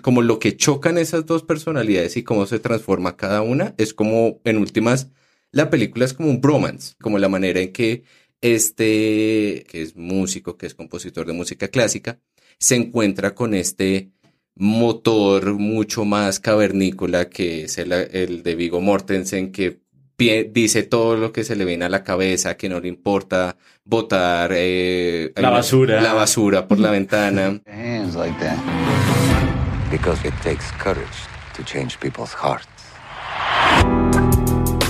como 0.01 0.21
lo 0.23 0.39
que 0.39 0.57
chocan 0.57 0.97
esas 0.97 1.25
dos 1.25 1.43
personalidades 1.43 2.17
y 2.17 2.23
cómo 2.23 2.47
se 2.47 2.59
transforma 2.59 3.15
cada 3.15 3.41
una, 3.43 3.75
es 3.77 3.93
como, 3.93 4.41
en 4.43 4.57
últimas, 4.57 5.09
la 5.51 5.69
película 5.69 6.05
es 6.05 6.13
como 6.13 6.29
un 6.29 6.41
bromance, 6.41 6.95
como 6.99 7.19
la 7.19 7.29
manera 7.29 7.61
en 7.61 7.71
que 7.71 8.03
este, 8.41 9.65
que 9.69 9.81
es 9.83 9.95
músico, 9.95 10.57
que 10.57 10.65
es 10.65 10.73
compositor 10.75 11.27
de 11.27 11.33
música 11.33 11.67
clásica, 11.67 12.19
se 12.57 12.75
encuentra 12.75 13.35
con 13.35 13.53
este 13.53 14.11
motor 14.55 15.53
mucho 15.53 16.05
más 16.05 16.39
cavernícola 16.39 17.29
que 17.29 17.65
es 17.65 17.77
el, 17.77 17.91
el 17.93 18.43
de 18.43 18.55
Vigo 18.55 18.81
Mortensen, 18.81 19.51
que 19.51 19.81
dice 20.29 20.83
todo 20.83 21.15
lo 21.17 21.31
que 21.31 21.43
se 21.43 21.55
le 21.55 21.65
viene 21.65 21.85
a 21.85 21.89
la 21.89 22.03
cabeza, 22.03 22.55
que 22.57 22.69
no 22.69 22.79
le 22.79 22.87
importa 22.87 23.55
botar 23.85 24.51
eh, 24.53 25.31
La 25.35 25.49
basura. 25.49 26.01
la 26.01 26.13
basura 26.13 26.67
por 26.67 26.79
la 26.79 26.91
ventana. 26.91 27.59
Hands 27.67 28.15
like 28.15 28.37
that. 28.39 28.57
Because 29.89 30.23
it 30.27 30.33
takes 30.43 30.71
courage 30.73 31.27
to 31.55 31.63
change 31.63 31.99
people's 31.99 32.33
hearts. 32.33 32.67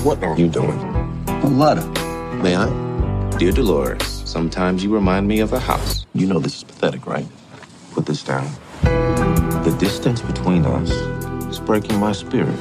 What 0.03 0.23
are 0.23 0.35
you 0.37 0.47
doing? 0.47 0.79
A 1.43 1.47
letter. 1.47 1.85
May 2.41 2.55
I? 2.55 2.67
Dear 3.37 3.51
Dolores, 3.51 4.23
sometimes 4.25 4.83
you 4.83 4.93
remind 4.93 5.27
me 5.27 5.39
of 5.41 5.53
a 5.53 5.59
house. 5.59 6.05
You 6.13 6.27
know 6.27 6.39
this 6.39 6.57
is 6.57 6.63
pathetic, 6.63 7.05
right? 7.07 7.25
Put 7.93 8.05
this 8.05 8.23
down. 8.23 8.47
The 9.63 9.75
distance 9.79 10.21
between 10.21 10.65
us 10.65 10.89
is 11.49 11.59
breaking 11.59 11.99
my 11.99 12.11
spirit. 12.13 12.55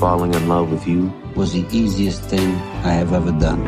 Falling 0.00 0.32
in 0.32 0.48
love 0.48 0.72
with 0.72 0.88
you, 0.88 1.12
Was 1.36 1.52
the 1.52 1.66
easiest 1.70 2.22
thing 2.22 2.54
I 2.88 2.92
have 2.92 3.12
ever 3.12 3.32
done. 3.32 3.62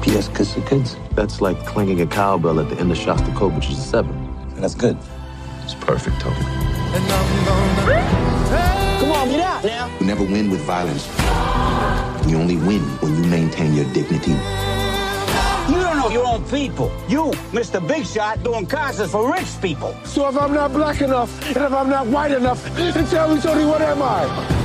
P.S. 0.00 0.28
Kiss 0.28 0.54
the 0.54 0.60
kids. 0.60 0.96
that's 1.16 1.40
like 1.40 1.58
clanging 1.66 2.00
a 2.00 2.06
cowbell 2.06 2.60
at 2.60 2.70
the 2.70 2.78
end 2.78 2.92
of 2.92 2.96
Shostakovich's 2.96 3.84
Seven. 3.84 4.14
That's 4.54 4.76
good. 4.76 4.96
It's 5.64 5.74
perfect, 5.74 6.20
Tony. 6.20 6.36
Come 9.00 9.10
on, 9.10 9.28
get 9.28 9.40
out 9.40 9.64
now. 9.64 9.90
You 9.98 10.06
never 10.06 10.22
win 10.22 10.50
with 10.50 10.60
violence. 10.60 11.04
You 12.30 12.38
only 12.38 12.58
win 12.58 12.82
when 13.00 13.16
you 13.16 13.28
maintain 13.28 13.74
your 13.74 13.92
dignity. 13.92 14.36
You 15.68 15.80
don't 15.82 15.96
know 15.98 16.10
your 16.10 16.28
own 16.28 16.44
people. 16.44 16.92
You, 17.08 17.32
Mr. 17.50 17.84
Big 17.84 18.06
Shot, 18.06 18.40
doing 18.44 18.66
concerts 18.66 19.10
for 19.10 19.32
rich 19.32 19.60
people. 19.60 19.96
So 20.04 20.28
if 20.28 20.38
I'm 20.38 20.54
not 20.54 20.72
black 20.72 21.00
enough 21.00 21.44
and 21.48 21.56
if 21.56 21.72
I'm 21.72 21.90
not 21.90 22.06
white 22.06 22.30
enough, 22.30 22.62
then 22.76 23.04
tell 23.08 23.34
me, 23.34 23.40
Tony, 23.40 23.64
what 23.64 23.82
am 23.82 24.00
I? 24.00 24.55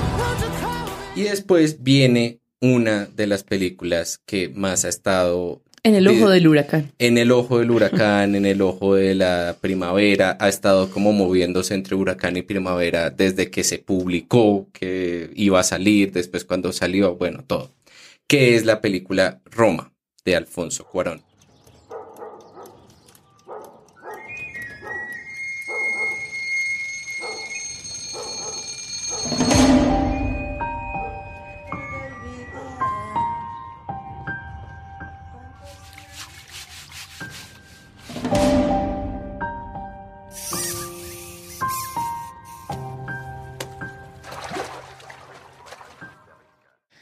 Y 1.22 1.26
después 1.26 1.84
viene 1.84 2.39
una 2.61 3.05
de 3.05 3.28
las 3.28 3.43
películas 3.43 4.19
que 4.26 4.49
más 4.49 4.86
ha 4.86 4.89
estado 4.89 5.61
En 5.84 5.93
el 5.95 6.07
ojo 6.07 6.30
de- 6.30 6.36
del 6.36 6.47
huracán. 6.47 6.91
en 6.99 7.17
el 7.17 7.32
ojo 7.32 7.59
del 7.59 7.69
huracán, 7.72 8.36
en 8.36 8.45
el 8.45 8.61
ojo 8.61 8.95
de 8.95 9.13
la 9.15 9.55
primavera, 9.61 10.36
ha 10.39 10.49
estado 10.49 10.89
como 10.89 11.11
moviéndose 11.13 11.74
entre 11.76 11.95
huracán 11.95 12.38
y 12.38 12.41
primavera 12.41 13.09
desde 13.11 13.49
que 13.51 13.63
se 13.63 13.78
publicó 13.80 14.67
que 14.74 15.30
iba 15.36 15.59
a 15.59 15.63
salir, 15.63 16.11
después 16.11 16.43
cuando 16.43 16.72
salió, 16.72 17.15
bueno, 17.15 17.43
todo. 17.45 17.72
Que 18.28 18.55
es 18.55 18.65
la 18.65 18.82
película 18.82 19.41
Roma 19.45 19.91
de 20.26 20.36
Alfonso 20.36 20.86
Cuarón. 20.86 21.22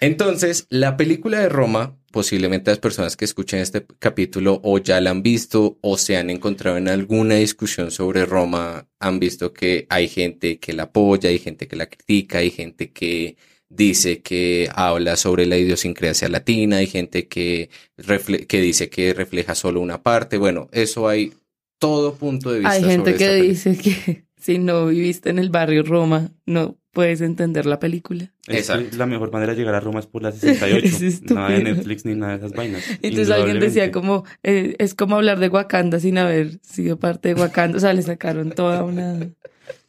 Entonces, 0.01 0.65
la 0.69 0.95
película 0.97 1.39
de 1.39 1.49
Roma, 1.49 1.97
posiblemente 2.11 2.71
las 2.71 2.79
personas 2.79 3.17
que 3.17 3.25
escuchen 3.25 3.59
este 3.59 3.85
capítulo 3.99 4.61
o 4.63 4.77
ya 4.79 5.01
la 5.01 5.11
han 5.11 5.21
visto 5.23 5.77
o 5.81 5.97
se 5.97 6.17
han 6.17 6.29
encontrado 6.29 6.77
en 6.77 6.87
alguna 6.87 7.35
discusión 7.35 7.91
sobre 7.91 8.25
Roma, 8.25 8.87
han 8.99 9.19
visto 9.19 9.53
que 9.53 9.85
hay 9.89 10.07
gente 10.07 10.59
que 10.59 10.73
la 10.73 10.83
apoya, 10.83 11.29
hay 11.29 11.39
gente 11.39 11.67
que 11.67 11.75
la 11.75 11.87
critica, 11.87 12.39
hay 12.39 12.49
gente 12.51 12.91
que 12.91 13.35
dice 13.67 14.21
que 14.21 14.69
habla 14.73 15.15
sobre 15.15 15.45
la 15.45 15.57
idiosincrasia 15.57 16.29
latina, 16.29 16.77
hay 16.77 16.87
gente 16.87 17.27
que, 17.27 17.69
refle- 17.97 18.47
que 18.47 18.61
dice 18.61 18.89
que 18.89 19.13
refleja 19.13 19.53
solo 19.53 19.81
una 19.81 20.01
parte. 20.01 20.37
Bueno, 20.37 20.69
eso 20.71 21.07
hay 21.07 21.33
todo 21.77 22.15
punto 22.15 22.51
de 22.51 22.59
vista. 22.59 22.73
Hay 22.73 22.83
gente 22.83 23.11
sobre 23.11 23.17
que 23.17 23.35
dice 23.41 23.77
que 23.77 24.25
si 24.37 24.57
no 24.57 24.87
viviste 24.87 25.29
en 25.29 25.39
el 25.39 25.49
barrio 25.49 25.83
Roma, 25.83 26.31
no 26.45 26.77
puedes 26.91 27.21
entender 27.21 27.65
la 27.65 27.79
película. 27.79 28.31
Exacto. 28.47 28.97
la 28.97 29.05
mejor 29.05 29.31
manera 29.31 29.53
de 29.53 29.59
llegar 29.59 29.75
a 29.75 29.79
Roma 29.79 29.99
es 29.99 30.07
por 30.07 30.23
la 30.23 30.31
68. 30.31 30.85
Es 30.85 31.01
estúpido. 31.01 31.35
nada 31.35 31.49
de 31.51 31.63
Netflix 31.63 32.05
ni 32.05 32.15
nada 32.15 32.33
de 32.33 32.37
esas 32.39 32.53
vainas. 32.53 32.83
Entonces 33.01 33.29
alguien 33.29 33.59
decía 33.59 33.91
como, 33.91 34.25
eh, 34.43 34.75
es 34.79 34.93
como 34.95 35.15
hablar 35.15 35.39
de 35.39 35.49
Wakanda 35.49 35.99
sin 35.99 36.17
haber 36.17 36.59
sido 36.61 36.97
parte 36.97 37.33
de 37.33 37.41
Wakanda. 37.41 37.77
O 37.77 37.79
sea, 37.79 37.93
le 37.93 38.01
sacaron 38.01 38.51
toda 38.51 38.83
una... 38.83 39.29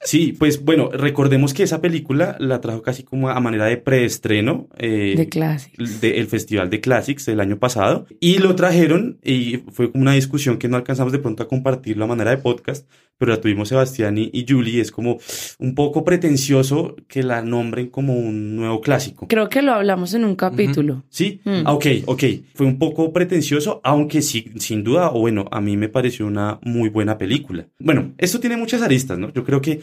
Sí, 0.02 0.34
pues 0.38 0.64
bueno, 0.64 0.88
recordemos 0.90 1.52
que 1.52 1.62
esa 1.62 1.82
película 1.82 2.36
la 2.40 2.60
trajo 2.62 2.80
casi 2.80 3.02
como 3.02 3.28
a 3.28 3.38
manera 3.38 3.66
de 3.66 3.76
preestreno 3.76 4.68
eh, 4.78 5.14
De 5.16 5.28
Classics. 5.28 6.00
del 6.00 6.26
Festival 6.26 6.70
de 6.70 6.80
Classics 6.80 7.26
del 7.26 7.38
año 7.40 7.58
pasado 7.58 8.06
y 8.18 8.38
lo 8.38 8.54
trajeron 8.54 9.18
y 9.22 9.58
fue 9.70 9.92
como 9.92 10.00
una 10.02 10.14
discusión 10.14 10.56
que 10.56 10.68
no 10.68 10.76
alcanzamos 10.78 11.12
de 11.12 11.18
pronto 11.18 11.42
a 11.42 11.48
compartirlo 11.48 12.04
a 12.04 12.08
manera 12.08 12.30
de 12.30 12.38
podcast, 12.38 12.88
pero 13.18 13.32
la 13.32 13.40
tuvimos 13.42 13.68
Sebastián 13.68 14.16
y, 14.16 14.30
y 14.32 14.46
Julie, 14.48 14.80
es 14.80 14.90
como 14.90 15.18
un 15.58 15.74
poco 15.74 16.02
pretencioso 16.04 16.96
que 17.06 17.22
la 17.22 17.42
nombren 17.42 17.88
como 17.90 18.14
un 18.14 18.56
nuevo 18.56 18.80
clásico. 18.80 19.28
Creo 19.28 19.50
que 19.50 19.60
lo 19.60 19.72
hablamos 19.74 20.14
en 20.14 20.24
un 20.24 20.34
capítulo. 20.36 21.04
Sí, 21.10 21.42
Mm. 21.44 21.62
Ah, 21.66 21.74
ok, 21.74 21.86
ok. 22.06 22.24
Fue 22.54 22.66
un 22.66 22.78
poco 22.78 23.12
pretencioso, 23.12 23.80
aunque 23.84 24.22
sí, 24.22 24.50
sin 24.56 24.82
duda, 24.82 25.10
o 25.10 25.20
bueno, 25.20 25.44
a 25.50 25.60
mí 25.60 25.76
me 25.76 25.88
pareció 25.90 26.26
una 26.26 26.58
muy 26.62 26.88
buena 26.88 27.18
película. 27.18 27.66
Bueno, 27.78 28.12
esto 28.16 28.40
tiene 28.40 28.56
muchas 28.56 28.80
aristas, 28.82 29.18
¿no? 29.18 29.30
Yo 29.32 29.44
creo 29.44 29.60
que 29.60 29.80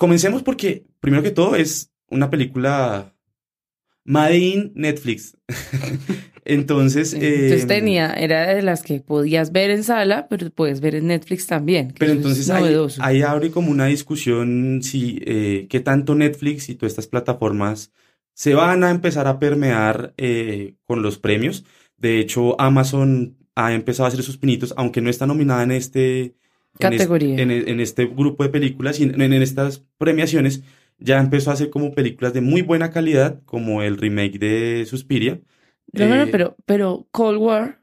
comencemos 0.00 0.42
porque, 0.42 0.86
primero 0.98 1.22
que 1.22 1.30
todo, 1.30 1.54
es 1.54 1.92
una 2.08 2.30
película 2.30 3.14
Made 4.02 4.38
in 4.38 4.72
Netflix. 4.74 5.36
Entonces, 6.46 7.12
Entonces 7.12 7.64
eh, 7.64 7.66
tenía, 7.66 8.14
era 8.14 8.54
de 8.54 8.62
las 8.62 8.82
que 8.82 9.00
podías 9.00 9.52
ver 9.52 9.70
en 9.70 9.84
sala, 9.84 10.26
pero 10.28 10.50
puedes 10.50 10.80
ver 10.80 10.94
en 10.94 11.08
Netflix 11.08 11.46
también. 11.46 11.94
Pero 11.98 12.12
entonces 12.12 12.48
ahí, 12.48 12.74
ahí 12.98 13.22
abre 13.22 13.50
como 13.50 13.70
una 13.70 13.86
discusión 13.86 14.80
si 14.82 15.20
eh, 15.26 15.66
qué 15.68 15.80
tanto 15.80 16.14
Netflix 16.14 16.70
y 16.70 16.74
todas 16.74 16.92
estas 16.92 17.06
plataformas 17.06 17.92
se 18.32 18.54
van 18.54 18.82
a 18.84 18.90
empezar 18.90 19.28
a 19.28 19.38
permear 19.38 20.14
eh, 20.16 20.76
con 20.86 21.02
los 21.02 21.18
premios. 21.18 21.66
De 21.98 22.18
hecho, 22.18 22.58
Amazon 22.58 23.36
ha 23.54 23.74
empezado 23.74 24.06
a 24.06 24.08
hacer 24.08 24.22
sus 24.22 24.38
pinitos, 24.38 24.72
aunque 24.78 25.02
no 25.02 25.10
está 25.10 25.26
nominada 25.26 25.62
en 25.62 25.72
este 25.72 26.34
en 26.78 26.92
es- 26.92 26.98
Categoría. 26.98 27.36
En, 27.40 27.50
en 27.50 27.80
este 27.80 28.06
grupo 28.06 28.42
de 28.42 28.48
películas 28.50 29.00
y 29.00 29.04
en, 29.04 29.20
en 29.20 29.32
estas 29.34 29.84
premiaciones 29.98 30.62
ya 30.98 31.18
empezó 31.18 31.50
a 31.50 31.54
hacer 31.54 31.70
como 31.70 31.92
películas 31.92 32.32
de 32.34 32.40
muy 32.40 32.62
buena 32.62 32.90
calidad, 32.90 33.42
como 33.46 33.82
el 33.82 33.96
remake 33.96 34.38
de 34.38 34.84
Suspiria. 34.86 35.40
No, 35.92 36.06
no, 36.08 36.16
no, 36.16 36.22
Eh, 36.24 36.28
pero, 36.30 36.56
pero 36.66 37.08
Cold 37.10 37.38
War, 37.38 37.80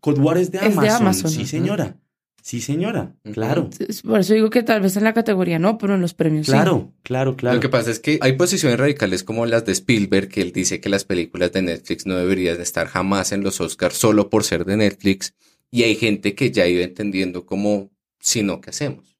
Cold 0.00 0.18
War 0.18 0.38
es 0.38 0.50
de 0.52 0.58
es 0.58 0.64
de 0.64 0.68
Amazon. 0.72 0.96
Amazon. 1.02 1.30
Sí, 1.30 1.46
señora. 1.46 1.96
Sí, 2.42 2.60
señora. 2.60 3.14
Claro. 3.32 3.68
por 4.04 4.20
eso 4.20 4.32
digo 4.32 4.48
que 4.48 4.62
tal 4.62 4.80
vez 4.80 4.96
en 4.96 5.04
la 5.04 5.12
categoría 5.12 5.58
no, 5.58 5.76
pero 5.76 5.94
en 5.96 6.00
los 6.00 6.14
premios 6.14 6.46
sí. 6.46 6.52
Claro, 6.52 6.92
claro, 7.02 7.36
claro. 7.36 7.56
Lo 7.56 7.60
que 7.60 7.68
pasa 7.68 7.90
es 7.90 7.98
que 8.00 8.18
hay 8.22 8.34
posiciones 8.34 8.78
radicales 8.78 9.22
como 9.22 9.44
las 9.44 9.66
de 9.66 9.72
Spielberg, 9.72 10.28
que 10.28 10.40
él 10.40 10.52
dice 10.52 10.80
que 10.80 10.88
las 10.88 11.04
películas 11.04 11.52
de 11.52 11.62
Netflix 11.62 12.06
no 12.06 12.16
deberían 12.16 12.60
estar 12.60 12.86
jamás 12.86 13.32
en 13.32 13.42
los 13.42 13.60
Oscars 13.60 13.96
solo 13.96 14.30
por 14.30 14.44
ser 14.44 14.64
de 14.64 14.76
Netflix. 14.78 15.34
Y 15.70 15.82
hay 15.82 15.96
gente 15.96 16.34
que 16.34 16.50
ya 16.50 16.66
iba 16.66 16.82
entendiendo 16.82 17.44
como, 17.44 17.90
si 18.20 18.42
no, 18.42 18.60
¿qué 18.60 18.70
hacemos? 18.70 19.16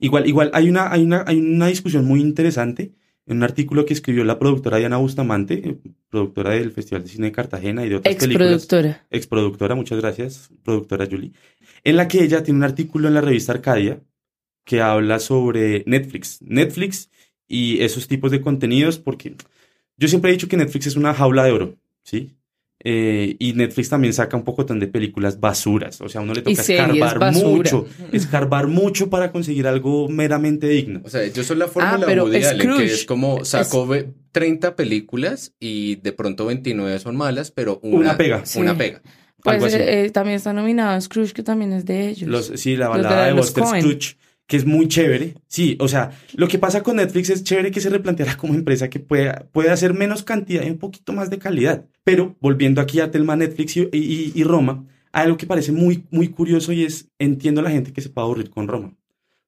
Igual, 0.00 0.26
igual, 0.28 0.50
hay 0.54 0.68
una, 0.68 0.92
hay 0.92 1.02
una, 1.02 1.24
hay 1.26 1.38
una 1.38 1.66
discusión 1.66 2.04
muy 2.04 2.20
interesante 2.20 2.92
en 3.26 3.36
un 3.38 3.42
artículo 3.42 3.84
que 3.84 3.92
escribió 3.92 4.24
la 4.24 4.38
productora 4.38 4.78
Diana 4.78 4.96
Bustamante, 4.96 5.54
eh, 5.54 5.76
productora 6.08 6.52
del 6.52 6.72
Festival 6.72 7.02
de 7.02 7.08
Cine 7.10 7.26
de 7.26 7.32
Cartagena 7.32 7.84
y 7.84 7.90
de 7.90 7.96
otras 7.96 8.16
películas. 8.16 8.52
Exproductora. 8.52 9.06
Exproductora, 9.10 9.74
muchas 9.74 10.00
gracias, 10.00 10.50
productora 10.62 11.06
Julie. 11.10 11.32
En 11.84 11.96
la 11.96 12.08
que 12.08 12.22
ella 12.22 12.42
tiene 12.42 12.58
un 12.58 12.64
artículo 12.64 13.08
en 13.08 13.14
la 13.14 13.20
revista 13.20 13.52
Arcadia 13.52 14.00
que 14.64 14.80
habla 14.80 15.18
sobre 15.18 15.84
Netflix. 15.86 16.40
Netflix 16.42 17.10
y 17.46 17.82
esos 17.82 18.08
tipos 18.08 18.30
de 18.30 18.40
contenidos, 18.40 18.98
porque 18.98 19.34
yo 19.96 20.08
siempre 20.08 20.30
he 20.30 20.34
dicho 20.34 20.48
que 20.48 20.56
Netflix 20.56 20.86
es 20.86 20.96
una 20.96 21.12
jaula 21.12 21.44
de 21.44 21.52
oro, 21.52 21.76
¿sí? 22.02 22.37
Eh, 22.84 23.34
y 23.40 23.54
Netflix 23.54 23.88
también 23.88 24.12
saca 24.12 24.36
un 24.36 24.44
poco 24.44 24.62
de 24.62 24.86
películas 24.86 25.40
basuras. 25.40 26.00
O 26.00 26.08
sea, 26.08 26.20
a 26.20 26.24
uno 26.24 26.32
le 26.34 26.42
toca 26.42 26.60
escarbar 26.60 27.18
basura. 27.18 27.48
mucho, 27.48 27.86
escarbar 28.12 28.68
mucho 28.68 29.10
para 29.10 29.32
conseguir 29.32 29.66
algo 29.66 30.08
meramente 30.08 30.68
digno. 30.68 31.00
O 31.04 31.08
sea, 31.10 31.26
yo 31.26 31.42
soy 31.42 31.56
la 31.56 31.66
fórmula 31.66 31.98
Ah, 32.00 32.06
pero 32.06 32.24
Woody 32.24 32.36
Allen, 32.44 32.56
que 32.58 32.62
Scrooge 32.62 32.84
es 32.84 33.04
como 33.04 33.44
sacó 33.44 33.86
ve- 33.86 34.10
30 34.32 34.76
películas 34.76 35.54
y 35.58 35.96
de 35.96 36.12
pronto 36.12 36.46
29 36.46 36.98
son 37.00 37.16
malas, 37.16 37.50
pero 37.50 37.80
una, 37.82 37.96
Una 37.98 38.16
pega. 38.16 38.44
Una 38.56 38.72
Sí. 38.72 38.78
pega. 38.78 39.02
Pues 39.42 39.74
eh, 39.74 40.04
eh, 40.04 40.10
también 40.10 40.36
está 40.36 40.52
nominado 40.52 41.00
Scrooge, 41.00 41.32
que 41.32 41.42
también 41.42 41.72
es 41.72 41.84
de 41.84 42.08
ellos. 42.08 42.28
Los, 42.28 42.46
sí, 42.56 42.76
la 42.76 42.86
de 42.86 42.90
balada 42.90 43.26
de, 43.26 43.34
los 43.34 43.52
Buster. 43.54 43.80
Scrooge, 43.82 44.16
que 44.46 44.56
es 44.56 44.64
muy 44.66 44.88
chévere. 44.88 45.34
Sí, 45.46 45.76
o 45.80 45.88
sea, 45.88 46.10
lo 46.34 46.48
que 46.48 46.58
pasa 46.58 46.82
con 46.82 46.96
Netflix 46.96 47.30
es 47.30 47.44
chévere 47.44 47.70
que 47.70 47.80
se 47.80 47.88
replanteara 47.88 48.36
como 48.36 48.54
empresa 48.54 48.88
que 48.90 48.98
pueda, 48.98 49.46
puede 49.52 49.70
hacer 49.70 49.94
menos 49.94 50.22
cantidad 50.24 50.64
y 50.64 50.70
un 50.70 50.78
poquito 50.78 51.12
más 51.12 51.30
de 51.30 51.38
calidad. 51.38 51.84
Pero 52.08 52.36
volviendo 52.40 52.80
aquí 52.80 53.00
a 53.00 53.10
Telma, 53.10 53.36
Netflix 53.36 53.76
y, 53.76 53.80
y- 53.92 54.32
y 54.34 54.42
Roma, 54.42 54.86
hay 55.12 55.24
algo 55.26 55.36
que 55.36 55.44
parece 55.44 55.72
muy, 55.72 56.04
muy 56.10 56.28
curioso 56.28 56.72
y 56.72 56.82
es, 56.82 57.10
entiendo 57.18 57.60
a 57.60 57.64
la 57.64 57.70
gente 57.70 57.92
que 57.92 58.00
se 58.00 58.08
puede 58.08 58.24
aburrir 58.24 58.48
con 58.48 58.66
Roma. 58.66 58.96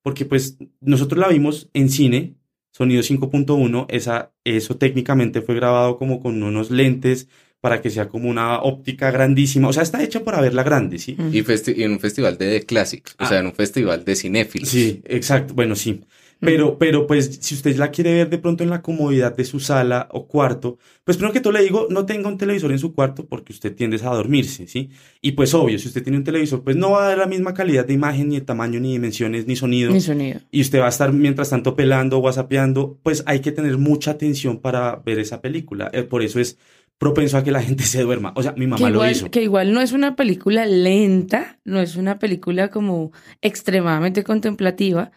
Porque 0.03 0.27
pues 0.27 0.59
nosotros 0.83 1.19
la 1.19 1.29
vimos 1.29 1.71
en 1.73 1.89
cine 1.89 2.35
sonido 2.71 3.03
5.1, 3.03 3.87
esa, 3.89 4.33
eso 4.45 4.77
técnicamente 4.77 5.41
fue 5.41 5.55
grabado 5.55 5.97
como 5.97 6.21
con 6.21 6.43
unos 6.43 6.71
lentes 6.71 7.29
para 7.63 7.81
que 7.81 7.89
sea 7.89 8.09
como 8.11 8.29
una 8.29 8.61
óptica 8.61 9.11
grandísima. 9.11 9.69
O 9.69 9.73
sea, 9.73 9.83
está 9.83 10.03
hecha 10.03 10.23
para 10.23 10.43
verla 10.43 10.63
grande, 10.63 10.99
¿sí? 10.99 11.17
Y, 11.33 11.39
en 11.83 11.93
un 11.93 12.01
festival 12.01 12.37
de 12.37 12.67
Classics, 12.67 13.13
o 13.13 13.25
Ah. 13.25 13.27
sea, 13.27 13.39
en 13.39 13.47
un 13.47 13.55
festival 13.55 14.05
de 14.05 14.17
cinéfilos. 14.17 14.69
Sí, 14.69 15.01
exacto. 15.07 15.55
Bueno, 15.55 15.75
sí. 15.77 16.03
Pero, 16.41 16.79
pero 16.79 17.07
pues, 17.07 17.39
si 17.43 17.55
usted 17.55 17.77
la 17.77 17.91
quiere 17.91 18.15
ver 18.15 18.31
de 18.31 18.39
pronto 18.39 18.65
en 18.65 18.71
la 18.71 18.81
comodidad 18.81 19.37
de 19.37 19.45
su 19.45 19.61
sala 19.61 20.09
o 20.11 20.27
cuarto, 20.27 20.79
pues 21.05 21.17
primero 21.19 21.35
que 21.35 21.41
todo 21.41 21.53
le 21.53 21.63
digo, 21.63 21.87
no 21.91 22.07
tenga 22.07 22.29
un 22.29 22.39
televisor 22.39 22.73
en 22.73 22.79
su 22.79 22.95
cuarto 22.95 23.27
porque 23.27 23.53
usted 23.53 23.75
tiende 23.75 23.97
a 24.03 24.15
dormirse, 24.15 24.67
¿sí? 24.67 24.89
Y 25.21 25.33
pues 25.33 25.53
obvio, 25.53 25.79
si 25.79 25.89
usted 25.89 26.03
tiene 26.03 26.17
un 26.19 26.25
televisor, 26.25 26.65
pues 26.65 26.77
no 26.77 26.93
va 26.93 27.05
a 27.05 27.09
dar 27.09 27.19
la 27.19 27.27
misma 27.27 27.53
calidad 27.53 27.85
de 27.85 27.93
imagen, 27.93 28.31
ni 28.31 28.37
de 28.37 28.41
tamaño, 28.47 28.81
ni 28.81 28.93
dimensiones, 28.93 29.47
ni 29.47 29.55
sonido. 29.55 29.93
Ni 29.93 30.01
sonido. 30.01 30.41
Y 30.51 30.63
usted 30.63 30.81
va 30.81 30.87
a 30.87 30.89
estar 30.91 31.13
mientras 31.13 31.51
tanto 31.51 31.77
pelando, 31.77 32.19
whatsappeando, 32.21 32.99
pues 33.03 33.23
hay 33.27 33.41
que 33.41 33.53
tener 33.53 33.77
mucha 33.77 34.13
atención 34.13 34.59
para 34.61 34.97
ver 35.05 35.19
esa 35.19 35.43
película. 35.43 35.91
Eh, 35.93 36.05
por 36.05 36.23
eso 36.23 36.41
es 36.41 36.57
propenso 36.97 37.37
a 37.37 37.45
que 37.45 37.51
la 37.51 37.63
gente 37.63 37.85
se 37.85 38.03
duerma. 38.03 38.33
O 38.35 38.43
sea, 38.43 38.53
mi 38.53 38.61
Que 38.65 38.67
mamá 38.69 38.89
lo 38.91 39.09
hizo. 39.11 39.31
que 39.31 39.43
igual 39.43 39.73
no 39.75 39.83
es 39.83 39.93
una 39.93 40.17
película 40.17 40.65
lenta, 40.65 41.59
no 41.65 41.81
es 41.81 41.97
una 41.97 42.19
película 42.19 42.69
como 42.69 43.13
extremadamente 43.43 44.25
contemplativa, 44.25 45.11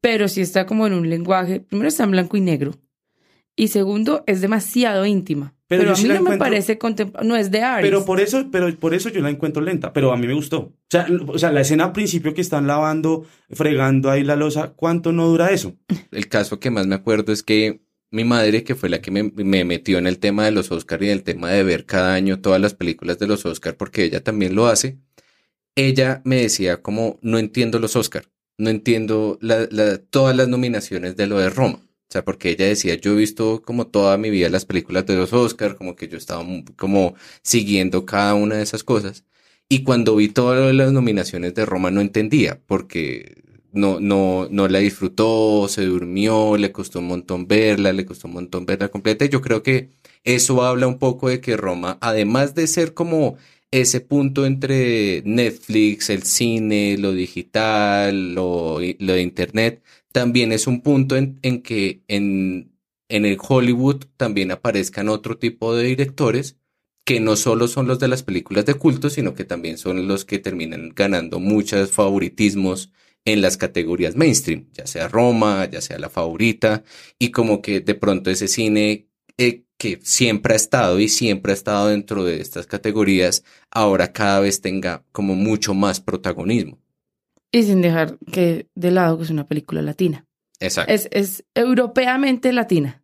pero 0.00 0.28
sí 0.28 0.40
está 0.40 0.66
como 0.66 0.86
en 0.86 0.94
un 0.94 1.08
lenguaje, 1.08 1.60
primero 1.60 1.88
está 1.88 2.04
en 2.04 2.12
blanco 2.12 2.36
y 2.36 2.40
negro, 2.40 2.72
y 3.56 3.68
segundo 3.68 4.24
es 4.26 4.40
demasiado 4.40 5.04
íntima. 5.06 5.54
Pero 5.66 5.92
a 5.92 5.96
mí 5.96 6.08
no 6.08 6.22
me 6.22 6.36
parece 6.36 6.76
no 7.22 7.36
es 7.36 7.52
de 7.52 7.62
Aries. 7.62 7.88
Pero 7.88 8.04
por 8.04 8.20
eso, 8.20 8.48
pero 8.50 8.74
por 8.74 8.92
eso 8.92 9.08
yo 9.08 9.20
la 9.20 9.30
encuentro 9.30 9.62
lenta, 9.62 9.92
pero 9.92 10.10
a 10.12 10.16
mí 10.16 10.26
me 10.26 10.34
gustó. 10.34 10.58
O 10.58 10.74
sea, 10.88 11.06
o 11.28 11.38
sea, 11.38 11.52
la 11.52 11.60
escena 11.60 11.84
al 11.84 11.92
principio 11.92 12.34
que 12.34 12.40
están 12.40 12.66
lavando, 12.66 13.24
fregando 13.50 14.10
ahí 14.10 14.24
la 14.24 14.34
losa, 14.34 14.72
¿cuánto 14.74 15.12
no 15.12 15.28
dura 15.28 15.52
eso? 15.52 15.76
El 16.10 16.28
caso 16.28 16.58
que 16.58 16.72
más 16.72 16.88
me 16.88 16.96
acuerdo 16.96 17.32
es 17.32 17.44
que 17.44 17.82
mi 18.10 18.24
madre, 18.24 18.64
que 18.64 18.74
fue 18.74 18.88
la 18.88 19.00
que 19.00 19.12
me, 19.12 19.22
me 19.22 19.64
metió 19.64 19.98
en 19.98 20.08
el 20.08 20.18
tema 20.18 20.44
de 20.44 20.50
los 20.50 20.72
Oscar 20.72 21.00
y 21.04 21.10
el 21.10 21.22
tema 21.22 21.50
de 21.50 21.62
ver 21.62 21.86
cada 21.86 22.14
año 22.14 22.40
todas 22.40 22.60
las 22.60 22.74
películas 22.74 23.20
de 23.20 23.28
los 23.28 23.46
Oscar, 23.46 23.76
porque 23.76 24.02
ella 24.02 24.24
también 24.24 24.56
lo 24.56 24.66
hace, 24.66 24.98
ella 25.76 26.20
me 26.24 26.36
decía 26.36 26.82
como, 26.82 27.20
no 27.22 27.38
entiendo 27.38 27.78
los 27.78 27.94
Oscar, 27.94 28.24
no 28.60 28.70
entiendo 28.70 29.38
todas 30.10 30.36
las 30.36 30.48
nominaciones 30.48 31.16
de 31.16 31.26
lo 31.26 31.38
de 31.38 31.50
Roma. 31.50 31.80
O 31.82 32.12
sea, 32.12 32.24
porque 32.24 32.50
ella 32.50 32.66
decía, 32.66 32.96
yo 32.96 33.12
he 33.12 33.16
visto 33.16 33.62
como 33.62 33.86
toda 33.86 34.18
mi 34.18 34.30
vida 34.30 34.48
las 34.48 34.64
películas 34.66 35.06
de 35.06 35.16
los 35.16 35.32
Oscar, 35.32 35.76
como 35.76 35.96
que 35.96 36.08
yo 36.08 36.18
estaba 36.18 36.44
como 36.76 37.14
siguiendo 37.42 38.04
cada 38.04 38.34
una 38.34 38.56
de 38.56 38.62
esas 38.62 38.84
cosas. 38.84 39.24
Y 39.68 39.84
cuando 39.84 40.16
vi 40.16 40.28
todas 40.28 40.74
las 40.74 40.92
nominaciones 40.92 41.54
de 41.54 41.64
Roma 41.64 41.90
no 41.90 42.00
entendía, 42.00 42.60
porque 42.66 43.42
no, 43.72 44.00
no, 44.00 44.48
no 44.50 44.68
la 44.68 44.80
disfrutó, 44.80 45.68
se 45.68 45.84
durmió, 45.84 46.56
le 46.56 46.72
costó 46.72 46.98
un 46.98 47.06
montón 47.06 47.46
verla, 47.46 47.92
le 47.92 48.04
costó 48.04 48.28
un 48.28 48.34
montón 48.34 48.66
verla 48.66 48.88
completa. 48.88 49.24
Y 49.24 49.28
yo 49.28 49.40
creo 49.40 49.62
que 49.62 49.90
eso 50.24 50.64
habla 50.64 50.86
un 50.88 50.98
poco 50.98 51.28
de 51.28 51.40
que 51.40 51.56
Roma, 51.56 51.96
además 52.00 52.54
de 52.54 52.66
ser 52.66 52.92
como 52.94 53.36
ese 53.70 54.00
punto 54.00 54.46
entre 54.46 55.22
Netflix, 55.24 56.10
el 56.10 56.24
cine, 56.24 56.96
lo 56.98 57.12
digital, 57.12 58.34
lo, 58.34 58.78
de 58.80 59.22
internet, 59.22 59.82
también 60.12 60.52
es 60.52 60.66
un 60.66 60.82
punto 60.82 61.16
en, 61.16 61.38
que 61.62 62.02
en, 62.08 62.72
en 63.08 63.24
el 63.26 63.38
Hollywood 63.40 64.06
también 64.16 64.50
aparezcan 64.50 65.08
otro 65.08 65.38
tipo 65.38 65.74
de 65.74 65.84
directores 65.84 66.56
que 67.04 67.20
no 67.20 67.36
solo 67.36 67.68
son 67.68 67.86
los 67.88 67.98
de 67.98 68.08
las 68.08 68.22
películas 68.22 68.66
de 68.66 68.74
culto, 68.74 69.10
sino 69.10 69.34
que 69.34 69.44
también 69.44 69.78
son 69.78 70.06
los 70.06 70.24
que 70.24 70.38
terminan 70.38 70.92
ganando 70.94 71.40
muchos 71.40 71.90
favoritismos 71.90 72.92
en 73.24 73.40
las 73.42 73.56
categorías 73.56 74.16
mainstream, 74.16 74.68
ya 74.72 74.86
sea 74.86 75.08
Roma, 75.08 75.68
ya 75.70 75.80
sea 75.80 75.98
la 75.98 76.08
favorita, 76.10 76.84
y 77.18 77.30
como 77.30 77.62
que 77.62 77.80
de 77.80 77.94
pronto 77.94 78.30
ese 78.30 78.48
cine 78.48 79.08
eh, 79.38 79.64
que 79.80 79.98
siempre 80.02 80.52
ha 80.52 80.56
estado 80.56 81.00
y 81.00 81.08
siempre 81.08 81.52
ha 81.52 81.54
estado 81.54 81.88
dentro 81.88 82.22
de 82.22 82.42
estas 82.42 82.66
categorías, 82.66 83.44
ahora 83.70 84.12
cada 84.12 84.38
vez 84.38 84.60
tenga 84.60 85.02
como 85.10 85.34
mucho 85.34 85.72
más 85.72 86.00
protagonismo. 86.00 86.78
Y 87.50 87.62
sin 87.62 87.80
dejar 87.80 88.18
que 88.30 88.66
de 88.74 88.90
lado 88.90 89.16
que 89.16 89.24
es 89.24 89.30
una 89.30 89.48
película 89.48 89.80
latina. 89.80 90.26
Exacto. 90.60 90.92
Es, 90.92 91.08
es 91.12 91.44
europeamente 91.54 92.52
latina. 92.52 93.02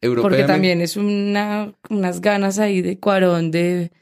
Porque 0.00 0.42
también 0.42 0.80
es 0.80 0.96
una, 0.96 1.74
unas 1.88 2.20
ganas 2.20 2.58
ahí 2.58 2.82
de 2.82 2.98
Cuarón 2.98 3.52
de, 3.52 3.92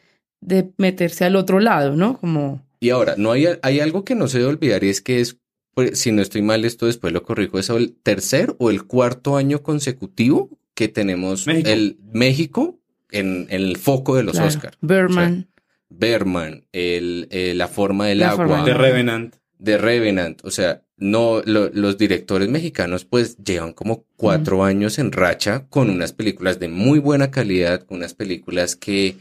de 0.41 0.73
meterse 0.79 1.27
al 1.27 1.37
otro 1.37 1.61
lado, 1.61 1.95
¿no? 1.95 2.19
Como 2.19 2.65
Y 2.81 2.89
ahora, 2.89 3.17
no 3.19 3.33
hay, 3.33 3.49
hay 3.61 3.81
algo 3.81 4.07
que 4.07 4.15
no 4.15 4.29
se 4.29 4.39
debe 4.39 4.51
olvidar 4.51 4.83
y 4.83 4.89
es 4.89 5.03
que 5.03 5.21
es, 5.21 5.37
pues, 5.75 5.99
si 5.99 6.11
no 6.13 6.23
estoy 6.23 6.41
mal, 6.41 6.65
esto 6.65 6.87
después 6.87 7.13
lo 7.13 7.23
corrijo, 7.23 7.59
es 7.59 7.69
el 7.69 7.95
tercer 8.03 8.57
o 8.59 8.71
el 8.71 8.87
cuarto 8.87 9.37
año 9.37 9.63
consecutivo 9.63 10.49
que 10.79 10.87
tenemos 10.89 11.47
México. 11.49 11.69
el 11.71 11.99
México 12.13 12.79
en, 13.11 13.47
en 13.51 13.63
el 13.63 13.77
foco 13.79 14.15
de 14.15 14.23
los 14.23 14.35
Claro. 14.35 14.47
Oscars. 14.49 14.79
Berman. 14.81 15.49
Berman, 15.91 16.67
el, 16.73 17.27
eh, 17.31 17.55
La 17.57 17.67
forma 17.67 18.07
del 18.07 18.19
La 18.21 18.31
agua. 18.31 18.47
forma 18.47 18.65
The 18.65 18.75
Revenant. 18.75 19.35
de 19.59 19.77
Revenant. 19.79 20.45
O 20.45 20.51
sea, 20.53 20.83
no, 20.97 21.43
lo- 21.45 21.71
los 21.73 21.99
directores 21.99 22.49
mexicanos 22.49 23.05
pues 23.05 23.37
llevan 23.39 23.73
como 23.73 24.05
cuatro 24.17 24.63
años 24.65 24.99
en 25.01 25.11
racha 25.11 25.67
con 25.69 25.91
unas 25.91 26.13
películas 26.13 26.59
de 26.61 26.69
muy 26.69 26.99
buena 27.01 27.31
calidad, 27.33 27.85
unas 27.89 28.15
películas 28.15 28.77
que 28.77 29.17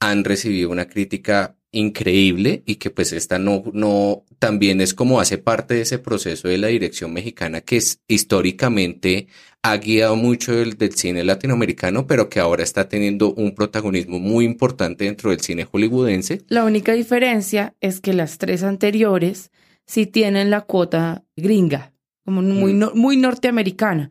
han 0.00 0.24
recibido 0.24 0.70
una 0.70 0.88
crítica 0.88 1.56
increíble 1.70 2.62
y 2.64 2.76
que 2.76 2.88
pues 2.90 3.12
esta 3.12 3.38
no, 3.38 3.62
no, 3.74 4.24
también 4.38 4.80
es 4.80 4.94
como 4.94 5.20
hace 5.20 5.36
parte 5.38 5.74
de 5.74 5.82
ese 5.82 5.98
proceso 5.98 6.48
de 6.48 6.56
la 6.56 6.68
dirección 6.68 7.12
mexicana 7.12 7.60
que 7.60 7.76
es 7.76 8.00
históricamente 8.08 9.26
ha 9.62 9.76
guiado 9.76 10.16
mucho 10.16 10.52
del, 10.54 10.78
del 10.78 10.94
cine 10.94 11.24
latinoamericano, 11.24 12.06
pero 12.06 12.28
que 12.30 12.40
ahora 12.40 12.62
está 12.62 12.88
teniendo 12.88 13.34
un 13.34 13.54
protagonismo 13.54 14.18
muy 14.18 14.44
importante 14.44 15.04
dentro 15.04 15.30
del 15.30 15.40
cine 15.40 15.64
hollywoodense. 15.64 16.42
La 16.48 16.64
única 16.64 16.92
diferencia 16.94 17.74
es 17.80 18.00
que 18.00 18.14
las 18.14 18.38
tres 18.38 18.62
anteriores 18.62 19.50
sí 19.84 20.06
tienen 20.06 20.50
la 20.50 20.62
cuota 20.62 21.24
gringa, 21.36 21.92
como 22.24 22.40
muy, 22.40 22.72
Mm. 22.72 22.78
no- 22.78 22.92
muy 22.94 23.16
norteamericana. 23.16 24.10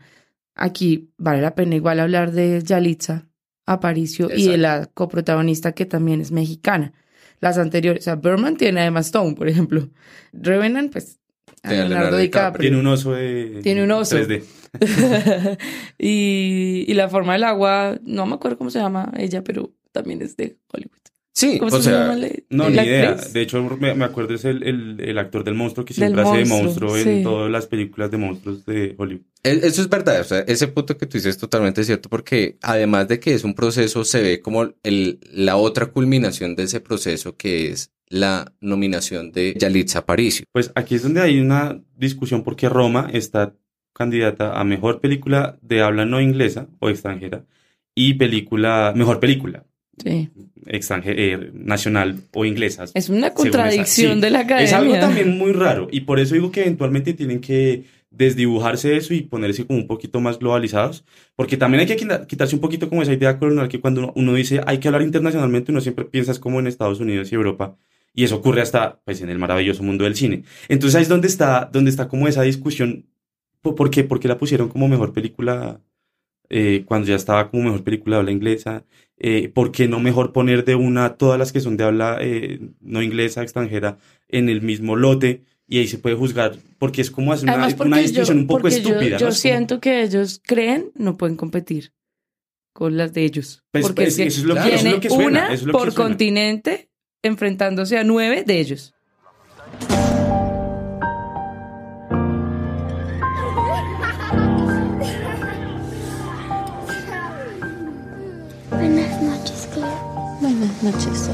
Aquí 0.54 1.10
vale 1.18 1.42
la 1.42 1.56
pena 1.56 1.76
igual 1.76 2.00
hablar 2.02 2.32
de 2.34 2.62
Yalitza 2.64 3.27
Aparicio 3.68 4.30
y 4.36 4.48
de 4.48 4.58
la 4.58 4.88
coprotagonista 4.88 5.74
que 5.74 5.86
también 5.86 6.22
es 6.22 6.32
mexicana. 6.32 6.94
Las 7.40 7.58
anteriores, 7.60 8.02
o 8.02 8.06
sea, 8.06 8.16
Berman 8.16 8.58
tiene 8.58 8.82
además 8.82 9.08
Stone, 9.08 9.36
por 9.36 9.48
ejemplo. 9.48 9.90
Revenant, 10.34 10.92
pues, 10.92 11.20
a 11.62 11.70
a 11.70 11.74
Leonardo 11.74 12.18
DiCaprio. 12.18 12.62
Tiene 12.62 12.80
un 12.80 12.88
oso 12.88 13.12
de. 13.14 13.60
Tiene 13.62 13.84
un 13.84 13.92
oso. 13.92 14.18
3D. 14.18 14.44
y, 16.00 16.86
y 16.88 16.94
la 16.94 17.10
forma 17.10 17.34
del 17.34 17.44
agua, 17.44 18.00
no 18.04 18.26
me 18.26 18.36
acuerdo 18.36 18.58
cómo 18.58 18.70
se 18.70 18.80
llama 18.80 19.12
ella, 19.18 19.44
pero 19.44 19.72
también 19.92 20.22
es 20.22 20.36
de 20.38 20.58
Hollywood. 20.72 21.07
Sí, 21.38 21.60
¿Cómo 21.60 21.72
o 21.72 21.78
se 21.78 21.84
sea, 21.92 22.00
llama 22.00 22.16
la- 22.16 22.30
No, 22.50 22.68
ni 22.68 22.78
idea. 22.78 23.12
actriz? 23.12 23.32
De 23.32 23.42
hecho, 23.42 23.62
me, 23.62 23.94
me 23.94 24.06
acuerdo 24.06 24.34
es 24.34 24.44
el, 24.44 24.64
el, 24.64 25.00
el 25.00 25.18
actor 25.20 25.44
del 25.44 25.54
monstruo 25.54 25.86
que 25.86 25.94
Del 25.94 25.98
siempre 26.06 26.24
hace 26.24 26.38
de 26.38 26.46
monstruo, 26.46 26.98
sí. 26.98 27.08
en 27.10 27.24
todas 27.24 27.52
las 27.52 27.68
películas 27.68 28.10
de 28.10 28.18
monstruos 28.18 28.66
de 28.66 28.96
Hollywood. 28.98 29.22
Eso 29.44 29.82
es 29.84 29.88
verdad, 29.88 30.20
o 30.22 30.24
sea, 30.24 30.40
ese 30.40 30.68
punto 30.68 30.98
que 30.98 31.06
tú 31.06 31.20
dices 31.20 31.36
es 31.36 31.38
totalmente 31.38 31.84
cierto 31.84 32.10
porque 32.10 32.58
además 32.64 33.08
de 33.08 33.20
que 33.20 33.36
es 33.36 33.44
un 33.44 33.54
proceso, 33.54 34.04
se 34.04 34.24
ve 34.24 34.40
como 34.40 34.74
el, 34.82 35.20
la 35.32 35.58
otra 35.58 35.86
culminación 35.86 36.56
de 36.56 36.64
ese 36.64 36.82
proceso 36.82 37.38
que 37.38 37.68
es 37.70 37.92
la 38.10 38.52
nominación 38.60 39.32
de 39.32 39.54
Yalitza 39.60 40.00
Aparicio. 40.00 40.44
Pues 40.52 40.72
aquí 40.74 40.96
es 40.96 41.04
donde 41.04 41.22
hay 41.22 41.40
una 41.40 41.80
discusión 41.96 42.42
porque 42.44 42.68
Roma 42.68 43.10
está 43.14 43.54
candidata 43.94 44.60
a 44.60 44.64
mejor 44.64 45.02
película 45.02 45.60
de 45.62 45.82
habla 45.84 46.06
no 46.06 46.20
inglesa 46.20 46.68
o 46.80 46.90
extranjera 46.90 47.46
y 47.94 48.16
película, 48.16 48.92
mejor 48.96 49.20
película 49.20 49.67
Sí. 50.04 50.30
extranjera, 50.68 51.40
nacional 51.54 52.20
o 52.34 52.46
inglesa. 52.46 52.86
Es 52.94 53.10
una 53.10 53.34
contradicción 53.34 54.16
Sí, 54.16 54.22
de 54.22 54.30
la 54.30 54.40
academia. 54.40 54.66
Es 54.66 54.74
algo 54.74 54.94
también 55.00 55.38
muy 55.38 55.54
raro 55.54 55.88
y 55.92 56.02
por 56.02 56.20
eso 56.20 56.36
digo 56.36 56.52
que 56.52 56.62
eventualmente 56.62 57.14
tienen 57.14 57.40
que 57.42 57.86
desdibujarse 58.12 58.96
eso 58.96 59.14
y 59.14 59.22
ponerse 59.22 59.66
como 59.66 59.80
un 59.80 59.88
poquito 59.88 60.20
más 60.20 60.40
globalizados, 60.40 61.04
porque 61.36 61.58
también 61.58 61.82
hay 61.82 61.88
que 61.88 61.96
quita- 61.96 62.26
quitarse 62.26 62.56
un 62.56 62.62
poquito 62.62 62.90
como 62.90 63.02
esa 63.02 63.14
idea 63.14 63.38
colonial 63.38 63.68
que 63.70 63.80
cuando 63.80 64.02
uno, 64.02 64.14
uno 64.16 64.34
dice 64.34 64.62
hay 64.66 64.78
que 64.80 64.88
hablar 64.88 65.02
internacionalmente, 65.04 65.72
uno 65.72 65.82
siempre 65.82 66.06
piensa 66.06 66.32
es 66.32 66.40
como 66.40 66.60
en 66.60 66.68
Estados 66.68 67.00
Unidos 67.00 67.32
y 67.32 67.36
Europa, 67.36 67.76
y 68.14 68.24
eso 68.24 68.36
ocurre 68.38 68.62
hasta 68.62 69.00
pues 69.06 69.22
en 69.22 69.30
el 69.30 69.38
maravilloso 69.40 69.84
mundo 69.84 70.04
del 70.04 70.16
cine. 70.16 70.44
Entonces 70.70 70.96
ahí 70.96 71.04
es 71.04 71.10
donde 71.10 71.28
está, 71.28 71.70
donde 71.72 71.90
está 71.92 72.08
como 72.08 72.28
esa 72.28 72.42
discusión, 72.44 73.06
¿por 73.62 73.90
qué? 73.92 74.04
¿Por 74.04 74.20
qué 74.20 74.28
la 74.28 74.38
pusieron 74.38 74.70
como 74.70 74.88
mejor 74.88 75.12
película 75.14 75.80
eh, 76.50 76.84
cuando 76.86 77.08
ya 77.08 77.16
estaba 77.16 77.50
como 77.52 77.64
mejor 77.64 77.84
película 77.84 78.16
de 78.16 78.20
habla 78.22 78.32
inglesa? 78.32 78.84
Eh, 79.20 79.50
¿Por 79.50 79.72
qué 79.72 79.88
no 79.88 80.00
mejor 80.00 80.32
poner 80.32 80.64
de 80.64 80.76
una 80.76 81.16
todas 81.16 81.40
las 81.40 81.52
que 81.52 81.60
son 81.60 81.76
de 81.76 81.84
habla 81.84 82.18
eh, 82.22 82.60
no 82.82 83.02
inglesa, 83.02 83.42
extranjera, 83.42 83.98
en 84.28 84.48
el 84.50 84.62
mismo 84.62 84.96
lote? 84.96 85.44
Y 85.68 85.80
ahí 85.80 85.88
se 85.88 85.98
puede 85.98 86.16
juzgar, 86.16 86.56
porque 86.80 87.02
es 87.02 87.12
como 87.12 87.34
hacer 87.34 87.50
una, 87.50 87.68
una 87.84 87.98
distinción 87.98 88.38
un 88.40 88.48
poco 88.48 88.70
yo- 88.70 88.78
estúpida. 88.78 89.18
Yo, 89.18 89.32
siento 89.32 89.80
que 89.82 90.02
ellos 90.04 90.40
creen 90.46 90.92
no 90.96 91.18
pueden 91.18 91.36
competir 91.36 91.92
con 92.74 92.96
las 92.96 93.12
de 93.14 93.26
ellos. 93.26 93.64
Pues, 93.72 93.84
porque 93.86 94.04
pues, 94.04 94.20
eso 94.20 94.40
es 94.42 94.44
lo 94.46 94.54
que- 94.54 94.60
eso 94.62 94.70
es 94.76 94.82
tiene 94.82 94.96
lo 94.96 95.02
que 95.02 95.10
suena, 95.10 95.26
una 95.28 95.46
eso 95.48 95.54
es 95.54 95.62
lo 95.64 95.74
que 95.74 95.78
por 95.80 95.92
suena. 95.92 96.10
continente 96.10 96.90
enfrentándose 97.24 97.98
a 97.98 98.04
nueve 98.04 98.44
de 98.46 98.60
ellos. 98.60 98.94
Noches. 110.92 111.30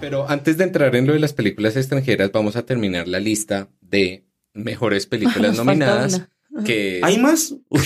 Pero 0.00 0.28
antes 0.28 0.58
de 0.58 0.64
entrar 0.64 0.94
en 0.96 1.06
lo 1.06 1.14
de 1.14 1.18
las 1.18 1.32
películas 1.32 1.76
extranjeras, 1.76 2.30
vamos 2.30 2.56
a 2.56 2.66
terminar 2.66 3.08
la 3.08 3.20
lista 3.20 3.68
de 3.80 4.24
mejores 4.52 5.06
películas 5.06 5.56
Nos 5.56 5.64
nominadas. 5.64 6.28
Que 6.64 7.00
¿Hay 7.02 7.18
más? 7.18 7.56
Uy, 7.68 7.80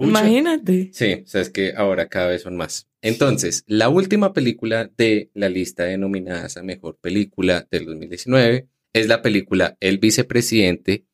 Imagínate. 0.00 0.90
Sí, 0.92 1.22
o 1.24 1.26
sea, 1.26 1.42
es 1.42 1.50
que 1.50 1.74
ahora 1.76 2.08
cada 2.08 2.28
vez 2.28 2.42
son 2.42 2.56
más. 2.56 2.86
Entonces, 3.06 3.62
la 3.68 3.88
última 3.88 4.32
película 4.32 4.90
de 4.98 5.30
la 5.32 5.48
lista 5.48 5.84
de 5.84 5.96
nominadas 5.96 6.56
a 6.56 6.64
mejor 6.64 6.98
película 7.00 7.64
del 7.70 7.86
2019 7.86 8.66
es 8.92 9.06
la 9.06 9.22
película 9.22 9.76
El 9.78 9.98
vicepresidente. 9.98 11.04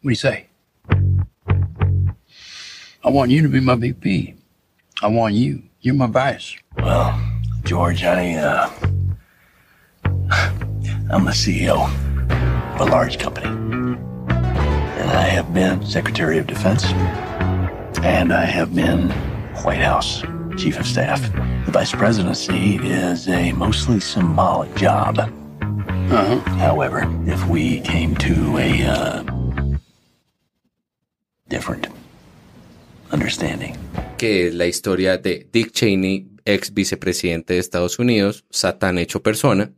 What 0.00 0.04
do 0.04 0.10
you 0.10 0.14
say? 0.14 0.46
I 3.02 3.10
want 3.10 3.32
you 3.32 3.42
to 3.42 3.48
be 3.48 3.60
my 3.60 3.74
VP. 3.74 4.36
I 5.02 5.06
want 5.08 5.34
you. 5.34 5.64
You're 5.80 5.98
my 5.98 6.06
vice. 6.06 6.56
Well, 6.76 7.16
George, 7.64 8.04
I, 8.04 8.36
uh, 8.36 8.70
I'm 11.10 11.24
the 11.24 11.32
CEO 11.32 11.88
of 12.74 12.80
a 12.80 12.84
large 12.84 13.18
company. 13.18 13.48
And 13.48 15.10
I 15.10 15.26
have 15.26 15.52
been 15.52 15.84
Secretary 15.84 16.38
of 16.38 16.46
Defense. 16.46 16.84
And 18.04 18.34
I 18.34 18.44
have 18.44 18.74
been 18.74 19.08
White 19.64 19.80
House 19.80 20.22
Chief 20.58 20.78
of 20.78 20.86
Staff. 20.86 21.22
The 21.64 21.72
Vice 21.72 21.92
Presidency 21.92 22.76
is 22.76 23.28
a 23.28 23.52
mostly 23.52 23.98
symbolic 23.98 24.74
job. 24.76 25.18
Uh-huh. 25.18 26.38
However, 26.58 27.08
if 27.26 27.42
we 27.48 27.80
came 27.80 28.14
to 28.16 28.58
a, 28.58 28.82
uh, 28.84 29.24
different 31.48 31.88
understanding, 33.10 33.74
que 34.18 34.48
es 34.48 34.54
la 34.54 34.66
historia 34.66 35.16
de 35.16 35.48
Dick 35.50 35.72
Cheney, 35.72 36.28
ex 36.44 36.74
vicepresidente 36.74 37.54
de 37.54 37.60
Estados 37.60 37.98
Unidos, 37.98 38.44
Satán 38.50 38.98
hecho 38.98 39.22
persona, 39.22 39.72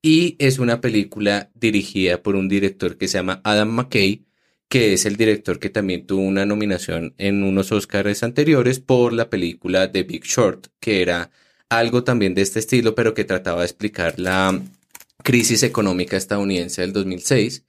y 0.00 0.36
es 0.38 0.58
una 0.58 0.80
película 0.80 1.50
dirigida 1.54 2.22
por 2.22 2.36
un 2.36 2.48
director 2.48 2.96
que 2.96 3.06
se 3.06 3.18
llama 3.18 3.42
Adam 3.44 3.68
McKay, 3.68 4.25
que 4.68 4.92
es 4.92 5.06
el 5.06 5.16
director 5.16 5.58
que 5.58 5.70
también 5.70 6.06
tuvo 6.06 6.22
una 6.22 6.46
nominación 6.46 7.14
en 7.18 7.42
unos 7.42 7.72
Oscars 7.72 8.22
anteriores 8.22 8.80
por 8.80 9.12
la 9.12 9.30
película 9.30 9.92
The 9.92 10.02
Big 10.04 10.24
Short, 10.24 10.68
que 10.80 11.02
era 11.02 11.30
algo 11.68 12.04
también 12.04 12.34
de 12.34 12.42
este 12.42 12.58
estilo, 12.60 12.94
pero 12.94 13.14
que 13.14 13.24
trataba 13.24 13.60
de 13.60 13.66
explicar 13.66 14.18
la 14.18 14.60
crisis 15.22 15.62
económica 15.62 16.16
estadounidense 16.16 16.82
del 16.82 16.92
2006 16.92 17.66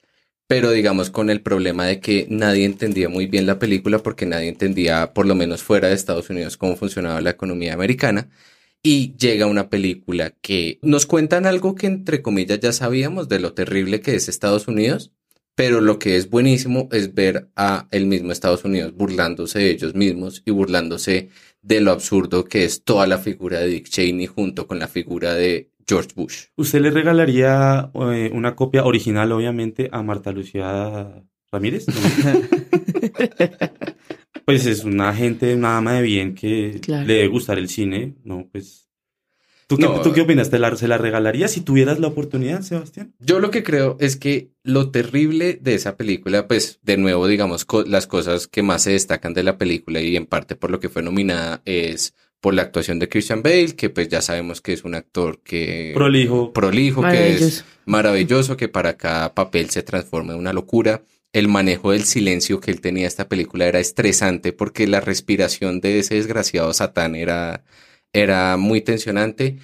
pero 0.48 0.72
digamos 0.72 1.10
con 1.10 1.30
el 1.30 1.42
problema 1.42 1.86
de 1.86 2.00
que 2.00 2.26
nadie 2.30 2.66
entendía 2.66 3.10
muy 3.10 3.28
bien 3.28 3.46
la 3.46 3.60
película 3.60 4.00
porque 4.00 4.26
nadie 4.26 4.48
entendía, 4.48 5.14
por 5.14 5.26
lo 5.28 5.36
menos 5.36 5.62
fuera 5.62 5.90
de 5.90 5.94
Estados 5.96 6.30
Unidos, 6.30 6.58
cómo 6.58 6.78
funcionaba 6.78 7.22
la 7.22 7.32
economía 7.32 7.74
americana. 7.74 8.30
Y 8.82 9.16
llega 9.18 9.48
una 9.48 9.70
película 9.70 10.32
que 10.42 10.80
nos 10.82 11.06
cuentan 11.06 11.46
algo 11.46 11.76
que 11.76 11.88
entre 11.88 12.22
comillas 12.22 12.60
ya 12.62 12.72
sabíamos 12.72 13.28
de 13.28 13.40
lo 13.40 13.54
terrible 13.54 14.02
que 14.02 14.16
es 14.16 14.30
Estados 14.30 14.68
Unidos, 14.68 15.12
pero 15.58 15.82
lo 15.82 15.98
que 15.98 16.18
es 16.18 16.30
buenísimo 16.30 16.88
es 16.92 17.16
ver 17.16 17.50
a 17.56 17.88
el 17.90 18.06
mismo 18.06 18.32
Estados 18.32 18.64
Unidos 18.64 18.94
burlándose 18.96 19.58
de 19.58 19.72
ellos 19.72 19.96
mismos 19.96 20.44
y 20.46 20.52
burlándose 20.52 21.30
de 21.64 21.82
lo 21.82 21.92
absurdo 21.92 22.46
que 22.46 22.64
es 22.64 22.84
toda 22.84 23.08
la 23.08 23.18
figura 23.18 23.60
de 23.60 23.68
Dick 23.70 23.90
Cheney 23.90 24.28
junto 24.28 24.68
con 24.68 24.78
la 24.78 24.88
figura 24.88 25.34
de 25.34 25.72
George 25.88 26.10
Bush. 26.16 26.44
¿Usted 26.58 26.82
le 26.82 26.92
regalaría 26.92 27.90
eh, 27.96 28.30
una 28.34 28.56
copia 28.56 28.86
original, 28.86 29.32
obviamente, 29.32 29.90
a 29.92 30.04
Marta 30.04 30.32
Lucía 30.32 31.24
Ramírez? 31.52 31.88
pues 34.46 34.68
es 34.68 34.84
una 34.84 35.12
gente, 35.16 35.56
una 35.56 35.80
ama 35.80 35.94
de 35.94 36.02
bien 36.04 36.36
que 36.36 36.80
Claro. 36.84 37.08
le 37.08 37.14
debe 37.16 37.28
gustar 37.30 37.58
el 37.58 37.68
cine, 37.68 38.14
¿no? 38.24 38.48
Pues... 38.52 38.87
¿Tú 39.68 39.76
qué, 39.78 39.84
No. 39.84 40.02
¿tú 40.02 40.14
qué 40.14 40.22
opinas? 40.22 40.50
¿Te 40.50 40.60
la, 40.60 40.74
¿Se 40.78 40.88
la 40.88 40.98
regalarías 40.98 41.52
si 41.52 41.60
tuvieras 41.62 42.00
la 42.00 42.08
oportunidad, 42.08 42.62
Sebastián? 42.62 43.14
Yo 43.20 43.40
lo 43.40 43.52
que 43.52 43.64
creo 43.64 43.98
es 44.00 44.16
que 44.16 44.52
lo 44.64 44.92
terrible 44.92 45.60
de 45.62 45.76
esa 45.76 45.98
película, 45.98 46.48
pues 46.48 46.80
de 46.84 46.96
nuevo, 46.98 47.28
digamos, 47.28 47.66
co- 47.66 47.84
las 47.84 48.08
cosas 48.08 48.48
que 48.48 48.64
más 48.64 48.84
se 48.84 48.92
destacan 48.92 49.34
de 49.34 49.44
la 49.44 49.58
película 49.58 50.00
y 50.02 50.16
en 50.16 50.26
parte 50.26 50.56
por 50.56 50.72
lo 50.72 50.80
que 50.80 50.88
fue 50.90 51.02
nominada 51.04 51.62
es 51.66 52.14
por 52.40 52.54
la 52.54 52.62
actuación 52.62 53.00
de 53.00 53.10
Christian 53.10 53.44
Bale, 53.44 53.76
que 53.76 53.90
pues 53.90 54.08
ya 54.10 54.22
sabemos 54.22 54.62
que 54.62 54.72
es 54.72 54.84
un 54.86 54.96
actor 54.96 55.42
que... 55.44 55.92
Prolijo. 55.96 56.54
Prolijo, 56.54 57.02
que 57.02 57.08
es 57.34 57.42
Maravilloso. 57.42 57.64
maravilloso, 57.86 58.58
que 58.58 58.68
para 58.70 58.96
cada 58.96 59.34
papel 59.34 59.70
se 59.70 59.82
transforma 59.84 60.34
en 60.34 60.40
una 60.40 60.54
locura. 60.54 61.02
El 61.34 61.48
manejo 61.50 61.92
del 61.92 62.04
silencio 62.06 62.60
que 62.62 62.72
él 62.72 62.80
tenía 62.80 63.04
en 63.04 63.08
esta 63.08 63.28
película 63.28 63.66
era 63.66 63.80
estresante 63.80 64.54
porque 64.54 64.88
la 64.88 65.02
respiración 65.02 65.82
de 65.82 66.00
ese 66.00 66.16
desgraciado 66.16 66.72
Satán 66.74 67.16
era, 67.16 67.64
era 68.14 68.58
muy 68.58 68.82
tensionante. 68.82 69.60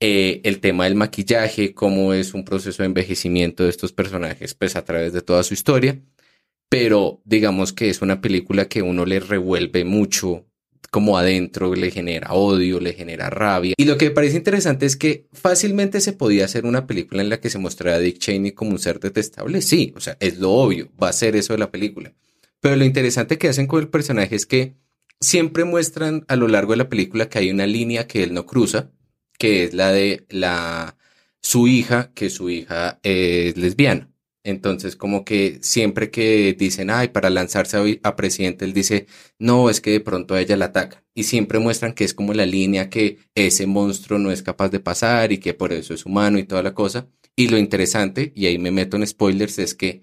Eh, 0.00 0.40
el 0.44 0.60
tema 0.60 0.84
del 0.84 0.96
maquillaje, 0.96 1.72
cómo 1.72 2.12
es 2.12 2.34
un 2.34 2.44
proceso 2.44 2.82
de 2.82 2.88
envejecimiento 2.88 3.64
de 3.64 3.70
estos 3.70 3.92
personajes, 3.92 4.54
pues 4.54 4.76
a 4.76 4.84
través 4.84 5.12
de 5.12 5.22
toda 5.22 5.42
su 5.42 5.54
historia. 5.54 6.00
Pero 6.68 7.22
digamos 7.24 7.72
que 7.72 7.88
es 7.88 8.02
una 8.02 8.20
película 8.20 8.68
que 8.68 8.82
uno 8.82 9.06
le 9.06 9.20
revuelve 9.20 9.84
mucho 9.84 10.46
como 10.90 11.18
adentro, 11.18 11.74
le 11.74 11.90
genera 11.90 12.34
odio, 12.34 12.78
le 12.78 12.92
genera 12.92 13.28
rabia. 13.28 13.74
Y 13.76 13.84
lo 13.84 13.98
que 13.98 14.06
me 14.06 14.10
parece 14.12 14.36
interesante 14.36 14.86
es 14.86 14.96
que 14.96 15.26
fácilmente 15.32 16.00
se 16.00 16.12
podía 16.12 16.44
hacer 16.44 16.66
una 16.66 16.86
película 16.86 17.20
en 17.20 17.30
la 17.30 17.40
que 17.40 17.50
se 17.50 17.58
mostrara 17.58 17.96
a 17.96 18.00
Dick 18.00 18.18
Cheney 18.18 18.52
como 18.52 18.70
un 18.70 18.78
ser 18.78 19.00
detestable. 19.00 19.60
Sí, 19.60 19.92
o 19.96 20.00
sea, 20.00 20.16
es 20.20 20.38
lo 20.38 20.52
obvio, 20.52 20.90
va 21.02 21.08
a 21.08 21.12
ser 21.12 21.34
eso 21.34 21.52
de 21.52 21.58
la 21.58 21.72
película. 21.72 22.12
Pero 22.60 22.76
lo 22.76 22.84
interesante 22.84 23.38
que 23.38 23.48
hacen 23.48 23.66
con 23.66 23.80
el 23.80 23.88
personaje 23.88 24.36
es 24.36 24.46
que 24.46 24.76
siempre 25.20 25.64
muestran 25.64 26.24
a 26.28 26.36
lo 26.36 26.48
largo 26.48 26.72
de 26.72 26.78
la 26.78 26.88
película 26.88 27.28
que 27.28 27.38
hay 27.38 27.50
una 27.50 27.66
línea 27.66 28.06
que 28.06 28.22
él 28.22 28.34
no 28.34 28.46
cruza, 28.46 28.90
que 29.38 29.64
es 29.64 29.74
la 29.74 29.92
de 29.92 30.26
la 30.28 30.96
su 31.42 31.68
hija, 31.68 32.12
que 32.14 32.30
su 32.30 32.50
hija 32.50 33.00
es 33.02 33.56
lesbiana. 33.56 34.10
Entonces, 34.44 34.94
como 34.96 35.24
que 35.24 35.58
siempre 35.62 36.10
que 36.10 36.54
dicen, 36.58 36.90
ay, 36.90 37.08
para 37.08 37.30
lanzarse 37.30 37.78
a, 37.78 38.08
a 38.08 38.16
presidente, 38.16 38.66
él 38.66 38.74
dice, 38.74 39.06
no, 39.38 39.70
es 39.70 39.80
que 39.80 39.90
de 39.90 40.00
pronto 40.00 40.36
ella 40.36 40.56
la 40.56 40.66
ataca. 40.66 41.02
Y 41.14 41.24
siempre 41.24 41.58
muestran 41.58 41.94
que 41.94 42.04
es 42.04 42.12
como 42.12 42.34
la 42.34 42.44
línea 42.44 42.90
que 42.90 43.18
ese 43.34 43.66
monstruo 43.66 44.18
no 44.18 44.30
es 44.30 44.42
capaz 44.42 44.68
de 44.68 44.80
pasar 44.80 45.32
y 45.32 45.38
que 45.38 45.54
por 45.54 45.72
eso 45.72 45.94
es 45.94 46.04
humano 46.04 46.38
y 46.38 46.44
toda 46.44 46.62
la 46.62 46.74
cosa. 46.74 47.08
Y 47.36 47.48
lo 47.48 47.58
interesante, 47.58 48.32
y 48.34 48.46
ahí 48.46 48.58
me 48.58 48.70
meto 48.70 48.96
en 48.96 49.06
spoilers, 49.06 49.58
es 49.58 49.74
que 49.74 50.02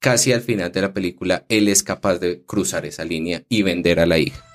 casi 0.00 0.32
al 0.32 0.40
final 0.40 0.72
de 0.72 0.80
la 0.80 0.94
película 0.94 1.44
él 1.48 1.68
es 1.68 1.82
capaz 1.82 2.18
de 2.18 2.42
cruzar 2.44 2.86
esa 2.86 3.04
línea 3.04 3.44
y 3.48 3.62
vender 3.62 4.00
a 4.00 4.06
la 4.06 4.18
hija. 4.18 4.51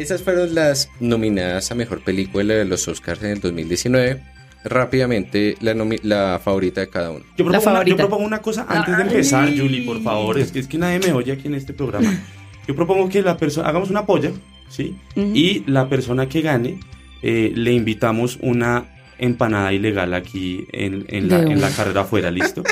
Esas 0.00 0.22
fueron 0.22 0.54
las 0.54 0.88
nominadas 0.98 1.70
a 1.70 1.74
mejor 1.74 2.02
película 2.02 2.54
de 2.54 2.64
los 2.64 2.88
Oscars 2.88 3.22
en 3.22 3.30
el 3.32 3.40
2019. 3.40 4.22
Rápidamente, 4.64 5.56
la, 5.60 6.40
favorita 6.42 6.80
de 6.80 6.88
cada 6.88 7.10
uno. 7.10 7.24
Yo 7.36 7.44
La 7.44 7.52
propongo, 7.60 7.76
una, 7.80 7.84
yo 7.84 7.96
propongo 7.96 8.24
una 8.24 8.42
cosa 8.42 8.66
antes 8.68 8.96
de 8.96 9.02
empezar, 9.02 9.48
Julie, 9.56 9.84
por 9.84 10.02
favor. 10.02 10.38
Es 10.38 10.52
que, 10.52 10.58
es 10.58 10.68
que 10.68 10.78
nadie 10.78 10.98
me 11.00 11.12
oye 11.12 11.32
aquí 11.32 11.48
en 11.48 11.54
este 11.54 11.72
programa. 11.72 12.12
Yo 12.68 12.76
propongo 12.76 13.08
que 13.08 13.20
la 13.22 13.36
persona, 13.36 13.68
hagamos 13.68 13.90
una 13.90 14.06
polla, 14.06 14.30
¿sí? 14.68 14.94
Y 15.16 15.64
la 15.66 15.88
persona 15.88 16.28
que 16.28 16.40
gane, 16.42 16.78
eh, 17.22 17.52
le 17.54 17.72
invitamos 17.72 18.38
una 18.42 18.94
empanada 19.18 19.72
ilegal 19.72 20.14
aquí 20.14 20.66
en, 20.72 21.04
en 21.08 21.28
la, 21.28 21.40
en 21.40 21.60
carrera 21.74 22.02
afuera, 22.02 22.30
¿listo? 22.40 22.62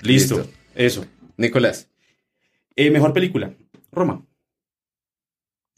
Listo, 0.00 0.38
Listo. 0.38 0.50
eso. 0.74 1.06
Nicolás, 1.36 1.88
Eh, 2.74 2.90
mejor 2.90 3.12
película, 3.12 3.52
Roma. 3.92 4.24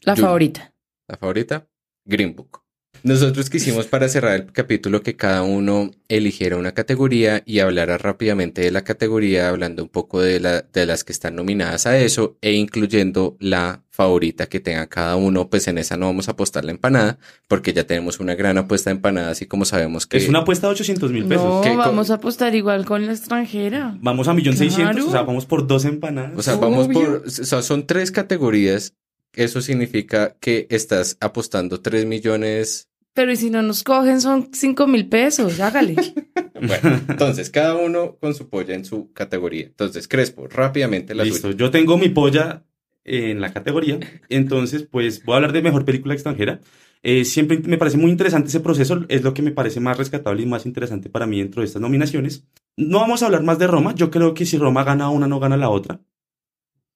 La 0.01 0.15
Yo- 0.15 0.23
favorita. 0.23 0.73
La 1.09 1.17
favorita, 1.17 1.67
Green 2.05 2.35
Book. 2.35 2.61
Nosotros 3.03 3.49
quisimos 3.49 3.85
para 3.85 4.09
cerrar 4.09 4.35
el 4.35 4.51
capítulo 4.51 5.03
que 5.03 5.15
cada 5.15 5.43
uno 5.43 5.91
eligiera 6.09 6.57
una 6.57 6.73
categoría 6.73 7.43
y 7.45 7.59
hablara 7.59 7.97
rápidamente 7.97 8.61
de 8.61 8.71
la 8.71 8.83
categoría, 8.83 9.47
hablando 9.47 9.83
un 9.83 9.89
poco 9.89 10.19
de, 10.21 10.39
la, 10.41 10.63
de 10.63 10.85
las 10.85 11.03
que 11.05 11.13
están 11.13 11.35
nominadas 11.35 11.85
a 11.85 11.97
eso 11.97 12.37
e 12.41 12.53
incluyendo 12.53 13.37
la 13.39 13.83
favorita 13.89 14.47
que 14.47 14.59
tenga 14.59 14.87
cada 14.87 15.15
uno. 15.15 15.49
Pues 15.49 15.67
en 15.69 15.77
esa 15.77 15.95
no 15.97 16.07
vamos 16.07 16.27
a 16.27 16.31
apostar 16.31 16.65
la 16.65 16.71
empanada 16.71 17.19
porque 17.47 17.71
ya 17.73 17.85
tenemos 17.85 18.19
una 18.19 18.35
gran 18.35 18.57
apuesta 18.57 18.89
de 18.89 18.95
empanada, 18.97 19.29
así 19.29 19.45
como 19.45 19.63
sabemos 19.65 20.05
que... 20.05 20.17
Es 20.17 20.27
una 20.27 20.39
apuesta 20.39 20.67
de 20.67 20.73
800 20.73 21.11
mil 21.11 21.25
pesos. 21.25 21.43
No, 21.45 21.61
¿Qué 21.61 21.69
co- 21.71 21.77
vamos 21.77 22.09
a 22.11 22.15
apostar 22.15 22.53
igual 22.55 22.85
con 22.85 23.05
la 23.05 23.13
extranjera. 23.13 23.97
Vamos 24.01 24.27
a 24.27 24.33
millón 24.33 24.57
seiscientos, 24.57 24.95
Claro. 24.95 25.07
o 25.09 25.11
sea, 25.11 25.21
vamos 25.21 25.45
por 25.45 25.67
dos 25.67 25.85
empanadas. 25.85 26.33
O 26.35 26.41
sea, 26.41 26.55
vamos 26.55 26.87
Obvio. 26.87 26.99
por... 26.99 27.23
O 27.27 27.29
sea, 27.29 27.61
son 27.61 27.85
tres 27.85 28.11
categorías. 28.11 28.93
Eso 29.33 29.61
significa 29.61 30.35
que 30.39 30.67
estás 30.69 31.17
apostando 31.21 31.81
3 31.81 32.05
millones 32.05 32.89
Pero 33.13 33.31
y 33.31 33.35
si 33.35 33.49
no 33.49 33.61
nos 33.61 33.83
cogen 33.83 34.21
son 34.21 34.49
cinco 34.53 34.87
mil 34.87 35.07
pesos, 35.09 35.59
hágale. 35.59 35.95
Bueno, 36.61 36.99
entonces, 37.07 37.49
cada 37.49 37.75
uno 37.75 38.17
con 38.19 38.33
su 38.35 38.49
polla 38.49 38.75
en 38.75 38.83
su 38.83 39.13
categoría. 39.13 39.65
Entonces, 39.67 40.09
Crespo, 40.09 40.47
rápidamente 40.47 41.15
la 41.15 41.23
Listo, 41.23 41.47
suya. 41.47 41.55
yo 41.57 41.71
tengo 41.71 41.97
mi 41.97 42.09
polla 42.09 42.65
en 43.05 43.39
la 43.39 43.53
categoría, 43.53 43.97
entonces 44.27 44.83
pues 44.91 45.23
voy 45.23 45.33
a 45.33 45.35
hablar 45.37 45.53
de 45.53 45.61
mejor 45.61 45.85
película 45.85 46.13
extranjera. 46.13 46.59
Eh, 47.01 47.23
siempre 47.23 47.59
me 47.59 47.77
parece 47.77 47.97
muy 47.97 48.11
interesante 48.11 48.49
ese 48.49 48.59
proceso, 48.59 49.05
es 49.07 49.23
lo 49.23 49.33
que 49.33 49.41
me 49.41 49.51
parece 49.51 49.79
más 49.79 49.97
rescatable 49.97 50.43
y 50.43 50.45
más 50.45 50.65
interesante 50.65 51.09
para 51.09 51.25
mí 51.25 51.39
dentro 51.39 51.61
de 51.61 51.67
estas 51.67 51.81
nominaciones. 51.81 52.43
No 52.75 52.99
vamos 52.99 53.23
a 53.23 53.27
hablar 53.27 53.43
más 53.43 53.57
de 53.57 53.67
Roma, 53.67 53.95
yo 53.95 54.11
creo 54.11 54.33
que 54.33 54.45
si 54.45 54.57
Roma 54.57 54.83
gana 54.83 55.09
una, 55.09 55.27
no 55.27 55.39
gana 55.39 55.55
la 55.55 55.69
otra. 55.69 56.01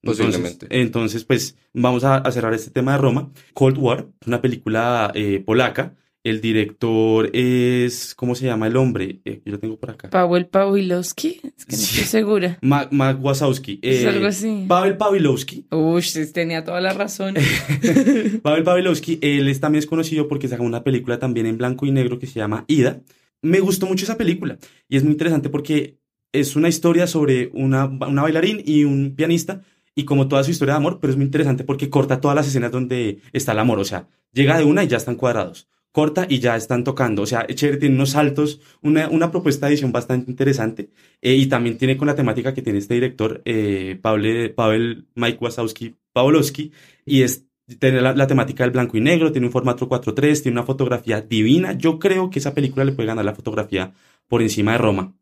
Entonces- 0.03 0.25
Posiblemente. 0.25 0.67
Entonces, 0.69 1.23
pues 1.23 1.55
vamos 1.73 2.03
a, 2.03 2.17
a 2.17 2.31
cerrar 2.31 2.53
este 2.53 2.69
tema 2.71 2.91
de 2.91 2.97
Roma. 2.99 3.31
Cold 3.53 3.77
War, 3.77 4.07
es 4.21 4.27
una 4.27 4.41
película 4.41 5.11
eh, 5.15 5.41
polaca. 5.45 5.95
El 6.25 6.39
director 6.39 7.29
es, 7.35 8.15
¿cómo 8.15 8.33
se 8.35 8.45
llama 8.45 8.67
el 8.67 8.77
hombre? 8.77 9.19
Eh, 9.25 9.41
yo 9.45 9.51
lo 9.53 9.59
tengo 9.59 9.77
por 9.77 9.91
acá. 9.91 10.09
Paweł 10.09 10.47
Pawilowski, 10.49 11.41
es 11.57 11.65
que 11.65 11.75
no 11.75 11.81
estoy 11.81 12.03
segura. 12.05 12.59
Mac, 12.61 12.93
Mac 12.93 13.17
Wazowski. 13.21 13.79
Es 13.81 14.03
Eh, 14.03 14.07
algo 14.07 14.27
así. 14.27 14.63
Pavel 14.67 14.95
Pawilowski. 14.95 15.65
Uy, 15.71 16.01
tenía 16.33 16.63
toda 16.63 16.79
la 16.79 16.93
razón. 16.93 17.35
Pavel 18.41 18.63
Pawilowski, 18.63 19.19
él 19.21 19.47
es, 19.49 19.59
también 19.59 19.79
es 19.79 19.85
conocido 19.85 20.27
porque 20.27 20.47
sacó 20.47 20.63
una 20.63 20.83
película 20.83 21.19
también 21.19 21.45
en 21.45 21.57
blanco 21.57 21.85
y 21.85 21.91
negro 21.91 22.19
que 22.19 22.27
se 22.27 22.39
llama 22.39 22.65
Ida. 22.67 23.01
Me 23.41 23.59
gustó 23.59 23.85
mucho 23.87 24.05
esa 24.05 24.17
película 24.17 24.57
y 24.87 24.97
es 24.97 25.03
muy 25.03 25.11
interesante 25.11 25.49
porque 25.49 25.97
es 26.31 26.55
una 26.55 26.69
historia 26.69 27.05
sobre 27.07 27.51
una, 27.53 27.85
una 27.85 28.21
bailarín 28.21 28.61
y 28.65 28.85
un 28.85 29.13
pianista 29.15 29.61
y 29.95 30.05
como 30.05 30.27
toda 30.27 30.43
su 30.43 30.51
historia 30.51 30.73
de 30.73 30.77
amor, 30.77 30.99
pero 30.99 31.11
es 31.11 31.17
muy 31.17 31.25
interesante 31.25 31.63
porque 31.63 31.89
corta 31.89 32.21
todas 32.21 32.35
las 32.35 32.47
escenas 32.47 32.71
donde 32.71 33.19
está 33.31 33.51
el 33.51 33.59
amor, 33.59 33.79
o 33.79 33.85
sea, 33.85 34.07
llega 34.31 34.57
de 34.57 34.65
una 34.65 34.83
y 34.83 34.87
ya 34.87 34.97
están 34.97 35.15
cuadrados. 35.15 35.67
Corta 35.91 36.25
y 36.27 36.39
ya 36.39 36.55
están 36.55 36.83
tocando, 36.83 37.21
o 37.21 37.25
sea, 37.27 37.45
chévere, 37.45 37.77
tiene 37.77 37.93
unos 37.95 38.11
saltos, 38.11 38.59
una, 38.81 39.09
una 39.09 39.29
propuesta 39.29 39.67
de 39.67 39.73
edición 39.73 39.91
bastante 39.91 40.31
interesante 40.31 40.89
eh, 41.21 41.35
y 41.35 41.45
también 41.45 41.77
tiene 41.77 41.97
con 41.97 42.07
la 42.07 42.15
temática 42.15 42.51
que 42.51 42.63
tiene 42.63 42.79
este 42.79 42.95
director, 42.95 43.43
eh, 43.45 43.99
Pavel, 44.01 45.07
Mike 45.13 45.37
Wazowski 45.39 45.95
Pawlowski, 46.11 46.71
y 47.05 47.21
es 47.21 47.45
tiene 47.79 48.01
la 48.01 48.27
temática 48.27 48.63
del 48.63 48.71
blanco 48.71 48.97
y 48.97 49.01
negro, 49.01 49.31
tiene 49.31 49.47
un 49.47 49.53
formato 49.53 49.87
4.3, 49.87 50.41
tiene 50.41 50.57
una 50.59 50.65
fotografía 50.65 51.21
divina. 51.21 51.73
Yo 51.73 51.97
creo 51.97 52.29
que 52.29 52.39
esa 52.39 52.53
película 52.53 52.83
le 52.85 52.91
puede 52.91 53.07
ganar 53.07 53.23
la 53.25 53.35
fotografía 53.35 53.93
por 54.27 54.41
encima 54.41 54.73
de 54.73 54.79
Roma. 54.79 55.13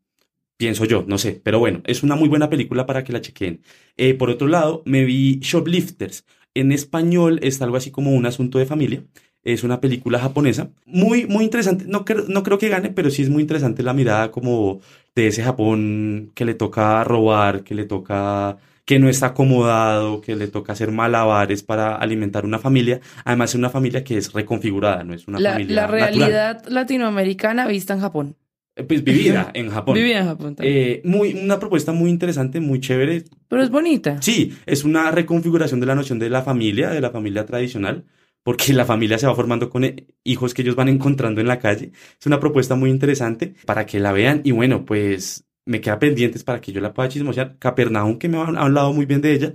Pienso 0.62 0.84
yo, 0.84 1.04
no 1.08 1.18
sé. 1.18 1.40
Pero 1.42 1.58
bueno, 1.58 1.80
es 1.84 2.04
una 2.04 2.14
muy 2.14 2.28
buena 2.28 2.48
película 2.48 2.86
para 2.86 3.02
que 3.02 3.12
la 3.12 3.20
chequen. 3.20 3.62
Eh, 3.96 4.14
por 4.14 4.30
otro 4.30 4.46
lado, 4.46 4.82
me 4.84 5.04
vi 5.04 5.40
Shoplifters. 5.40 6.24
En 6.54 6.70
español 6.70 7.40
es 7.42 7.60
algo 7.62 7.76
así 7.76 7.90
como 7.90 8.12
un 8.12 8.26
asunto 8.26 8.58
de 8.60 8.66
familia. 8.66 9.02
Es 9.42 9.64
una 9.64 9.80
película 9.80 10.20
japonesa. 10.20 10.70
Muy, 10.86 11.26
muy 11.26 11.42
interesante. 11.42 11.84
No, 11.88 12.04
creo- 12.04 12.26
no 12.28 12.44
creo 12.44 12.58
que 12.58 12.68
gane, 12.68 12.90
pero 12.90 13.10
sí 13.10 13.22
es 13.22 13.28
muy 13.28 13.42
interesante 13.42 13.82
la 13.82 13.92
mirada 13.92 14.30
como 14.30 14.80
de 15.16 15.26
ese 15.26 15.42
Japón 15.42 16.30
que 16.36 16.44
le 16.44 16.54
toca 16.54 17.02
robar, 17.02 17.64
que 17.64 17.74
le 17.74 17.84
toca 17.84 18.56
que 18.84 18.98
no 19.00 19.08
está 19.08 19.26
acomodado, 19.28 20.20
que 20.20 20.36
le 20.36 20.46
toca 20.48 20.72
hacer 20.74 20.92
malabares 20.92 21.62
para 21.64 21.96
alimentar 21.96 22.44
una 22.44 22.58
familia. 22.60 23.00
Además, 23.24 23.50
es 23.50 23.54
una 23.56 23.70
familia 23.70 24.04
que 24.04 24.16
es 24.16 24.32
reconfigurada, 24.32 25.02
no 25.04 25.12
es 25.14 25.26
una 25.26 25.38
La, 25.40 25.52
familia 25.54 25.74
la 25.74 25.82
natural. 25.82 26.10
realidad 26.18 26.64
latinoamericana 26.68 27.66
vista 27.66 27.94
en 27.94 28.00
Japón. 28.00 28.36
Eh, 28.76 28.84
Pues 28.84 29.04
vivida 29.04 29.50
en 29.54 29.70
Japón. 29.70 29.94
Vivida 29.94 30.20
en 30.20 30.26
Japón 30.26 30.56
también. 30.56 30.76
Eh, 30.76 31.02
muy, 31.04 31.34
una 31.34 31.58
propuesta 31.58 31.92
muy 31.92 32.10
interesante, 32.10 32.60
muy 32.60 32.80
chévere. 32.80 33.24
Pero 33.48 33.62
es 33.62 33.70
bonita. 33.70 34.20
Sí, 34.20 34.54
es 34.66 34.84
una 34.84 35.10
reconfiguración 35.10 35.80
de 35.80 35.86
la 35.86 35.94
noción 35.94 36.18
de 36.18 36.30
la 36.30 36.42
familia, 36.42 36.90
de 36.90 37.00
la 37.00 37.10
familia 37.10 37.44
tradicional, 37.44 38.04
porque 38.42 38.72
la 38.72 38.84
familia 38.84 39.18
se 39.18 39.26
va 39.26 39.34
formando 39.34 39.70
con 39.70 39.84
eh, 39.84 40.06
hijos 40.24 40.54
que 40.54 40.62
ellos 40.62 40.76
van 40.76 40.88
encontrando 40.88 41.40
en 41.40 41.48
la 41.48 41.58
calle. 41.58 41.92
Es 42.18 42.26
una 42.26 42.40
propuesta 42.40 42.74
muy 42.74 42.90
interesante 42.90 43.54
para 43.66 43.86
que 43.86 44.00
la 44.00 44.12
vean 44.12 44.40
y 44.44 44.52
bueno, 44.52 44.84
pues 44.84 45.44
me 45.64 45.80
queda 45.80 45.98
pendientes 45.98 46.42
para 46.42 46.60
que 46.60 46.72
yo 46.72 46.80
la 46.80 46.92
pueda 46.92 47.08
chismosear. 47.08 47.56
Capernaum, 47.58 48.18
que 48.18 48.28
me 48.28 48.38
han 48.38 48.56
hablado 48.56 48.92
muy 48.92 49.06
bien 49.06 49.20
de 49.20 49.32
ella, 49.32 49.54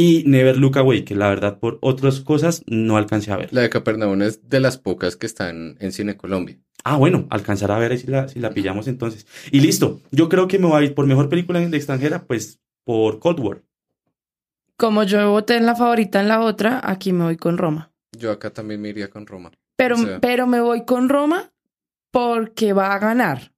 y 0.00 0.22
Never 0.26 0.56
Look 0.56 0.78
Away, 0.78 1.02
que 1.02 1.16
la 1.16 1.28
verdad 1.28 1.58
por 1.58 1.78
otras 1.82 2.20
cosas 2.20 2.62
no 2.68 2.96
alcancé 2.96 3.32
a 3.32 3.36
ver. 3.36 3.52
La 3.52 3.62
de 3.62 3.68
Capernaum 3.68 4.22
es 4.22 4.48
de 4.48 4.60
las 4.60 4.78
pocas 4.78 5.16
que 5.16 5.26
están 5.26 5.76
en 5.80 5.90
Cine 5.90 6.16
Colombia. 6.16 6.56
Ah, 6.84 6.96
bueno, 6.96 7.26
alcanzar 7.30 7.72
a 7.72 7.78
ver 7.80 7.90
ahí 7.90 7.98
si 7.98 8.06
la, 8.06 8.28
si 8.28 8.38
la 8.38 8.50
pillamos 8.50 8.86
entonces. 8.86 9.26
Y 9.50 9.58
listo, 9.58 10.00
yo 10.12 10.28
creo 10.28 10.46
que 10.46 10.60
me 10.60 10.68
voy 10.68 10.80
a 10.80 10.84
ir 10.86 10.94
por 10.94 11.04
mejor 11.06 11.28
película 11.28 11.58
de 11.58 11.76
extranjera, 11.76 12.22
pues 12.22 12.60
por 12.84 13.18
Cold 13.18 13.40
War. 13.40 13.62
Como 14.76 15.02
yo 15.02 15.32
voté 15.32 15.56
en 15.56 15.66
la 15.66 15.74
favorita 15.74 16.20
en 16.20 16.28
la 16.28 16.42
otra, 16.42 16.80
aquí 16.84 17.12
me 17.12 17.24
voy 17.24 17.36
con 17.36 17.58
Roma. 17.58 17.90
Yo 18.16 18.30
acá 18.30 18.50
también 18.50 18.80
me 18.80 18.90
iría 18.90 19.10
con 19.10 19.26
Roma. 19.26 19.50
Pero, 19.76 19.96
O 19.96 19.98
sea, 19.98 20.20
pero 20.20 20.46
me 20.46 20.60
voy 20.60 20.84
con 20.84 21.08
Roma 21.08 21.50
porque 22.12 22.72
va 22.72 22.94
a 22.94 23.00
ganar. 23.00 23.52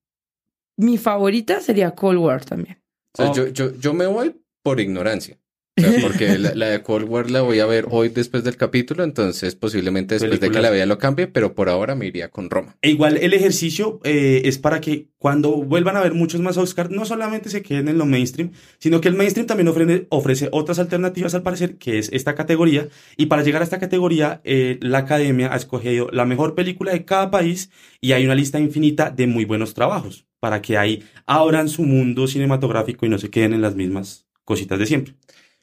Mi 0.78 0.96
favorita 0.96 1.60
sería 1.60 1.90
Cold 1.94 2.18
War 2.18 2.44
también. 2.46 2.82
o 3.18 3.22
sea, 3.22 3.30
Oh. 3.30 3.34
yo, 3.34 3.48
yo, 3.48 3.74
yo 3.78 3.92
me 3.92 4.06
voy 4.06 4.34
por 4.62 4.80
ignorancia. 4.80 5.36
Sea, 5.80 6.00
porque 6.02 6.38
la, 6.38 6.54
la 6.54 6.66
de 6.68 6.82
Cold 6.82 7.08
War 7.08 7.30
la 7.30 7.42
voy 7.42 7.60
a 7.60 7.66
ver 7.66 7.86
hoy 7.90 8.08
después 8.08 8.44
del 8.44 8.56
capítulo, 8.56 9.04
entonces 9.04 9.54
posiblemente 9.54 10.14
después 10.16 10.40
de 10.40 10.50
que 10.50 10.60
la 10.60 10.70
vea 10.70 10.86
lo 10.86 10.98
cambie, 10.98 11.26
pero 11.26 11.54
por 11.54 11.68
ahora 11.68 11.94
me 11.94 12.06
iría 12.06 12.28
con 12.28 12.50
Roma. 12.50 12.76
E 12.82 12.90
igual 12.90 13.16
el 13.16 13.34
ejercicio 13.34 14.00
eh, 14.04 14.42
es 14.44 14.58
para 14.58 14.80
que 14.80 15.08
cuando 15.18 15.50
vuelvan 15.50 15.96
a 15.96 16.00
ver 16.00 16.14
muchos 16.14 16.40
más 16.40 16.56
Oscar, 16.56 16.90
no 16.90 17.04
solamente 17.04 17.50
se 17.50 17.62
queden 17.62 17.88
en 17.88 17.98
lo 17.98 18.06
mainstream, 18.06 18.52
sino 18.78 19.00
que 19.00 19.08
el 19.08 19.14
mainstream 19.14 19.46
también 19.46 19.68
ofrece, 19.68 20.06
ofrece 20.08 20.48
otras 20.50 20.78
alternativas 20.78 21.34
al 21.34 21.42
parecer, 21.42 21.76
que 21.76 21.98
es 21.98 22.08
esta 22.12 22.34
categoría. 22.34 22.88
Y 23.16 23.26
para 23.26 23.42
llegar 23.42 23.60
a 23.60 23.64
esta 23.64 23.78
categoría, 23.78 24.40
eh, 24.44 24.78
la 24.80 24.98
academia 24.98 25.52
ha 25.52 25.56
escogido 25.56 26.08
la 26.10 26.24
mejor 26.24 26.54
película 26.54 26.92
de 26.92 27.04
cada 27.04 27.30
país 27.30 27.70
y 28.00 28.12
hay 28.12 28.24
una 28.24 28.34
lista 28.34 28.58
infinita 28.58 29.10
de 29.10 29.26
muy 29.26 29.44
buenos 29.44 29.74
trabajos 29.74 30.26
para 30.40 30.62
que 30.62 30.78
ahí 30.78 31.04
abran 31.26 31.68
su 31.68 31.82
mundo 31.82 32.26
cinematográfico 32.26 33.04
y 33.04 33.10
no 33.10 33.18
se 33.18 33.28
queden 33.28 33.52
en 33.52 33.60
las 33.60 33.74
mismas 33.74 34.26
cositas 34.44 34.78
de 34.78 34.86
siempre. 34.86 35.14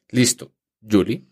Listo. 0.10 0.54
Julie. 0.90 1.24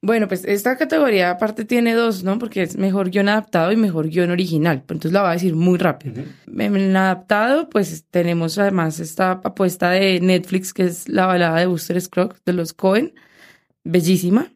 Bueno, 0.00 0.28
pues 0.28 0.44
esta 0.44 0.76
categoría 0.76 1.30
aparte 1.30 1.64
tiene 1.64 1.94
dos, 1.94 2.22
¿no? 2.22 2.38
Porque 2.38 2.62
es 2.62 2.76
mejor 2.76 3.10
guion 3.10 3.28
adaptado 3.28 3.72
y 3.72 3.76
mejor 3.76 4.08
guion 4.08 4.30
original. 4.30 4.84
Pero 4.86 4.96
entonces 4.96 5.12
la 5.12 5.22
voy 5.22 5.30
a 5.30 5.32
decir 5.32 5.56
muy 5.56 5.76
rápido. 5.76 6.22
En 6.46 6.76
el 6.76 6.96
adaptado, 6.96 7.68
pues 7.68 8.04
tenemos 8.08 8.58
además 8.58 9.00
esta 9.00 9.32
apuesta 9.32 9.90
de 9.90 10.20
Netflix, 10.20 10.72
que 10.72 10.84
es 10.84 11.08
la 11.08 11.26
balada 11.26 11.58
de 11.58 11.66
Buster 11.66 12.00
Scruggs 12.00 12.40
de 12.44 12.52
los 12.52 12.72
Cohen. 12.74 13.12
Bellísima. 13.82 14.52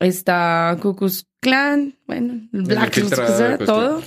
Está 0.00 0.76
Cuckoo's 0.82 1.28
Clan, 1.40 1.96
bueno, 2.06 2.48
Black 2.50 3.00
todo. 3.64 4.02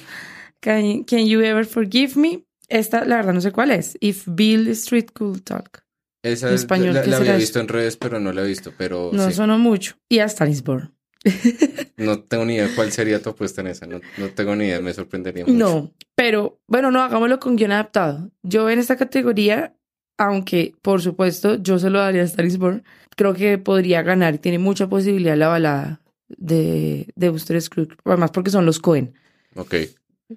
Can, 0.60 1.06
Can 1.06 1.26
You 1.26 1.40
Ever 1.40 1.66
Forgive 1.66 2.16
Me? 2.18 2.44
Esta, 2.68 3.06
la 3.06 3.18
verdad, 3.18 3.34
no 3.34 3.40
sé 3.40 3.54
cuál 3.54 3.72
es. 3.72 3.98
If 4.02 4.26
Bill 4.28 4.68
Street 4.70 5.08
Could 5.14 5.44
Talk. 5.44 5.85
Esa 6.26 6.50
En 6.50 6.56
español, 6.56 6.94
la, 6.94 7.02
¿qué 7.04 7.10
la 7.10 7.18
había 7.18 7.36
visto 7.38 7.60
en 7.60 7.68
redes, 7.68 7.98
pero 7.98 8.20
no 8.20 8.32
la 8.34 8.42
he 8.44 8.48
visto. 8.48 8.74
Pero 8.78 9.12
No 9.14 9.28
sí, 9.28 9.34
sonó 9.34 9.58
mucho. 9.60 9.96
Y 10.10 10.20
a 10.20 10.26
Star 10.26 10.50
is 10.50 10.64
Born. 10.64 10.92
no 11.98 12.20
tengo 12.20 12.46
ni 12.46 12.56
idea 12.56 12.70
cuál 12.76 12.92
sería 12.92 13.22
tu 13.22 13.30
apuesta 13.30 13.62
en 13.62 13.68
esa. 13.68 13.86
No, 13.88 14.00
no 14.18 14.30
tengo 14.30 14.56
ni 14.56 14.66
idea, 14.66 14.82
me 14.82 14.94
sorprendería 14.94 15.46
mucho. 15.46 15.58
No, 15.58 15.94
pero 16.16 16.60
bueno, 16.68 16.92
no, 16.92 17.02
hagámoslo 17.02 17.40
con 17.40 17.56
guion 17.56 17.72
adaptado. 17.72 18.32
Yo 18.44 18.70
en 18.70 18.80
esta 18.80 18.96
categoría, 18.96 19.76
aunque 20.18 20.74
por 20.82 21.02
supuesto 21.02 21.56
yo 21.62 21.80
se 21.80 21.90
lo 21.90 22.00
daría 22.00 22.22
a 22.22 22.26
Star 22.26 22.46
is 22.46 22.58
Born, 22.58 22.84
creo 23.16 23.34
que 23.34 23.58
podría 23.58 24.02
ganar 24.04 24.38
tiene 24.38 24.60
mucha 24.60 24.88
posibilidad 24.88 25.36
la 25.38 25.48
balada 25.48 26.02
de, 26.28 27.08
de 27.16 27.30
Buster 27.30 27.60
Scruggs, 27.62 27.96
además 28.04 28.32
porque 28.32 28.52
son 28.52 28.66
los 28.66 28.80
Cohen. 28.80 29.14
Ok, 29.56 29.76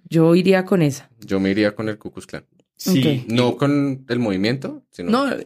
Yo 0.08 0.34
iría 0.34 0.64
con 0.64 0.82
esa. 0.82 1.10
yo 1.20 1.40
me 1.40 1.50
iría 1.50 1.74
con 1.74 1.88
el 1.88 1.98
Ku 1.98 2.10
Klux 2.12 2.26
Klan. 2.26 2.44
Sí. 2.78 3.24
No 3.28 3.56
con 3.56 4.04
el 4.08 4.18
movimiento, 4.20 4.84
sino 4.90 5.10
No, 5.10 5.26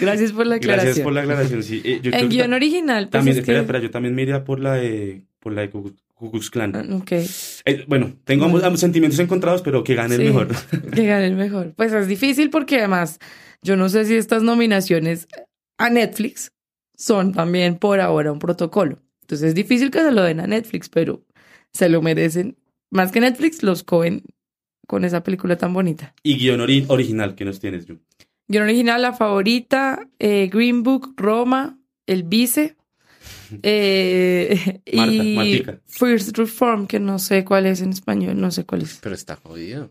gracias 0.00 0.32
por 0.32 0.46
la 0.46 0.56
aclaración. 0.56 0.86
Gracias 0.86 1.04
por 1.04 1.12
la 1.12 1.20
aclaración. 1.22 1.62
Sí, 1.62 1.82
Eh, 1.84 2.00
yo 2.02 2.10
En 2.12 2.28
guion 2.28 2.52
original, 2.52 3.04
pues 3.04 3.10
También, 3.12 3.36
es 3.36 3.40
espera, 3.40 3.58
que- 3.58 3.62
espera, 3.62 3.78
yo 3.80 3.90
también 3.90 4.14
me 4.14 4.22
iría 4.22 4.44
por 4.44 4.60
la 4.60 4.74
de, 4.74 5.24
por 5.40 5.52
la 5.52 5.62
de 5.62 5.70
Klux 5.70 6.50
Klan. 6.50 6.74
Ah, 6.74 6.84
Ok, 6.96 7.12
Eh, 7.12 7.84
bueno, 7.86 8.14
tengo 8.24 8.44
ambos, 8.46 8.62
ambos 8.64 8.80
sentimientos 8.80 9.18
encontrados, 9.20 9.62
pero 9.62 9.84
que 9.84 9.94
gane 9.94 10.16
Sí. 10.16 10.22
el 10.22 10.28
mejor. 10.28 10.48
que 10.94 11.06
gane 11.06 11.26
el 11.26 11.36
mejor. 11.36 11.74
Pues 11.76 11.92
es 11.92 12.08
difícil 12.08 12.50
porque 12.50 12.78
además 12.78 13.18
yo 13.62 13.76
no 13.76 13.88
sé 13.88 14.04
si 14.04 14.16
estas 14.16 14.42
nominaciones 14.42 15.28
a 15.78 15.90
Netflix 15.90 16.52
son 16.96 17.32
también 17.32 17.76
por 17.78 18.00
ahora 18.00 18.32
un 18.32 18.38
protocolo. 18.38 18.98
Entonces 19.22 19.48
es 19.48 19.54
difícil 19.54 19.90
que 19.90 20.00
se 20.00 20.12
lo 20.12 20.22
den 20.22 20.40
a 20.40 20.46
Netflix, 20.46 20.88
pero 20.88 21.24
se 21.72 21.88
lo 21.88 22.00
merecen. 22.02 22.56
Más 22.90 23.12
que 23.12 23.20
Netflix, 23.20 23.62
los 23.62 23.82
Cohen 23.82 24.22
con 24.86 25.04
esa 25.04 25.22
película 25.22 25.56
tan 25.56 25.72
bonita. 25.72 26.14
Y 26.22 26.36
guion 26.38 26.60
ori- 26.60 26.84
original 26.88 27.34
que 27.34 27.44
nos 27.44 27.60
tienes, 27.60 27.86
Yu. 27.86 27.98
Guión 28.48 28.64
original, 28.64 29.02
la 29.02 29.12
favorita, 29.12 30.08
eh, 30.18 30.48
Green 30.52 30.82
Book, 30.82 31.14
Roma, 31.16 31.78
El 32.06 32.22
Vice, 32.22 32.76
eh, 33.62 34.80
Marta, 34.94 35.12
y 35.14 35.34
Martica. 35.36 35.80
First 35.86 36.36
Reform, 36.38 36.86
que 36.86 37.00
no 37.00 37.18
sé 37.18 37.44
cuál 37.44 37.66
es 37.66 37.80
en 37.80 37.90
español, 37.90 38.40
no 38.40 38.50
sé 38.50 38.64
cuál 38.64 38.82
es. 38.82 38.98
pero 39.02 39.14
está 39.14 39.36
jodido. 39.36 39.90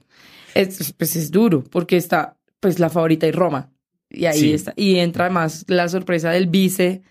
Es, 0.54 0.94
pues 0.94 1.16
es 1.16 1.32
duro, 1.32 1.64
porque 1.64 1.98
está 1.98 2.38
pues 2.60 2.80
la 2.80 2.90
favorita 2.90 3.28
y 3.28 3.32
Roma. 3.32 3.72
Y 4.10 4.26
ahí 4.26 4.40
Sí. 4.40 4.54
está. 4.54 4.74
Y 4.78 4.98
entra 5.00 5.30
más 5.30 5.66
la 5.68 5.90
sorpresa 5.90 6.32
del 6.32 6.48
vice. 6.48 7.02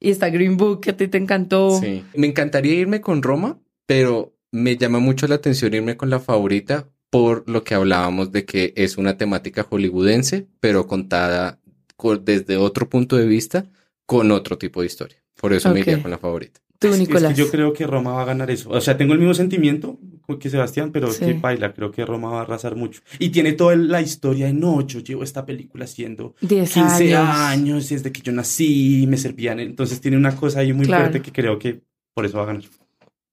Y 0.00 0.10
está 0.10 0.28
Green 0.30 0.56
Book, 0.56 0.80
que 0.82 0.90
a 0.90 0.96
ti 0.96 1.08
te 1.08 1.18
encantó. 1.18 1.78
Sí. 1.80 2.04
Me 2.14 2.26
encantaría 2.26 2.74
irme 2.74 3.00
con 3.00 3.22
Roma, 3.22 3.58
pero 3.86 4.34
me 4.52 4.76
llama 4.76 4.98
mucho 4.98 5.26
la 5.28 5.36
atención 5.36 5.74
irme 5.74 5.96
con 5.96 6.10
la 6.10 6.20
favorita 6.20 6.88
por 7.10 7.48
lo 7.48 7.64
que 7.64 7.74
hablábamos 7.74 8.32
de 8.32 8.44
que 8.44 8.72
es 8.76 8.96
una 8.98 9.16
temática 9.16 9.62
hollywoodense, 9.62 10.46
pero 10.60 10.86
contada 10.86 11.58
co- 11.96 12.16
desde 12.18 12.56
otro 12.56 12.88
punto 12.88 13.16
de 13.16 13.26
vista, 13.26 13.66
con 14.06 14.30
otro 14.30 14.58
tipo 14.58 14.80
de 14.80 14.86
historia. 14.86 15.18
Por 15.40 15.52
eso 15.52 15.72
me 15.72 15.80
iría 15.80 16.00
con 16.02 16.10
la 16.10 16.18
favorita. 16.18 16.60
Tú, 16.78 16.88
Es 16.88 16.94
que 16.94 17.00
Nicolás. 17.00 17.36
yo 17.36 17.50
creo 17.50 17.72
que 17.72 17.86
Roma 17.86 18.12
va 18.12 18.22
a 18.22 18.26
ganar 18.26 18.50
eso. 18.50 18.70
O 18.70 18.80
sea, 18.80 18.96
tengo 18.96 19.12
el 19.12 19.18
mismo 19.18 19.34
sentimiento 19.34 19.98
que 20.40 20.48
Sebastián, 20.50 20.92
pero 20.92 21.10
Sí. 21.10 21.24
que 21.24 21.32
baila. 21.34 21.72
Creo 21.72 21.90
que 21.90 22.04
Roma 22.04 22.30
va 22.30 22.38
a 22.38 22.42
arrasar 22.42 22.76
mucho. 22.76 23.00
Y 23.18 23.30
tiene 23.30 23.52
toda 23.54 23.74
la 23.74 24.00
historia 24.00 24.48
en 24.48 24.62
ocho. 24.62 25.00
Llevo 25.00 25.24
esta 25.24 25.44
película 25.46 25.86
haciendo 25.86 26.34
10 26.40 26.70
15 26.72 27.16
años. 27.16 27.28
años. 27.36 27.88
desde 27.88 28.12
que 28.12 28.20
yo 28.20 28.30
nací, 28.32 29.06
me 29.08 29.16
servían. 29.16 29.58
Entonces 29.58 30.00
tiene 30.00 30.16
una 30.16 30.36
cosa 30.36 30.60
ahí 30.60 30.72
muy 30.72 30.86
Claro. 30.86 31.04
fuerte 31.04 31.22
que 31.22 31.32
creo 31.32 31.58
que 31.58 31.80
por 32.14 32.26
eso 32.26 32.36
va 32.38 32.44
a 32.44 32.46
ganar. 32.46 32.64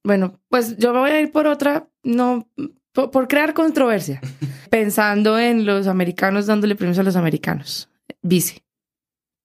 Bueno, 0.03 0.39
pues 0.49 0.77
yo 0.77 0.93
me 0.93 0.99
voy 0.99 1.11
a 1.11 1.21
ir 1.21 1.31
por 1.31 1.45
otra, 1.47 1.87
no, 2.03 2.47
por, 2.95 3.11
por 3.11 3.27
crear 3.27 3.53
controversia, 3.53 4.21
pensando 4.71 5.37
en 5.37 5.65
los 5.65 5.85
americanos 5.85 6.47
dándole 6.47 6.75
premios 6.75 6.97
a 6.97 7.03
los 7.03 7.15
americanos. 7.15 7.89
Vice. 8.23 8.63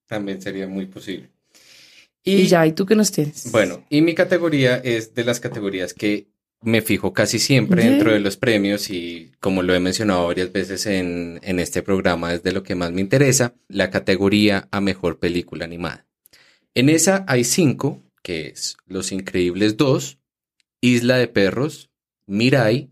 También 0.06 0.40
sería 0.40 0.66
muy 0.66 0.86
posible. 0.86 1.28
Y, 2.22 2.46
ya, 2.46 2.66
¿y 2.66 2.72
tú 2.72 2.86
qué 2.86 2.94
nos 2.94 3.10
tienes? 3.12 3.50
Bueno, 3.50 3.84
y 3.90 4.02
mi 4.02 4.14
categoría 4.14 4.76
es 4.76 5.14
de 5.14 5.24
las 5.24 5.40
categorías 5.40 5.94
que 5.94 6.28
me 6.62 6.82
fijo 6.82 7.12
casi 7.12 7.38
siempre 7.38 7.84
dentro 7.84 8.12
de 8.12 8.20
los 8.20 8.36
premios 8.36 8.90
y 8.90 9.32
como 9.40 9.62
lo 9.62 9.74
he 9.74 9.80
mencionado 9.80 10.26
varias 10.26 10.52
veces 10.52 10.84
en, 10.84 11.40
en 11.42 11.58
este 11.58 11.82
programa 11.82 12.34
es 12.34 12.42
de 12.42 12.52
lo 12.52 12.62
que 12.62 12.74
más 12.74 12.92
me 12.92 13.00
interesa, 13.00 13.54
la 13.68 13.88
categoría 13.88 14.68
a 14.70 14.82
mejor 14.82 15.18
película 15.18 15.64
animada. 15.64 16.06
En 16.74 16.90
esa 16.90 17.24
hay 17.26 17.44
cinco, 17.44 18.02
que 18.22 18.48
es 18.48 18.76
Los 18.86 19.10
Increíbles 19.10 19.78
2, 19.78 20.18
Isla 20.82 21.16
de 21.16 21.28
Perros, 21.28 21.88
Mirai, 22.26 22.90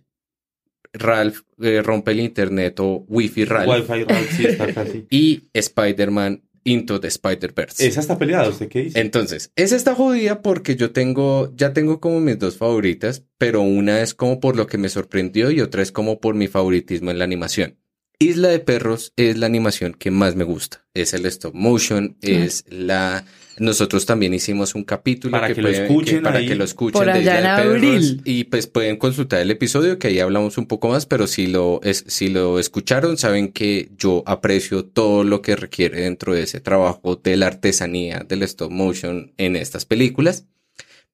Ralph 0.99 1.41
eh, 1.61 1.83
rompe 1.83 2.13
el 2.13 2.21
internet 2.21 2.81
o 2.81 3.05
Wi-Fi 3.09 3.45
Ralph 3.45 3.69
Wi-Fi 3.69 4.05
Ralph 4.05 4.31
sí 4.37 4.47
está 4.47 4.73
casi. 4.73 5.07
y 5.11 5.49
Spider-Man 5.53 6.43
Into 6.65 7.01
the 7.01 7.09
Spider-Verse. 7.09 7.87
Esa 7.87 8.01
está 8.01 8.19
peleada, 8.19 8.51
¿usted 8.51 8.69
qué 8.69 8.83
dice? 8.83 9.01
Entonces, 9.01 9.53
esa 9.57 9.75
está 9.75 9.95
jodida 9.95 10.43
porque 10.43 10.77
yo 10.77 10.91
tengo, 10.91 11.51
ya 11.57 11.73
tengo 11.73 11.99
como 11.99 12.21
mis 12.21 12.39
dos 12.39 12.59
favoritas, 12.59 13.25
pero 13.39 13.63
una 13.63 14.03
es 14.03 14.13
como 14.13 14.39
por 14.39 14.55
lo 14.55 14.67
que 14.67 14.77
me 14.77 14.91
sorprendió 14.91 15.51
y 15.51 15.63
otra 15.63 15.81
es 15.83 15.93
como 15.93 16.21
por 16.21 16.35
mi 16.35 16.47
favoritismo 16.47 17.11
en 17.11 17.19
la 17.19 17.25
animación. 17.25 17.79
Isla 18.19 18.49
de 18.49 18.59
Perros 18.59 19.15
es 19.17 19.39
la 19.39 19.47
animación 19.47 19.95
que 19.95 20.11
más 20.11 20.35
me 20.35 20.45
gusta. 20.45 20.85
Es 20.93 21.15
el 21.15 21.25
stop 21.27 21.55
motion, 21.55 22.19
es 22.21 22.65
la... 22.69 23.25
Nosotros 23.61 24.07
también 24.07 24.35
hicimos 24.35 24.75
un 24.75 24.85
capítulo 24.85 25.33
Para 25.33 25.49
que 25.55 25.61
lo 25.63 25.69
pueden- 25.69 25.83
escuchen 25.85 26.23
para 26.23 26.39
ahí. 26.39 26.47
que 26.49 26.55
lo 26.55 26.65
escuchen 26.65 26.93
Por 26.93 27.07
de 27.07 27.13
allá 27.13 27.21
Isla 27.39 27.57
de 27.57 27.63
en 27.63 27.69
abril. 27.71 28.21
Y 28.25 28.45
pues 28.45 28.67
pueden 28.67 28.97
consultar 28.97 29.41
el 29.41 29.51
episodio 29.51 29.99
que 29.99 30.09
ahí 30.09 30.21
hablamos 30.21 30.59
un 30.59 30.67
poco 30.67 30.89
más, 30.89 31.07
pero 31.07 31.27
si 31.27 31.47
lo, 31.47 31.81
es, 31.83 32.05
si 32.07 32.29
lo 32.29 32.59
escucharon, 32.59 33.17
saben 33.19 33.49
que 33.53 33.91
yo 33.97 34.23
aprecio 34.27 34.85
todo 34.85 35.25
lo 35.25 35.43
que 35.43 35.57
requiere 35.57 36.01
dentro 36.03 36.35
de 36.35 36.43
ese 36.43 36.61
trabajo 36.61 37.17
de 37.23 37.37
la 37.37 37.47
artesanía 37.49 38.25
del 38.29 38.43
stop 38.45 38.71
motion 38.71 39.33
en 39.39 39.57
estas 39.57 39.85
películas. 39.85 40.47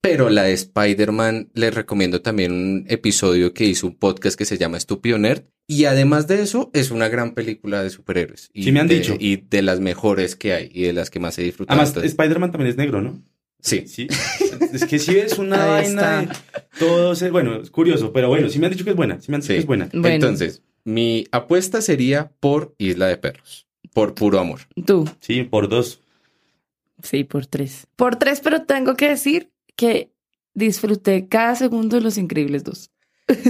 Pero 0.07 0.29
la 0.29 0.43
de 0.43 0.53
Spider-Man 0.53 1.49
les 1.55 1.75
recomiendo 1.75 2.21
también 2.21 2.53
un 2.53 2.85
episodio 2.89 3.55
que 3.55 3.65
hizo 3.65 3.87
un 3.87 3.97
podcast 3.97 4.37
que 4.37 4.45
se 4.45 4.59
llama 4.59 4.77
Estúpido 4.77 5.17
Nerd. 5.17 5.45
Y 5.67 5.87
además 5.87 6.27
de 6.29 6.43
eso, 6.43 6.71
es 6.75 6.91
una 6.91 7.09
gran 7.09 7.33
película 7.33 7.83
de 7.83 7.89
superhéroes. 7.89 8.51
Y 8.53 8.65
Sí 8.65 8.73
me 8.73 8.81
han 8.81 8.87
de- 8.89 8.97
dicho. 8.99 9.17
Y 9.19 9.37
de 9.49 9.63
las 9.63 9.81
mejores 9.81 10.37
que 10.37 10.53
hay 10.53 10.71
y 10.75 10.83
de 10.83 10.93
las 10.93 11.09
que 11.09 11.21
más 11.21 11.39
he 11.39 11.43
disfrutado. 11.43 11.81
Además, 11.81 12.05
Spider-Man 12.05 12.53
también 12.53 12.71
es 12.71 12.77
negro, 12.77 13.01
¿no? 13.01 13.23
sí. 13.61 13.85
Sí. 13.87 14.07
Es 14.75 14.85
que 14.85 14.99
sí 14.99 15.17
es 15.17 15.39
una 15.39 15.77
Ahí 15.79 15.85
vaina 15.87 16.23
está. 16.25 16.35
de 16.35 16.63
todo 16.79 17.15
se- 17.15 17.31
bueno, 17.31 17.63
es 17.63 17.71
curioso, 17.71 18.13
pero 18.13 18.29
bueno, 18.29 18.51
sí 18.51 18.59
me 18.59 18.67
han 18.67 18.73
dicho 18.73 18.85
que 18.85 18.91
es 18.91 18.97
buena, 18.97 19.21
sí 19.23 19.31
me 19.31 19.37
han 19.37 19.41
dicho 19.41 19.53
Sí. 19.53 19.55
que 19.55 19.61
es 19.61 19.67
buena. 19.67 19.89
Bueno. 19.91 20.09
Entonces, 20.09 20.63
mi 20.85 21.27
apuesta 21.33 21.81
sería 21.81 22.31
por 22.41 22.75
Isla 22.77 23.07
de 23.07 23.17
Perros. 23.17 23.67
Por 23.95 24.15
puro 24.15 24.39
amor. 24.39 24.61
Tú. 24.85 25.09
Sí, 25.21 25.45
por 25.45 25.71
dos. 25.71 26.01
Sí, 27.03 27.25
por 27.25 27.47
tres. 27.47 27.87
Por 27.97 28.17
tres, 28.17 28.41
pero 28.41 28.65
tengo 28.65 28.97
que 28.97 29.09
decir 29.09 29.51
que 29.77 30.11
disfruté 30.55 31.29
cada 31.29 31.55
segundo 31.55 31.97
de 31.97 32.03
Los 32.03 32.19
Increíbles 32.19 32.65
2. 32.65 32.91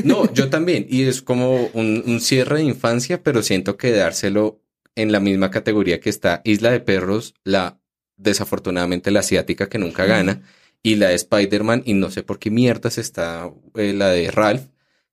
No, 0.05 0.33
yo 0.33 0.51
también. 0.51 0.87
Y 0.89 1.03
es 1.03 1.23
como 1.23 1.67
un, 1.73 2.03
un 2.07 2.21
cierre 2.21 2.59
de 2.59 2.65
infancia, 2.65 3.23
pero 3.23 3.43
siento 3.43 3.77
que 3.77 3.91
dárselo 3.91 4.61
en 4.95 5.13
la 5.13 5.21
misma 5.21 5.51
categoría 5.51 6.01
que 6.01 6.11
está 6.11 6.41
Isla 6.45 6.71
de 6.71 6.81
Perros, 6.81 7.35
la 7.45 7.81
desafortunadamente 8.17 9.11
la 9.11 9.21
asiática 9.21 9.69
que 9.69 9.79
nunca 9.79 10.05
gana, 10.05 10.43
y 10.83 10.97
la 10.97 11.09
de 11.09 11.15
Spider-Man, 11.15 11.83
y 11.85 11.95
no 11.95 12.11
sé 12.11 12.23
por 12.23 12.39
qué 12.39 12.51
mierdas 12.51 12.99
está 12.99 13.51
eh, 13.75 13.93
la 13.93 14.11
de 14.11 14.31
Ralph, 14.31 14.67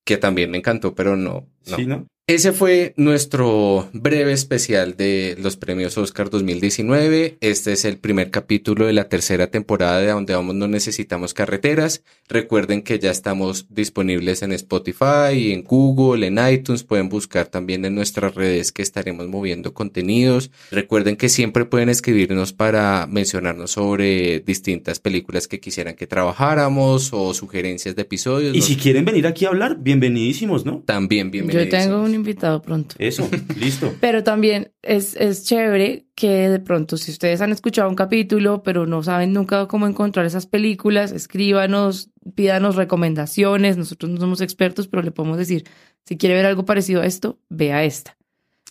que 0.04 0.18
también 0.18 0.52
me 0.52 0.58
encantó, 0.58 0.94
pero 0.94 1.16
no. 1.16 1.48
no. 1.68 1.76
Sí, 1.76 1.86
¿no? 1.86 2.08
Ese 2.32 2.54
fue 2.54 2.94
nuestro 2.96 3.90
breve 3.92 4.32
especial 4.32 4.96
de 4.96 5.36
los 5.42 5.58
premios 5.58 5.98
Oscar 5.98 6.30
2019. 6.30 7.36
Este 7.42 7.74
es 7.74 7.84
el 7.84 7.98
primer 7.98 8.32
capítulo 8.32 8.86
de 8.86 8.94
la 8.94 9.10
tercera 9.10 9.48
temporada 9.48 10.00
de 10.00 10.12
donde 10.12 10.34
vamos 10.34 10.56
no 10.56 10.70
necesitamos 10.70 11.34
carreteras. 11.34 12.04
Recuerden 12.30 12.84
que 12.84 13.00
ya 13.00 13.12
estamos 13.12 13.66
disponibles 13.70 14.44
en 14.44 14.54
Spotify, 14.54 15.52
en 15.52 15.66
Google, 15.66 16.26
en 16.26 16.40
iTunes. 16.54 16.86
Pueden 16.86 17.10
buscar 17.10 17.48
también 17.48 17.84
en 17.84 17.96
nuestras 17.96 18.34
redes 18.34 18.72
que 18.72 18.82
estaremos 18.82 19.28
moviendo 19.28 19.74
contenidos. 19.74 20.52
Recuerden 20.72 21.18
que 21.18 21.28
siempre 21.28 21.66
pueden 21.66 21.90
escribirnos 21.90 22.54
para 22.54 23.08
mencionarnos 23.08 23.72
sobre 23.72 24.40
distintas 24.40 25.02
películas 25.02 25.50
que 25.50 25.60
quisieran 25.60 25.96
que 25.96 26.08
trabajáramos 26.08 27.10
o 27.12 27.34
sugerencias 27.34 27.98
de 27.98 28.04
episodios. 28.04 28.56
Y 28.56 28.62
si 28.62 28.78
quieren 28.78 29.04
venir 29.04 29.28
aquí 29.28 29.44
a 29.44 29.50
hablar, 29.50 29.80
bienvenidísimos, 29.82 30.66
¿no? 30.66 30.82
También 30.86 31.30
bienvenidos. 31.30 31.66
Yo 31.66 31.78
tengo 31.78 32.02
un 32.02 32.21
invitado 32.22 32.62
pronto. 32.62 32.96
Eso, 32.98 33.30
listo. 33.58 33.94
Pero 34.02 34.24
también 34.24 34.72
es, 34.82 35.16
es 35.16 35.44
chévere 35.46 36.06
que 36.16 36.50
de 36.50 36.60
pronto, 36.60 36.98
si 36.98 37.12
ustedes 37.12 37.42
han 37.42 37.52
escuchado 37.52 37.90
un 37.90 37.96
capítulo, 37.96 38.64
pero 38.64 38.86
no 38.88 39.04
saben 39.04 39.34
nunca 39.34 39.68
cómo 39.68 39.88
encontrar 39.88 40.26
esas 40.26 40.46
películas, 40.46 41.12
escríbanos, 41.12 42.10
pídanos 42.36 42.76
recomendaciones. 42.76 43.78
Nosotros 43.78 44.12
no 44.12 44.18
somos 44.20 44.42
expertos, 44.42 44.88
pero 44.88 45.04
le 45.04 45.12
podemos 45.12 45.38
decir, 45.38 45.66
si 46.06 46.18
quiere 46.18 46.36
ver 46.36 46.46
algo 46.46 46.64
parecido 46.66 47.02
a 47.02 47.06
esto, 47.06 47.40
vea 47.50 47.84
esta. 47.84 48.18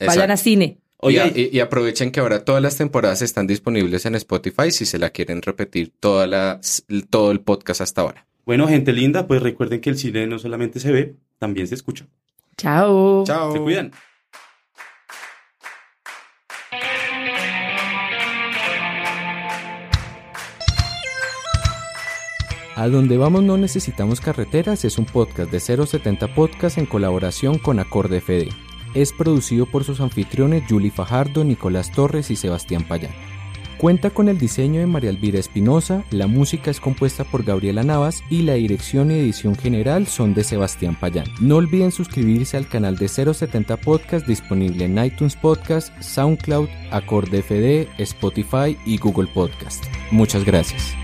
Vayan 0.01 0.15
Exacto. 0.15 0.33
a 0.33 0.37
cine. 0.37 0.79
Oiga, 1.03 1.27
y, 1.35 1.41
y- 1.53 1.57
y 1.57 1.61
aprovechen 1.61 2.11
que 2.13 2.21
ahora 2.21 2.45
todas 2.45 2.63
las 2.63 2.77
temporadas 2.77 3.23
están 3.23 3.47
disponibles 3.47 4.05
en 4.07 4.15
Spotify 4.17 4.71
si 4.71 4.85
se 4.85 4.99
la 4.99 5.11
quieren 5.11 5.41
repetir 5.43 5.93
toda 5.99 6.27
la, 6.27 6.61
todo 7.09 7.31
el 7.33 7.41
podcast 7.41 7.81
hasta 7.81 8.03
ahora. 8.03 8.27
Bueno, 8.45 8.67
gente 8.69 8.93
linda, 8.93 9.27
pues 9.27 9.43
recuerden 9.43 9.81
que 9.81 9.91
el 9.91 9.97
cine 9.97 10.27
no 10.27 10.39
solamente 10.39 10.79
se 10.81 10.93
ve, 10.93 11.15
también 11.39 11.67
se 11.69 11.75
escucha. 11.75 12.07
Chao. 12.61 13.25
Chao. 13.25 13.53
Se 13.53 13.59
cuidan. 13.59 13.91
A 22.77 22.89
donde 22.89 23.17
vamos 23.17 23.43
no 23.43 23.57
necesitamos 23.57 24.21
carreteras 24.21 24.85
es 24.85 24.99
un 24.99 25.07
podcast 25.07 25.51
de 25.51 25.61
070 25.61 26.35
Podcast 26.35 26.77
en 26.77 26.85
colaboración 26.85 27.59
con 27.59 27.79
Acorde 27.79 28.21
FD. 28.21 28.49
Es 28.95 29.13
producido 29.13 29.65
por 29.65 29.85
sus 29.85 30.01
anfitriones 30.01 30.65
Julie 30.69 30.91
Fajardo, 30.91 31.45
Nicolás 31.45 31.91
Torres 31.93 32.31
y 32.31 32.37
Sebastián 32.37 32.85
Payán. 32.85 33.13
Cuenta 33.81 34.11
con 34.11 34.29
el 34.29 34.37
diseño 34.37 34.81
de 34.81 34.87
María 34.87 35.09
Elvira 35.09 35.39
Espinosa, 35.39 36.05
la 36.11 36.27
música 36.27 36.71
es 36.71 36.81
compuesta 36.81 37.25
por 37.25 37.45
Gabriela 37.45 37.83
Navas 37.83 38.23
y 38.29 38.43
la 38.43 38.53
dirección 38.53 39.11
y 39.11 39.15
edición 39.15 39.57
general 39.57 40.07
son 40.07 40.35
de 40.35 40.45
Sebastián 40.45 41.01
Payán. 41.01 41.25
No 41.41 41.57
olviden 41.57 41.91
suscribirse 41.91 42.59
al 42.59 42.69
canal 42.69 42.99
de 42.99 43.09
070 43.09 43.79
Podcast 43.79 44.27
disponible 44.27 44.85
en 44.85 45.03
iTunes 45.03 45.35
Podcast, 45.35 45.99
SoundCloud, 46.03 46.69
Acorde 46.91 47.41
FD, 47.41 47.89
Spotify 48.03 48.77
y 48.85 48.99
Google 48.99 49.29
Podcast. 49.33 49.83
Muchas 50.11 50.45
gracias. 50.45 50.95